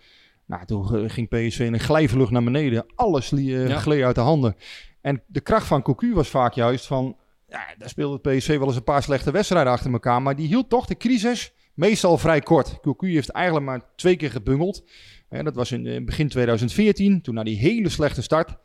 Nou, 0.45 0.65
toen 0.65 1.09
ging 1.09 1.29
PSV 1.29 1.59
in 1.59 1.73
een 1.73 1.79
glijvlucht 1.79 2.31
naar 2.31 2.43
beneden. 2.43 2.85
Alles 2.95 3.29
li- 3.29 3.55
eh, 3.55 3.67
Ja. 3.67 3.77
gleed 3.79 4.03
uit 4.03 4.15
de 4.15 4.21
handen. 4.21 4.55
En 5.01 5.21
de 5.27 5.41
kracht 5.41 5.67
van 5.67 5.81
Cocu 5.81 6.13
was 6.13 6.27
vaak 6.29 6.53
juist 6.53 6.85
van... 6.87 7.15
Ja, 7.49 7.59
daar 7.77 7.89
speelde 7.89 8.19
het 8.23 8.37
PSV 8.37 8.57
wel 8.57 8.67
eens 8.67 8.75
een 8.75 8.83
paar 8.83 9.03
slechte 9.03 9.31
wedstrijden 9.31 9.71
achter 9.73 9.91
elkaar. 9.91 10.21
Maar 10.21 10.35
die 10.35 10.47
hield 10.47 10.69
toch 10.69 10.85
de 10.85 10.97
crisis 10.97 11.53
meestal 11.73 12.17
vrij 12.17 12.39
kort. 12.39 12.79
Cocu 12.81 13.13
heeft 13.13 13.29
eigenlijk 13.29 13.65
maar 13.65 13.81
twee 13.95 14.15
keer 14.15 14.31
gebungeld. 14.31 14.83
Dat 15.29 15.55
was 15.55 15.71
in 15.71 15.85
eh, 15.85 16.03
begin 16.03 16.27
2014, 16.27 17.21
toen 17.21 17.35
na 17.35 17.43
die 17.43 17.57
hele 17.57 17.89
slechte 17.89 18.21
start. 18.21 18.55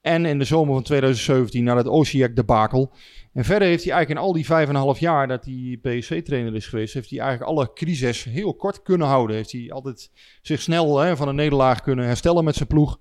En 0.00 0.24
in 0.24 0.38
de 0.38 0.44
zomer 0.44 0.74
van 0.74 0.82
2017 0.82 1.64
naar 1.64 1.76
het 1.76 1.86
Osijek 1.86 2.36
debakel. 2.36 2.92
En 3.32 3.44
verder 3.44 3.68
heeft 3.68 3.84
hij 3.84 3.92
eigenlijk 3.92 4.20
in 4.20 4.26
al 4.26 4.32
die 4.32 4.44
vijf 4.44 4.68
en 4.68 4.74
een 4.74 4.80
half 4.80 4.98
jaar 4.98 5.28
dat 5.28 5.44
hij 5.44 5.78
PSV-trainer 5.82 6.54
is 6.54 6.66
geweest, 6.66 6.94
heeft 6.94 7.10
hij 7.10 7.18
eigenlijk 7.18 7.50
alle 7.50 7.72
crises 7.72 8.24
heel 8.24 8.54
kort 8.54 8.82
kunnen 8.82 9.06
houden. 9.06 9.36
Heeft 9.36 9.52
hij 9.52 9.72
altijd 9.72 10.10
zich 10.42 10.60
snel 10.60 10.98
hè, 10.98 11.16
van 11.16 11.28
een 11.28 11.34
nederlaag 11.34 11.82
kunnen 11.82 12.06
herstellen 12.06 12.44
met 12.44 12.54
zijn 12.54 12.68
ploeg. 12.68 12.98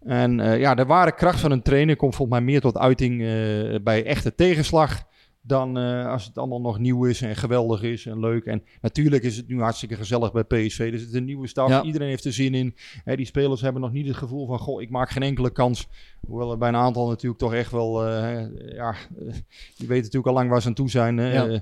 En 0.00 0.40
eh, 0.40 0.58
ja, 0.58 0.74
de 0.74 0.84
ware 0.84 1.14
kracht 1.14 1.40
van 1.40 1.50
een 1.50 1.62
trainer 1.62 1.96
komt 1.96 2.14
volgens 2.14 2.38
mij 2.38 2.46
meer 2.46 2.60
tot 2.60 2.78
uiting 2.78 3.22
eh, 3.22 3.28
bij 3.82 4.04
echte 4.04 4.34
tegenslag. 4.34 5.02
Dan 5.46 5.78
eh, 5.78 6.06
als 6.06 6.24
het 6.24 6.38
allemaal 6.38 6.60
nog 6.60 6.78
nieuw 6.78 7.04
is 7.04 7.22
en 7.22 7.36
geweldig 7.36 7.82
is 7.82 8.06
en 8.06 8.20
leuk. 8.20 8.44
En 8.44 8.62
natuurlijk 8.80 9.22
is 9.22 9.36
het 9.36 9.48
nu 9.48 9.60
hartstikke 9.60 9.96
gezellig 9.96 10.32
bij 10.32 10.44
PSV. 10.44 10.90
Dus 10.90 11.00
het 11.00 11.10
is 11.10 11.16
een 11.16 11.24
nieuwe 11.24 11.46
staf. 11.46 11.68
Ja. 11.68 11.82
Iedereen 11.82 12.08
heeft 12.08 12.24
er 12.24 12.32
zin 12.32 12.54
in. 12.54 12.74
Hè, 13.04 13.16
die 13.16 13.26
spelers 13.26 13.60
hebben 13.60 13.82
nog 13.82 13.92
niet 13.92 14.06
het 14.06 14.16
gevoel 14.16 14.46
van... 14.46 14.58
Goh, 14.58 14.82
ik 14.82 14.90
maak 14.90 15.10
geen 15.10 15.22
enkele 15.22 15.50
kans. 15.50 15.88
Hoewel 16.26 16.50
er 16.50 16.58
bij 16.58 16.68
een 16.68 16.76
aantal 16.76 17.08
natuurlijk 17.08 17.40
toch 17.40 17.54
echt 17.54 17.70
wel... 17.70 18.06
eh, 18.06 18.20
hè, 18.20 18.38
ja, 18.74 18.90
eh, 18.90 19.34
die 19.76 19.88
weten 19.88 20.04
natuurlijk 20.04 20.26
al 20.26 20.32
lang 20.32 20.50
waar 20.50 20.62
ze 20.62 20.68
aan 20.68 20.74
toe 20.74 20.90
zijn. 20.90 21.16
Hè. 21.16 21.32
Ja. 21.32 21.46
Eh, 21.46 21.60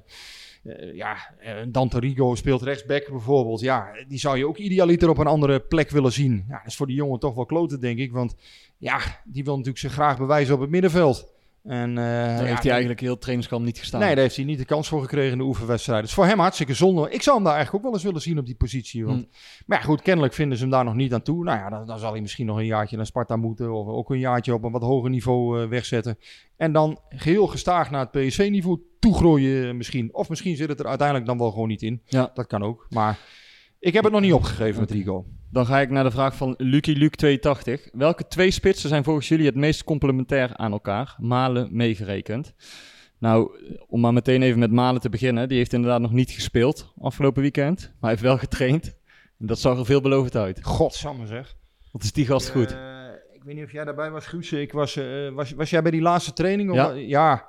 eh, 0.63 0.95
ja, 0.95 1.17
eh, 1.39 1.55
Dante 1.69 1.99
Rigo 1.99 2.35
speelt 2.35 2.63
rechtsback 2.63 3.09
bijvoorbeeld. 3.11 3.61
Ja, 3.61 3.87
die 4.09 4.19
zou 4.19 4.39
je 4.39 4.47
ook 4.47 4.57
idealiter 4.57 5.09
op 5.09 5.19
een 5.19 5.27
andere 5.27 5.61
plek 5.61 5.91
willen 5.91 6.13
zien. 6.13 6.45
Ja, 6.49 6.57
dat 6.57 6.67
is 6.67 6.77
voor 6.77 6.87
die 6.87 6.97
jongen 6.97 7.19
toch 7.19 7.35
wel 7.35 7.47
kloten, 7.47 7.81
denk 7.81 7.99
ik. 7.99 8.13
Want 8.13 8.35
ja, 8.79 9.01
die 9.25 9.45
wil 9.45 9.53
natuurlijk 9.53 9.79
zich 9.79 9.93
graag 9.93 10.19
bewijzen 10.19 10.55
op 10.55 10.61
het 10.61 10.71
middenveld. 10.71 11.32
En, 11.63 11.91
uh, 11.91 11.97
Daar 11.97 12.37
ja, 12.37 12.43
heeft 12.43 12.63
hij 12.63 12.71
eigenlijk 12.71 13.01
heel 13.01 13.19
trainingskamp 13.19 13.65
niet 13.65 13.79
gestaan. 13.79 14.01
Nee, 14.01 14.15
daar 14.15 14.23
heeft 14.23 14.37
hij 14.37 14.45
niet 14.45 14.59
de 14.59 14.65
kans 14.65 14.89
voor 14.89 15.01
gekregen 15.01 15.33
in 15.33 15.39
de 15.39 15.45
oefenwedstrijden. 15.45 16.05
Dus 16.05 16.15
voor 16.15 16.27
hem 16.27 16.39
hartstikke 16.39 16.75
zonde. 16.75 17.11
Ik 17.11 17.23
zou 17.23 17.37
hem 17.37 17.45
daar 17.45 17.55
eigenlijk 17.55 17.85
ook 17.85 17.91
wel 17.91 18.01
eens 18.01 18.09
willen 18.09 18.29
zien 18.29 18.39
op 18.39 18.47
die 18.47 18.55
positie. 18.55 19.05
Want, 19.05 19.19
Hmm. 19.19 19.31
Maar 19.67 19.79
ja, 19.79 19.85
goed, 19.85 20.03
kennelijk 20.03 20.35
vinden 20.35 20.57
ze 20.57 20.63
hem 20.63 20.73
daar 20.73 20.85
nog 20.85 20.95
niet 20.95 21.15
aan 21.15 21.23
toe. 21.23 21.45
Nou 21.45 21.59
ja, 21.59 21.71
dan, 21.71 21.87
dan 21.87 21.99
zal 21.99 22.13
hij 22.13 22.21
misschien 22.21 22.47
nog 22.47 22.57
een 22.57 22.67
jaartje 22.67 22.97
naar 22.97 23.07
Sparta 23.07 23.37
moeten. 23.37 23.73
Of 23.73 23.87
ook 23.87 24.11
een 24.11 24.19
jaartje 24.19 24.55
op 24.55 24.65
een 24.65 24.73
wat 24.73 24.83
hoger 24.83 25.11
niveau 25.11 25.63
eh, 25.63 25.69
wegzetten. 25.69 26.19
En 26.57 26.73
dan 26.73 26.99
geheel 27.09 27.47
gestaag 27.47 27.91
naar 27.91 28.09
het 28.11 28.27
PSV-niveau 28.27 28.81
toegroeien 28.99 29.69
eh, 29.69 29.75
misschien. 29.75 30.15
Of 30.15 30.29
misschien 30.29 30.57
zit 30.57 30.69
het 30.69 30.81
er 30.81 30.87
uiteindelijk 30.87 31.27
dan 31.27 31.39
wel 31.39 31.51
gewoon 31.51 31.69
niet 31.69 31.83
in. 31.83 32.03
Ja. 32.05 32.31
Dat 32.35 32.47
kan 32.47 32.63
ook. 32.63 32.87
Maar 32.91 33.19
ik 33.83 33.93
heb 33.93 34.05
het 34.05 34.13
nog 34.13 34.23
niet 34.23 34.33
opgegeven 34.33 34.81
met 34.81 34.91
Rico. 34.91 35.25
Dan 35.51 35.67
ga 35.67 35.81
ik 35.81 35.91
naar 35.91 36.05
de 36.05 36.11
vraag 36.11 36.37
van 36.37 36.55
Lucky 36.59 36.93
Luke 36.93 37.17
82. 37.17 37.89
Welke 37.93 38.27
twee 38.27 38.51
spitsen 38.51 38.89
zijn 38.89 39.05
volgens 39.05 39.29
jullie 39.29 39.47
het 39.47 39.55
meest 39.55 39.85
complementair 39.85 40.57
aan 40.57 40.73
elkaar? 40.73 41.17
Malen 41.19 41.69
meegerekend. 41.71 42.55
Nou, 43.19 43.51
om 43.89 44.01
maar 44.01 44.13
meteen 44.13 44.43
even 44.43 44.59
met 44.59 44.71
Malen 44.71 45.01
te 45.01 45.09
beginnen. 45.09 45.49
Die 45.49 45.59
heeft 45.59 45.73
inderdaad 45.73 46.01
nog 46.01 46.13
niet 46.13 46.31
gespeeld 46.31 46.93
afgelopen 47.01 47.43
weekend. 47.43 47.81
Maar 47.81 47.97
hij 48.01 48.11
heeft 48.11 48.23
wel 48.23 48.39
getraind. 48.39 48.87
En 49.39 49.47
dat 49.47 49.59
zag 49.59 49.79
er 49.79 49.85
veelbelovend 49.85 50.37
uit. 50.37 50.59
Godsamme 50.65 51.27
zeg. 51.27 51.57
Wat 51.93 52.03
is 52.03 52.13
die 52.13 52.27
gast 52.27 52.51
goed? 52.51 52.73
Eh, 52.73 52.79
ik 53.33 53.45
weet 53.45 53.55
niet 53.55 53.65
of 53.65 53.73
jij 53.73 53.85
daarbij 53.85 54.11
was, 54.11 54.27
Guus. 54.27 54.53
Ik 54.53 54.73
was, 54.73 54.97
eh, 54.97 55.29
was, 55.33 55.53
was 55.53 55.71
jij 55.71 55.83
bij 55.83 55.91
die 55.91 56.01
laatste 56.01 56.33
training? 56.33 56.71
Of- 56.71 56.77
Ja. 56.77 56.91
ja. 56.93 57.47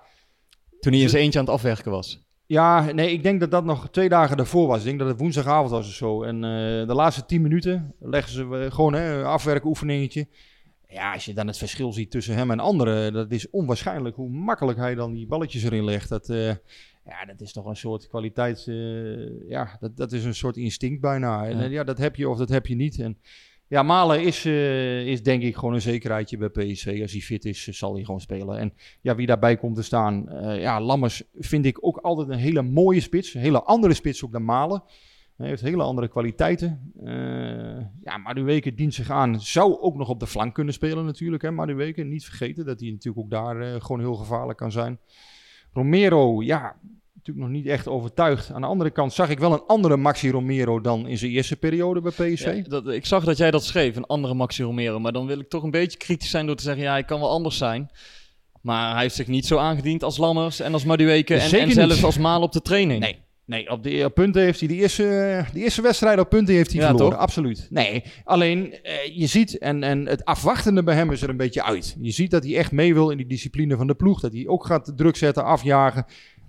Toen 0.79 0.91
hij 0.91 1.01
in 1.01 1.09
zijn 1.09 1.23
eentje 1.23 1.39
aan 1.39 1.45
het 1.45 1.53
afwerken 1.53 1.91
was. 1.91 2.22
Ja, 2.53 2.91
nee, 2.91 3.11
ik 3.11 3.23
denk 3.23 3.39
dat 3.39 3.51
dat 3.51 3.65
nog 3.65 3.89
twee 3.89 4.09
dagen 4.09 4.37
daarvoor 4.37 4.67
was. 4.67 4.77
Ik 4.79 4.83
denk 4.85 4.99
dat 4.99 5.07
het 5.07 5.19
woensdagavond 5.19 5.69
was 5.69 5.87
of 5.87 5.93
zo. 5.93 6.23
En 6.23 6.35
eh, 6.35 6.87
de 6.87 6.93
laatste 6.93 7.25
tien 7.25 7.41
minuten 7.41 7.93
leggen 7.99 8.33
ze 8.33 8.43
eh, 8.65 8.71
gewoon 8.71 8.93
hè, 8.93 9.19
een 9.19 9.25
afwerkoefeningetje. 9.25 10.27
Ja, 10.87 11.13
als 11.13 11.25
je 11.25 11.33
dan 11.33 11.47
het 11.47 11.57
verschil 11.57 11.93
ziet 11.93 12.11
tussen 12.11 12.35
hem 12.35 12.51
en 12.51 12.59
anderen, 12.59 13.13
dat 13.13 13.31
is 13.31 13.49
onwaarschijnlijk 13.49 14.15
hoe 14.15 14.29
makkelijk 14.29 14.77
hij 14.77 14.95
dan 14.95 15.13
die 15.13 15.27
balletjes 15.27 15.63
erin 15.63 15.83
legt. 15.83 16.09
Dat, 16.09 16.29
eh, 16.29 16.47
ja, 17.05 17.25
dat 17.27 17.41
is 17.41 17.51
toch 17.53 17.65
een 17.65 17.75
soort 17.75 18.07
kwaliteit. 18.07 18.65
eh, 18.67 19.49
ja, 19.49 19.77
dat, 19.79 19.97
dat 19.97 20.11
is 20.11 20.23
een 20.25 20.35
soort 20.35 20.57
instinct 20.57 21.01
bijna. 21.01 21.45
En 21.45 21.57
Ja. 21.57 21.65
ja, 21.65 21.83
dat 21.83 21.97
heb 21.97 22.15
je 22.15 22.29
of 22.29 22.37
dat 22.37 22.49
heb 22.49 22.65
je 22.65 22.75
niet. 22.75 22.99
En 22.99 23.17
ja, 23.67 23.83
Malen 23.83 24.23
is, 24.23 24.45
eh, 24.45 25.07
is 25.07 25.23
denk 25.23 25.43
ik 25.43 25.55
gewoon 25.55 25.73
een 25.73 25.81
zekerheidje 25.81 26.37
bij 26.37 26.49
PSV. 26.49 26.99
Als 27.01 27.11
hij 27.11 27.21
fit 27.21 27.45
is, 27.45 27.67
eh, 27.67 27.73
zal 27.73 27.93
hij 27.93 28.03
gewoon 28.03 28.21
spelen. 28.21 28.57
En 28.57 28.73
ja, 29.01 29.15
wie 29.15 29.27
daarbij 29.27 29.57
komt 29.57 29.75
te 29.75 29.83
staan. 29.83 30.29
eh, 30.29 30.61
ja, 30.61 30.81
Lammers 30.81 31.23
vind 31.33 31.65
ik 31.65 31.85
ook 31.85 31.97
altijd 31.97 32.29
een 32.29 32.37
hele 32.37 32.61
mooie 32.61 32.99
spits. 32.99 33.33
Hele 33.33 33.63
andere 33.63 33.93
spits 33.93 34.25
ook 34.25 34.31
dan 34.31 34.45
Malen. 34.45 34.83
Hij 35.37 35.47
heeft 35.47 35.61
hele 35.61 35.83
andere 35.83 36.07
kwaliteiten. 36.07 36.93
Eh 37.03 37.85
ja, 38.03 38.17
Maduweke 38.17 38.73
dient 38.73 38.93
zich 38.93 39.09
aan. 39.09 39.41
Zou 39.41 39.79
ook 39.79 39.95
nog 39.95 40.09
op 40.09 40.19
de 40.19 40.27
flank 40.27 40.53
kunnen 40.53 40.73
spelen 40.73 41.05
natuurlijk. 41.05 41.43
Hè, 41.43 41.51
Maduweke, 41.51 42.03
niet 42.03 42.25
vergeten 42.25 42.65
dat 42.65 42.79
hij 42.79 42.89
natuurlijk 42.89 43.25
ook 43.25 43.31
daar 43.31 43.81
gewoon 43.81 43.99
heel 43.99 44.15
gevaarlijk 44.15 44.57
kan 44.57 44.71
zijn. 44.71 44.99
Romero, 45.73 46.43
ja, 46.43 46.75
natuurlijk 47.25 47.53
nog 47.53 47.63
niet 47.63 47.71
echt 47.71 47.87
overtuigd. 47.87 48.51
Aan 48.51 48.61
de 48.61 48.67
andere 48.67 48.89
kant 48.89 49.13
zag 49.13 49.29
ik 49.29 49.39
wel 49.39 49.53
een 49.53 49.63
andere 49.67 49.97
Maxi 49.97 50.31
Romero 50.31 50.81
dan 50.81 51.07
in 51.07 51.17
zijn 51.17 51.31
eerste 51.31 51.55
periode 51.55 52.01
bij 52.01 52.11
PSV. 52.11 52.61
Ja, 52.63 52.69
dat, 52.69 52.87
ik 52.87 53.05
zag 53.05 53.23
dat 53.23 53.37
jij 53.37 53.51
dat 53.51 53.63
schreef, 53.63 53.95
een 53.95 54.05
andere 54.05 54.33
Maxi 54.33 54.63
Romero. 54.63 54.99
Maar 54.99 55.11
dan 55.11 55.27
wil 55.27 55.39
ik 55.39 55.49
toch 55.49 55.63
een 55.63 55.71
beetje 55.71 55.97
kritisch 55.97 56.29
zijn 56.29 56.45
door 56.45 56.55
te 56.55 56.63
zeggen... 56.63 56.83
ja, 56.83 56.91
hij 56.91 57.03
kan 57.03 57.19
wel 57.19 57.29
anders 57.29 57.57
zijn. 57.57 57.89
Maar 58.61 58.91
hij 58.93 59.01
heeft 59.01 59.15
zich 59.15 59.27
niet 59.27 59.45
zo 59.45 59.57
aangediend 59.57 60.03
als 60.03 60.17
Lammers 60.17 60.59
en 60.59 60.73
als 60.73 60.83
Madueke... 60.83 61.35
en, 61.35 61.71
zelfs 61.71 62.03
als 62.03 62.17
Maal 62.17 62.41
op 62.41 62.51
de 62.51 62.61
training. 62.61 62.99
Nee, 62.99 63.17
nee 63.45 63.69
op 63.69 63.83
de 63.83 64.05
op 64.05 64.13
punten 64.13 64.41
heeft 64.41 64.59
hij 64.59 64.67
de 64.67 64.75
eerste, 64.75 65.03
de 65.53 65.59
eerste 65.59 65.81
wedstrijd 65.81 66.19
op 66.19 66.29
punten 66.29 66.55
heeft 66.55 66.71
hij 66.71 66.81
Ja, 66.81 66.87
verloren. 66.87 67.11
toch? 67.11 67.21
Absoluut. 67.21 67.67
Nee, 67.69 68.03
alleen 68.23 68.73
eh, 68.83 69.17
je 69.17 69.27
ziet, 69.27 69.57
en, 69.57 69.83
en 69.83 70.05
het 70.07 70.25
afwachtende 70.25 70.83
bij 70.83 70.95
hem 70.95 71.11
is 71.11 71.21
er 71.21 71.29
een 71.29 71.37
beetje 71.37 71.63
uit. 71.63 71.95
Je 72.01 72.11
ziet 72.11 72.31
dat 72.31 72.43
hij 72.43 72.57
echt 72.57 72.71
mee 72.71 72.93
wil 72.93 73.09
in 73.09 73.17
die 73.17 73.27
discipline 73.27 73.77
van 73.77 73.87
de 73.87 73.95
ploeg. 73.95 74.19
Dat 74.19 74.33
hij 74.33 74.47
ook 74.47 74.65
gaat 74.65 74.93
druk 74.95 75.15
zetten, 75.15 75.43
afjagen. 75.43 76.05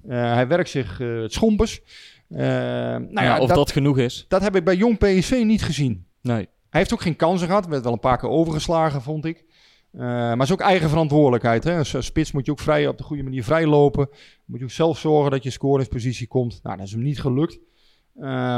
Eh, 0.09 0.35
hij 0.35 0.49
werkt 0.49 0.69
zich 0.69 1.01
eh, 1.01 1.21
het 1.21 1.33
schompers. 1.33 1.83
Eh, 2.29 2.39
nou 2.39 3.13
ja, 3.13 3.23
Ja, 3.23 3.41
of 3.41 3.47
dat, 3.47 3.57
dat, 3.57 3.73
genoeg 3.73 3.99
is. 3.99 4.25
dat 4.29 4.43
heb 4.43 4.57
ik 4.57 4.65
bij 4.65 4.77
jong 4.77 4.99
PSV 4.99 5.43
niet 5.45 5.63
gezien. 5.63 6.07
Nee. 6.21 6.49
Hij 6.71 6.81
heeft 6.83 6.93
ook 6.93 7.03
geen 7.03 7.17
kansen 7.17 7.47
gehad. 7.47 7.67
Werd 7.67 7.83
wel 7.83 7.93
een 7.93 7.99
paar 7.99 8.19
keer 8.19 8.29
overgeslagen, 8.29 9.03
vond 9.03 9.25
ik. 9.25 9.45
Maar 9.91 10.31
het 10.31 10.43
is 10.43 10.53
ook 10.53 10.61
eigen 10.61 10.89
verantwoordelijkheid. 10.89 11.65
Hè? 11.65 11.79
Als 11.79 11.97
spits 11.99 12.33
moet 12.33 12.47
je 12.47 12.51
ook 12.51 12.59
vrij, 12.59 12.87
op 12.89 12.99
de 12.99 13.05
goede 13.05 13.23
manier 13.23 13.45
vrij 13.45 13.67
lopen. 13.67 14.09
Moet 14.45 14.59
je 14.59 14.65
ook 14.65 14.71
zelf 14.71 14.99
zorgen 14.99 15.31
dat 15.31 15.43
je 15.43 15.51
scoringspositie 15.51 16.27
komt. 16.27 16.61
Nou, 16.63 16.77
dat 16.77 16.87
is 16.87 16.93
hem 16.93 17.03
niet 17.03 17.21
gelukt. 17.21 17.59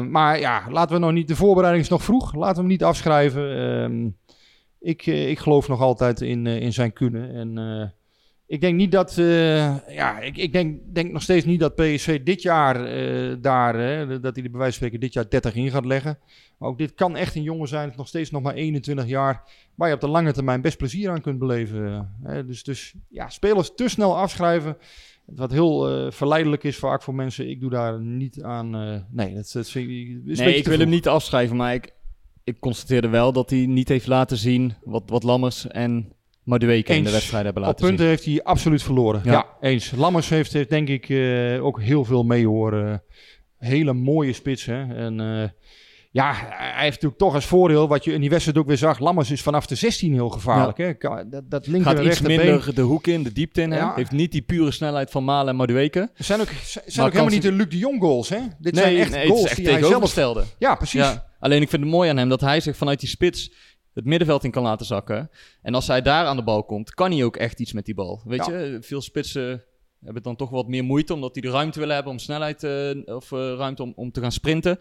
Maar 0.09 0.39
ja, 0.39 0.63
laten 0.71 0.95
we 0.95 1.01
nog 1.01 1.13
niet... 1.13 1.29
De 1.29 1.37
voorbereiding 1.37 1.85
is 1.85 1.91
nog 1.91 2.05
vroeg. 2.05 2.35
Laten 2.35 2.55
we 2.55 2.61
hem 2.61 2.71
niet 2.71 2.85
afschrijven. 2.85 3.57
Ehm, 3.59 4.09
ik, 4.81 5.07
ik 5.07 5.39
geloof 5.39 5.69
nog 5.69 5.81
altijd 5.81 6.21
in, 6.21 6.47
in 6.47 6.73
zijn 6.73 6.93
kunnen. 6.93 7.35
En 7.35 7.95
ik 8.47 8.61
denk 8.61 8.77
niet 8.77 8.93
dat... 8.93 9.19
eh, 9.19 9.89
ja, 9.89 10.21
ik, 10.21 10.37
ik 10.37 10.53
denk, 10.53 10.81
denk 10.95 11.13
nog 11.13 11.23
steeds 11.23 11.45
niet 11.45 11.61
dat 11.61 11.75
PSV 11.75 12.23
dit 12.23 12.43
jaar 12.43 12.85
eh, 12.85 13.37
daar... 13.41 13.75
eh, 13.75 14.23
dat 14.23 14.37
hij 14.37 14.51
de 14.51 14.71
spreken 14.71 15.01
dit 15.01 15.13
jaar 15.13 15.29
30 15.29 15.55
in 15.55 15.71
gaat 15.71 15.85
leggen. 15.85 16.19
Maar 16.59 16.69
ook 16.69 16.79
dit 16.79 16.95
kan 16.95 17.17
echt 17.17 17.35
een 17.35 17.43
jongen 17.43 17.69
zijn, 17.69 17.93
nog 17.97 18.09
steeds 18.09 18.31
nog 18.31 18.43
maar 18.43 18.55
21 18.55 19.07
jaar, 19.07 19.43
waar 19.75 19.89
je 19.89 19.95
op 19.95 20.01
de 20.01 20.09
lange 20.09 20.33
termijn 20.33 20.61
best 20.61 20.77
plezier 20.77 21.11
aan 21.11 21.21
kunt 21.21 21.39
beleven. 21.39 22.15
Hè. 22.23 22.45
Dus, 22.45 22.63
dus 22.65 22.95
ja, 23.09 23.29
spelers 23.29 23.75
te 23.75 23.89
snel 23.89 24.17
afschrijven, 24.17 24.77
wat 25.25 25.51
heel 25.51 25.89
eh, 25.89 26.11
verleidelijk 26.11 26.65
is 26.65 26.77
vaak 26.77 27.03
voor 27.03 27.15
mensen. 27.15 27.49
Ik 27.51 27.61
doe 27.61 27.71
daar 27.71 28.01
niet 28.01 28.43
aan. 28.43 28.75
eh, 28.75 29.01
nee, 29.11 29.35
dat, 29.35 29.51
dat 29.53 29.69
vind 29.69 29.91
ik, 29.91 30.09
is 30.09 30.23
beetje 30.25 30.45
Nee, 30.45 30.57
ik 30.57 30.67
wil 30.67 30.79
hem 30.79 30.89
niet 30.89 31.09
afschrijven, 31.09 31.57
maar 31.57 31.75
ik, 31.75 31.93
ik 32.45 32.61
constateerde 32.61 33.09
wel 33.09 33.33
dat 33.33 33.51
hij 33.51 33.67
niet 33.67 33.89
heeft 33.89 34.07
laten 34.07 34.37
zien 34.37 34.75
wat, 34.85 35.03
wat 35.07 35.23
Lammers 35.23 35.67
en 35.67 36.13
Madueke 36.47 36.93
in 36.93 36.99
de 36.99 37.03
Eens. 37.05 37.13
wedstrijd 37.13 37.45
hebben 37.45 37.63
Op 37.63 37.69
laten 37.69 37.87
punten 37.87 38.05
zien. 38.05 38.15
heeft 38.15 38.25
hij 38.25 38.43
absoluut 38.43 38.83
verloren. 38.83 39.21
Ja. 39.25 39.33
Ja, 39.33 39.47
eens. 39.61 39.91
Lammers 39.97 40.29
heeft, 40.29 40.53
heeft 40.53 40.69
denk 40.71 40.89
ik 40.89 41.09
eh, 41.09 41.65
ook 41.65 41.81
heel 41.81 42.05
veel 42.05 42.23
mee 42.25 42.47
horen. 42.47 43.03
Hele 43.59 43.93
mooie 43.93 44.33
spits. 44.33 44.65
Hè? 44.65 44.95
En 44.95 45.21
eh, 45.21 45.49
ja, 46.11 46.33
hij 46.35 46.83
heeft 46.83 46.95
natuurlijk 46.95 47.21
toch 47.21 47.35
als 47.35 47.47
voordeel, 47.47 47.89
wat 47.89 48.05
je 48.05 48.13
in 48.13 48.21
die 48.21 48.31
wedstrijd 48.31 48.59
ook 48.59 48.67
weer 48.67 48.77
zag. 48.77 48.99
Lammers 48.99 49.31
is 49.31 49.43
vanaf 49.43 49.67
de 49.67 49.75
16 49.75 50.13
heel 50.13 50.29
gevaarlijk. 50.29 50.79
Hè? 50.79 50.95
Ka- 50.95 51.25
Dat, 51.25 51.51
dat 51.51 51.67
linker 51.67 51.91
Gaat 51.91 51.99
iets 51.99 52.07
rechterbeen. 52.09 52.37
minder 52.47 52.75
de 52.75 52.81
hoek 52.83 53.07
in, 53.07 53.23
de 53.23 53.33
diepte 53.33 53.61
in. 53.63 53.71
hè? 53.71 53.79
Ja. 53.79 53.93
Heeft 53.95 54.11
niet 54.11 54.33
die 54.33 54.43
pure 54.43 54.71
snelheid 54.71 55.11
van 55.11 55.25
Malen 55.25 55.49
en 55.49 55.57
Madueke. 55.57 56.01
Er 56.15 56.25
zijn 56.25 56.41
ook, 56.41 56.49
zijn 56.65 56.85
Maar 56.97 57.05
ook 57.07 57.11
helemaal 57.13 57.33
niet 57.33 57.43
de 57.43 57.53
Luc 57.53 57.69
de 57.69 57.79
Jong 57.79 58.01
goals. 58.01 58.29
Hè? 58.29 58.39
Dit 58.59 58.75
nee, 58.75 58.83
zijn 58.85 58.97
echt 58.97 59.11
nee, 59.11 59.27
goals 59.27 59.41
het 59.41 59.49
echt 59.51 59.57
die 59.57 59.65
hij 59.69 59.75
zelf... 59.75 59.85
tegenovergestelde. 59.89 60.45
Ja, 60.59 60.75
precies. 60.75 61.01
Ja, 61.01 61.27
alleen 61.41 61.63
ik 61.63 61.69
vind 61.69 61.83
het 61.83 61.91
mooi 61.91 62.11
aan 62.11 62.17
hem 62.17 62.29
dat 62.29 62.41
hij 62.41 62.61
zich 62.61 62.77
vanuit 62.77 63.01
die 63.01 63.09
spits 63.09 63.53
het 63.97 64.05
middenveld 64.05 64.45
in 64.45 64.51
kan 64.51 64.63
laten 64.63 64.87
zakken. 64.87 65.31
En 65.63 65.75
als 65.75 65.87
hij 65.87 66.03
daar 66.03 66.27
aan 66.27 66.37
de 66.37 66.43
bal 66.45 66.65
komt, 66.65 66.95
kan 66.95 67.11
hij 67.13 67.25
ook 67.25 67.37
echt 67.37 67.61
iets 67.61 67.73
met 67.73 67.85
die 67.85 67.95
bal. 67.95 68.21
Weet 68.25 68.47
Ja. 68.47 68.59
je, 68.59 68.79
veel 68.81 69.01
spitsen 69.01 69.65
hebben 70.05 70.23
dan 70.23 70.37
toch 70.37 70.51
wat 70.51 70.69
meer 70.69 70.85
moeite 70.85 71.15
omdat 71.15 71.35
die 71.35 71.43
de 71.43 71.51
ruimte 71.51 71.79
willen 71.79 71.95
hebben 71.95 72.13
om 72.13 72.19
snelheid 72.19 72.63
eh, 72.65 73.15
of 73.15 73.33
eh, 73.33 73.39
ruimte 73.39 73.83
om, 73.83 73.93
om 73.97 74.13
te 74.13 74.21
gaan 74.21 74.33
sprinten. 74.33 74.79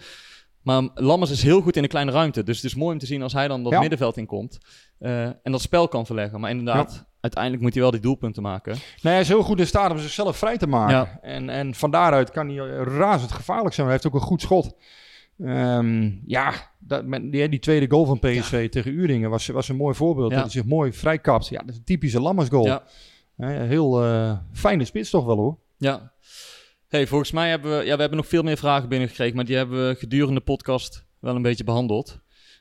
Maar 0.61 0.83
Lammers 0.93 1.31
is 1.31 1.43
heel 1.43 1.61
goed 1.61 1.75
in 1.75 1.81
de 1.81 1.87
kleine 1.87 2.11
ruimte. 2.11 2.43
Dus 2.43 2.55
het 2.55 2.65
is 2.65 2.75
mooi 2.75 2.93
om 2.93 2.99
te 2.99 3.05
zien 3.05 3.21
als 3.21 3.33
hij 3.33 3.47
dan 3.47 3.63
dat 3.63 3.71
Ja. 3.71 3.79
middenveld 3.79 4.17
in 4.17 4.25
komt. 4.25 4.57
eh, 4.99 5.23
en 5.23 5.51
dat 5.51 5.61
spel 5.61 5.87
kan 5.87 6.05
verleggen. 6.05 6.39
Maar 6.39 6.49
inderdaad, 6.49 7.05
uiteindelijk 7.21 7.63
moet 7.63 7.73
hij 7.73 7.81
wel 7.81 7.91
die 7.91 7.99
doelpunten 7.99 8.43
maken. 8.43 8.71
Nee, 9.01 9.13
hij 9.13 9.21
is 9.21 9.27
heel 9.27 9.43
goed 9.43 9.59
in 9.59 9.67
staat 9.67 9.91
om 9.91 9.97
zichzelf 9.97 10.37
vrij 10.37 10.57
te 10.57 10.67
maken. 10.67 10.95
Ja. 10.95 11.19
En, 11.21 11.49
en 11.49 11.75
van 11.75 11.91
daaruit 11.91 12.29
kan 12.31 12.49
hij 12.49 12.67
razend 12.83 13.31
gevaarlijk 13.31 13.73
zijn. 13.73 13.87
Hij 13.87 13.95
heeft 13.95 14.07
ook 14.07 14.21
een 14.21 14.27
goed 14.27 14.41
schot. 14.41 14.75
Ehm, 15.39 16.11
ja, 16.25 16.53
dat, 16.79 17.05
met, 17.05 17.31
die, 17.31 17.49
die 17.49 17.59
tweede 17.59 17.89
goal 17.89 18.05
van 18.05 18.19
PSV 18.19 18.69
tegen 18.69 18.91
Uringen 18.91 19.29
was, 19.29 19.47
was 19.47 19.69
een 19.69 19.75
mooi 19.75 19.95
voorbeeld. 19.95 20.29
Ja. 20.31 20.35
Dat 20.35 20.45
hij 20.45 20.61
zich 20.61 20.69
mooi 20.69 20.93
vrijkapt. 20.93 21.47
Ja, 21.47 21.59
dat 21.59 21.69
is 21.69 21.77
een 21.77 21.83
typische 21.83 22.21
Lammersgoal. 22.21 22.65
Ja. 22.65 22.83
Hè, 23.35 23.63
heel 23.65 24.03
eh, 24.03 24.37
fijne 24.53 24.85
spits 24.85 25.09
toch 25.09 25.25
wel 25.25 25.37
hoor. 25.37 25.57
Ja. 25.77 26.13
Hey, 26.87 27.07
volgens 27.07 27.31
mij 27.31 27.49
hebben 27.49 27.77
we, 27.77 27.85
ja, 27.85 27.93
we 27.95 27.99
hebben 27.99 28.17
nog 28.17 28.27
veel 28.27 28.43
meer 28.43 28.57
vragen 28.57 28.89
binnengekregen, 28.89 29.35
maar 29.35 29.45
die 29.45 29.55
hebben 29.55 29.87
we 29.87 29.95
gedurende 29.95 30.39
de 30.39 30.45
podcast 30.45 31.05
wel 31.19 31.35
een 31.35 31.41
beetje 31.41 31.63
behandeld. 31.63 32.19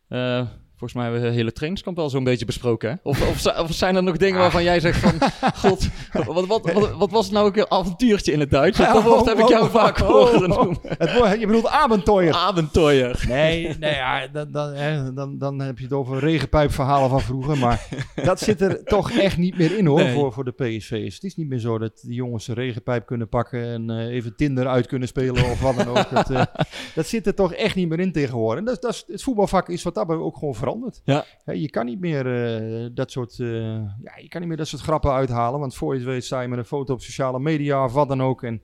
Eh, 0.08 0.48
volgens 0.84 0.92
mij 0.94 1.02
hebben 1.04 1.20
we 1.20 1.26
het 1.26 1.36
hele 1.36 1.52
trainingskamp 1.52 1.96
wel 1.96 2.10
zo'n 2.10 2.24
beetje 2.24 2.44
besproken, 2.44 2.90
hè? 2.90 2.94
Of, 3.02 3.28
of, 3.30 3.38
zi- 3.38 3.60
of 3.60 3.72
zijn 3.72 3.96
er 3.96 4.02
nog 4.02 4.16
dingen 4.16 4.38
waarvan 4.38 4.62
jij 4.62 4.80
zegt 4.80 4.98
van, 5.00 5.12
god, 5.62 5.88
wat, 6.26 6.46
wat, 6.46 6.72
wat, 6.72 6.90
wat 6.96 7.10
was 7.10 7.24
het 7.24 7.34
nou 7.34 7.46
ook 7.46 7.56
een 7.56 7.70
avontuurtje 7.70 8.32
in 8.32 8.40
het 8.40 8.50
Duits? 8.50 8.78
Dat 8.78 9.02
woord 9.02 9.26
heb 9.26 9.38
ik 9.38 9.48
jou 9.48 9.70
vaak 9.70 9.98
horen 9.98 10.48
noemen. 10.48 10.78
Het 10.82 11.16
woord- 11.18 11.40
je 11.40 11.46
bedoelt 11.46 11.66
avontuur. 11.66 12.32
Avontuur. 12.32 13.24
Nee, 13.28 13.76
nee 13.78 13.94
ja, 13.94 14.26
dan, 14.26 14.50
dan, 14.52 15.14
dan, 15.14 15.38
dan 15.38 15.60
heb 15.60 15.78
je 15.78 15.84
het 15.84 15.92
over 15.92 16.18
regenpijpverhalen 16.18 17.10
van 17.10 17.20
vroeger. 17.20 17.58
Maar 17.58 17.88
dat 18.24 18.40
zit 18.40 18.60
er 18.60 18.84
toch 18.94 19.10
echt 19.12 19.36
niet 19.36 19.58
meer 19.58 19.78
in 19.78 19.86
hoor, 19.86 19.98
Nee. 20.02 20.12
voor, 20.14 20.32
voor 20.32 20.44
de 20.44 20.52
PSV's. 20.52 21.14
Het 21.14 21.24
is 21.24 21.36
niet 21.36 21.48
meer 21.48 21.58
zo 21.58 21.78
dat 21.78 22.00
die 22.02 22.14
jongens 22.14 22.46
de 22.46 22.54
regenpijp 22.54 23.06
kunnen 23.06 23.28
pakken 23.28 23.64
en 23.64 23.90
eh, 23.90 24.06
even 24.14 24.36
Tinder 24.36 24.66
uit 24.66 24.86
kunnen 24.86 25.08
spelen 25.08 25.44
of 25.44 25.60
wat 25.60 25.76
dan 25.76 25.88
ook. 25.88 26.10
Dat, 26.10 26.30
eh, 26.30 26.42
dat 26.94 27.06
zit 27.06 27.26
er 27.26 27.34
toch 27.34 27.52
echt 27.52 27.76
niet 27.76 27.88
meer 27.88 28.00
in 28.00 28.12
tegenwoordig. 28.12 28.58
En 28.58 28.64
dat, 28.64 28.82
dat 28.82 29.04
het 29.06 29.22
voetbalvak 29.22 29.68
is 29.68 29.82
wat 29.82 29.94
dat 29.94 30.08
ook 30.08 30.36
gewoon 30.36 30.54
veranderd. 30.54 30.73
Ja. 31.04 31.24
Je 31.44 31.70
kan 31.70 31.86
niet 31.86 32.00
meer 32.00 32.26
eh, 32.44 32.86
dat 32.94 33.10
soort, 33.10 33.38
eh, 33.40 33.48
ja, 34.02 34.12
je 34.20 34.28
kan 34.28 34.40
niet 34.40 34.48
meer 34.48 34.58
dat 34.58 34.68
soort 34.68 34.82
grappen 34.82 35.12
uithalen. 35.12 35.60
Want 35.60 35.74
voor 35.74 35.92
je 35.92 35.98
het 36.00 36.08
weet 36.08 36.24
sta 36.24 36.40
je 36.40 36.48
met 36.48 36.58
een 36.58 36.64
foto 36.64 36.92
op 36.92 37.00
sociale 37.00 37.38
media 37.40 37.84
of 37.84 37.92
wat 37.92 38.08
dan 38.08 38.22
ook. 38.22 38.42
En 38.42 38.60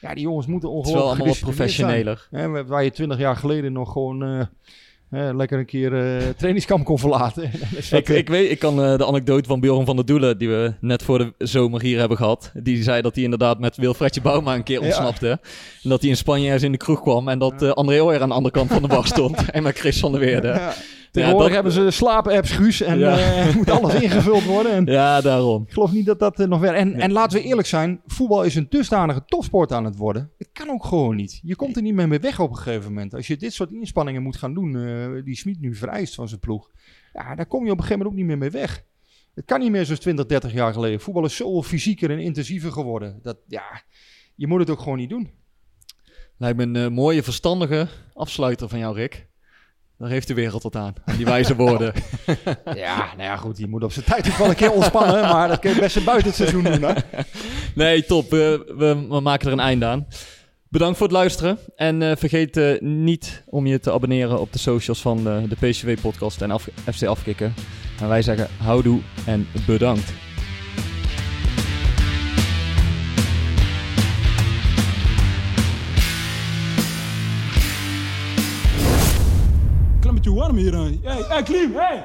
ja, 0.00 0.14
die 0.14 0.22
jongens 0.22 0.46
moeten 0.46 0.76
Het 0.76 0.86
is 0.86 0.92
wel 0.92 1.02
ongelooflijk 1.02 1.42
allemaal 1.42 1.50
wat 1.50 1.56
gedisciplineerd 1.56 1.72
zijn. 1.72 2.04
professioneler. 2.04 2.58
Hè, 2.60 2.66
waar- 2.66 2.84
je 2.84 2.90
twintig 2.90 3.18
jaar 3.18 3.36
geleden 3.36 3.72
nog 3.72 3.92
gewoon 3.92 4.22
eh, 4.22 5.30
lekker 5.34 5.58
een 5.58 5.66
keer 5.66 6.16
eh 6.16 6.28
trainingskamp 6.36 6.84
kon 6.84 6.98
verlaten. 6.98 7.42
Ik, 7.90 8.08
ik, 8.08 8.28
weet, 8.28 8.50
ik 8.50 8.58
kan 8.58 8.76
de 8.76 9.06
anekdote 9.06 9.48
van 9.48 9.60
Bjorn 9.60 9.86
van 9.86 9.96
der 9.96 10.04
Doelen, 10.06 10.38
die 10.38 10.48
we 10.48 10.74
net 10.80 11.02
voor 11.02 11.18
de 11.18 11.32
zomer 11.38 11.80
hier 11.80 11.98
hebben 11.98 12.16
gehad. 12.16 12.50
Die 12.54 12.82
zei 12.82 13.02
dat 13.02 13.14
hij 13.14 13.24
inderdaad 13.24 13.58
met 13.58 13.76
Wilfredje 13.76 14.20
Bouma 14.20 14.54
een 14.54 14.62
keer 14.62 14.80
Ja. 14.80 14.84
ontsnapte. 14.86 15.28
En 15.82 15.88
dat 15.90 16.00
hij 16.00 16.10
in 16.10 16.16
Spanje 16.16 16.44
ergens 16.44 16.62
in 16.62 16.72
de 16.72 16.78
kroeg 16.78 17.00
kwam 17.02 17.28
en 17.28 17.38
dat 17.38 17.74
André 17.74 18.02
Ooyer 18.02 18.20
aan 18.22 18.28
de 18.28 18.34
andere 18.34 18.54
kant 18.54 18.72
van 18.72 18.82
de 18.82 18.88
bar 18.88 19.06
stond. 19.06 19.50
en 19.50 19.62
met 19.62 19.78
Chris 19.78 20.00
van 20.00 20.12
der 20.12 20.20
Weerde. 20.20 20.48
ja. 20.48 20.74
Tegenwoordig 21.10 21.52
dat- 21.54 21.54
hebben 21.54 21.72
ze 21.72 21.90
slaap-apps, 21.90 22.50
Guus. 22.50 22.80
En 22.80 22.98
Ja. 22.98 23.18
eh, 23.18 23.54
moet 23.54 23.70
alles 23.70 23.94
ingevuld 23.94 24.44
worden. 24.44 24.72
En 24.72 24.84
Ja, 25.00 25.20
daarom. 25.20 25.62
ik 25.66 25.72
geloof 25.72 25.92
niet 25.92 26.06
dat 26.06 26.18
dat 26.18 26.40
eh, 26.40 26.46
nog 26.46 26.60
werkt. 26.60 26.78
En, 26.78 26.94
en 26.94 27.12
laten 27.12 27.38
we 27.38 27.44
eerlijk 27.44 27.68
zijn. 27.68 28.00
Voetbal 28.06 28.42
is 28.42 28.54
een 28.54 28.66
dusdanige 28.68 29.22
topsport 29.26 29.72
aan 29.72 29.84
het 29.84 29.96
worden. 29.96 30.30
Het 30.38 30.48
kan 30.52 30.68
ook 30.70 30.84
gewoon 30.84 31.16
niet. 31.16 31.40
Je 31.42 31.56
komt 31.56 31.76
er 31.76 31.82
niet 31.82 31.94
meer 31.94 32.08
mee 32.08 32.18
weg 32.18 32.40
op 32.40 32.50
een 32.50 32.56
gegeven 32.56 32.92
moment. 32.92 33.14
Als 33.14 33.26
je 33.26 33.36
dit 33.36 33.52
soort 33.52 33.70
inspanningen 33.72 34.22
moet 34.22 34.36
gaan 34.36 34.54
doen. 34.54 34.76
eh, 34.76 35.24
die 35.24 35.36
Smit 35.36 35.60
nu 35.60 35.74
vereist 35.74 36.14
van 36.14 36.28
zijn 36.28 36.40
ploeg. 36.40 36.70
Ja, 37.12 37.34
daar 37.34 37.46
kom 37.46 37.64
je 37.64 37.70
op 37.72 37.76
een 37.78 37.82
gegeven 37.84 37.98
moment 37.98 38.10
ook 38.10 38.16
niet 38.16 38.26
meer 38.26 38.38
mee 38.50 38.60
weg. 38.62 38.84
Het 39.34 39.44
kan 39.46 39.60
niet 39.60 39.70
meer 39.70 39.84
zoals 39.84 40.00
20, 40.00 40.26
30 40.26 40.52
jaar 40.52 40.72
geleden. 40.72 41.00
Voetbal 41.00 41.24
is 41.24 41.36
zo 41.36 41.62
fysieker 41.62 42.10
en 42.10 42.18
intensiever 42.18 42.72
geworden. 42.72 43.18
Dat, 43.22 43.36
ja, 43.46 43.82
je 44.34 44.46
moet 44.46 44.60
het 44.60 44.70
ook 44.70 44.78
gewoon 44.80 44.98
niet 44.98 45.10
doen. 45.10 45.30
Lijkt 46.36 46.56
me 46.56 46.78
een 46.78 46.92
mooie, 46.92 47.22
verstandige 47.22 47.88
afsluiter 48.14 48.68
van 48.68 48.78
jou, 48.78 48.94
Rick. 48.96 49.27
Daar 49.98 50.08
heeft 50.10 50.26
de 50.28 50.34
wereld 50.34 50.62
wat 50.62 50.76
aan. 50.76 50.94
aan 51.04 51.16
die 51.16 51.24
wijze 51.24 51.56
woorden. 51.56 51.92
Ja, 52.74 52.96
nou 53.16 53.22
ja, 53.22 53.36
goed. 53.36 53.58
Je 53.58 53.66
moet 53.66 53.82
op 53.84 53.92
zijn 53.92 54.04
tijd 54.04 54.28
ook 54.28 54.36
wel 54.36 54.48
een 54.48 54.54
keer 54.54 54.72
ontspannen. 54.72 55.20
Maar 55.22 55.48
dat 55.48 55.58
kun 55.58 55.74
je 55.74 55.80
best 55.80 56.04
buiten 56.04 56.26
het 56.26 56.36
seizoen 56.36 56.64
doen. 56.64 56.82
Hè? 56.82 56.92
Nee, 57.74 58.04
top. 58.04 58.30
We, 58.30 58.72
we, 58.76 59.06
we 59.08 59.20
maken 59.20 59.46
er 59.46 59.52
een 59.52 59.60
einde 59.60 59.86
aan. 59.86 60.06
Bedankt 60.68 60.96
voor 60.98 61.06
het 61.06 61.16
luisteren. 61.16 61.58
En 61.76 62.02
eh, 62.02 62.16
vergeet 62.16 62.56
eh, 62.56 62.80
niet 62.80 63.42
om 63.46 63.66
je 63.66 63.80
te 63.80 63.92
abonneren 63.92 64.40
op 64.40 64.52
de 64.52 64.58
socials 64.58 65.00
van 65.00 65.28
eh, 65.28 65.36
de 65.48 65.56
PCV-podcast 65.68 66.42
en 66.42 66.50
Af- 66.50 66.68
FC 66.92 67.02
Afkikken. 67.02 67.54
En 68.00 68.08
wij 68.08 68.22
zeggen 68.22 68.48
houdoe 68.58 69.00
en 69.26 69.46
bedankt. 69.66 70.12
Beetje 80.34 80.40
warm 80.40 80.56
hier. 80.56 80.74
hè. 80.74 81.12
Hey, 81.12 81.24
hey 81.28 81.42
Klim, 81.42 81.74
hey. 81.74 82.04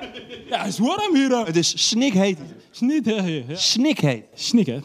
Ja, 0.49 0.57
het 0.57 0.67
is 0.67 0.79
warm 0.79 1.15
hier. 1.15 1.45
Het 1.45 1.55
is 1.55 1.87
snikheet. 1.87 2.37
Snik, 2.71 3.05
hè, 3.05 3.13
ja. 3.13 3.55
Snikheet. 3.55 4.23
Snik, 4.33 4.65
hè. 4.65 4.79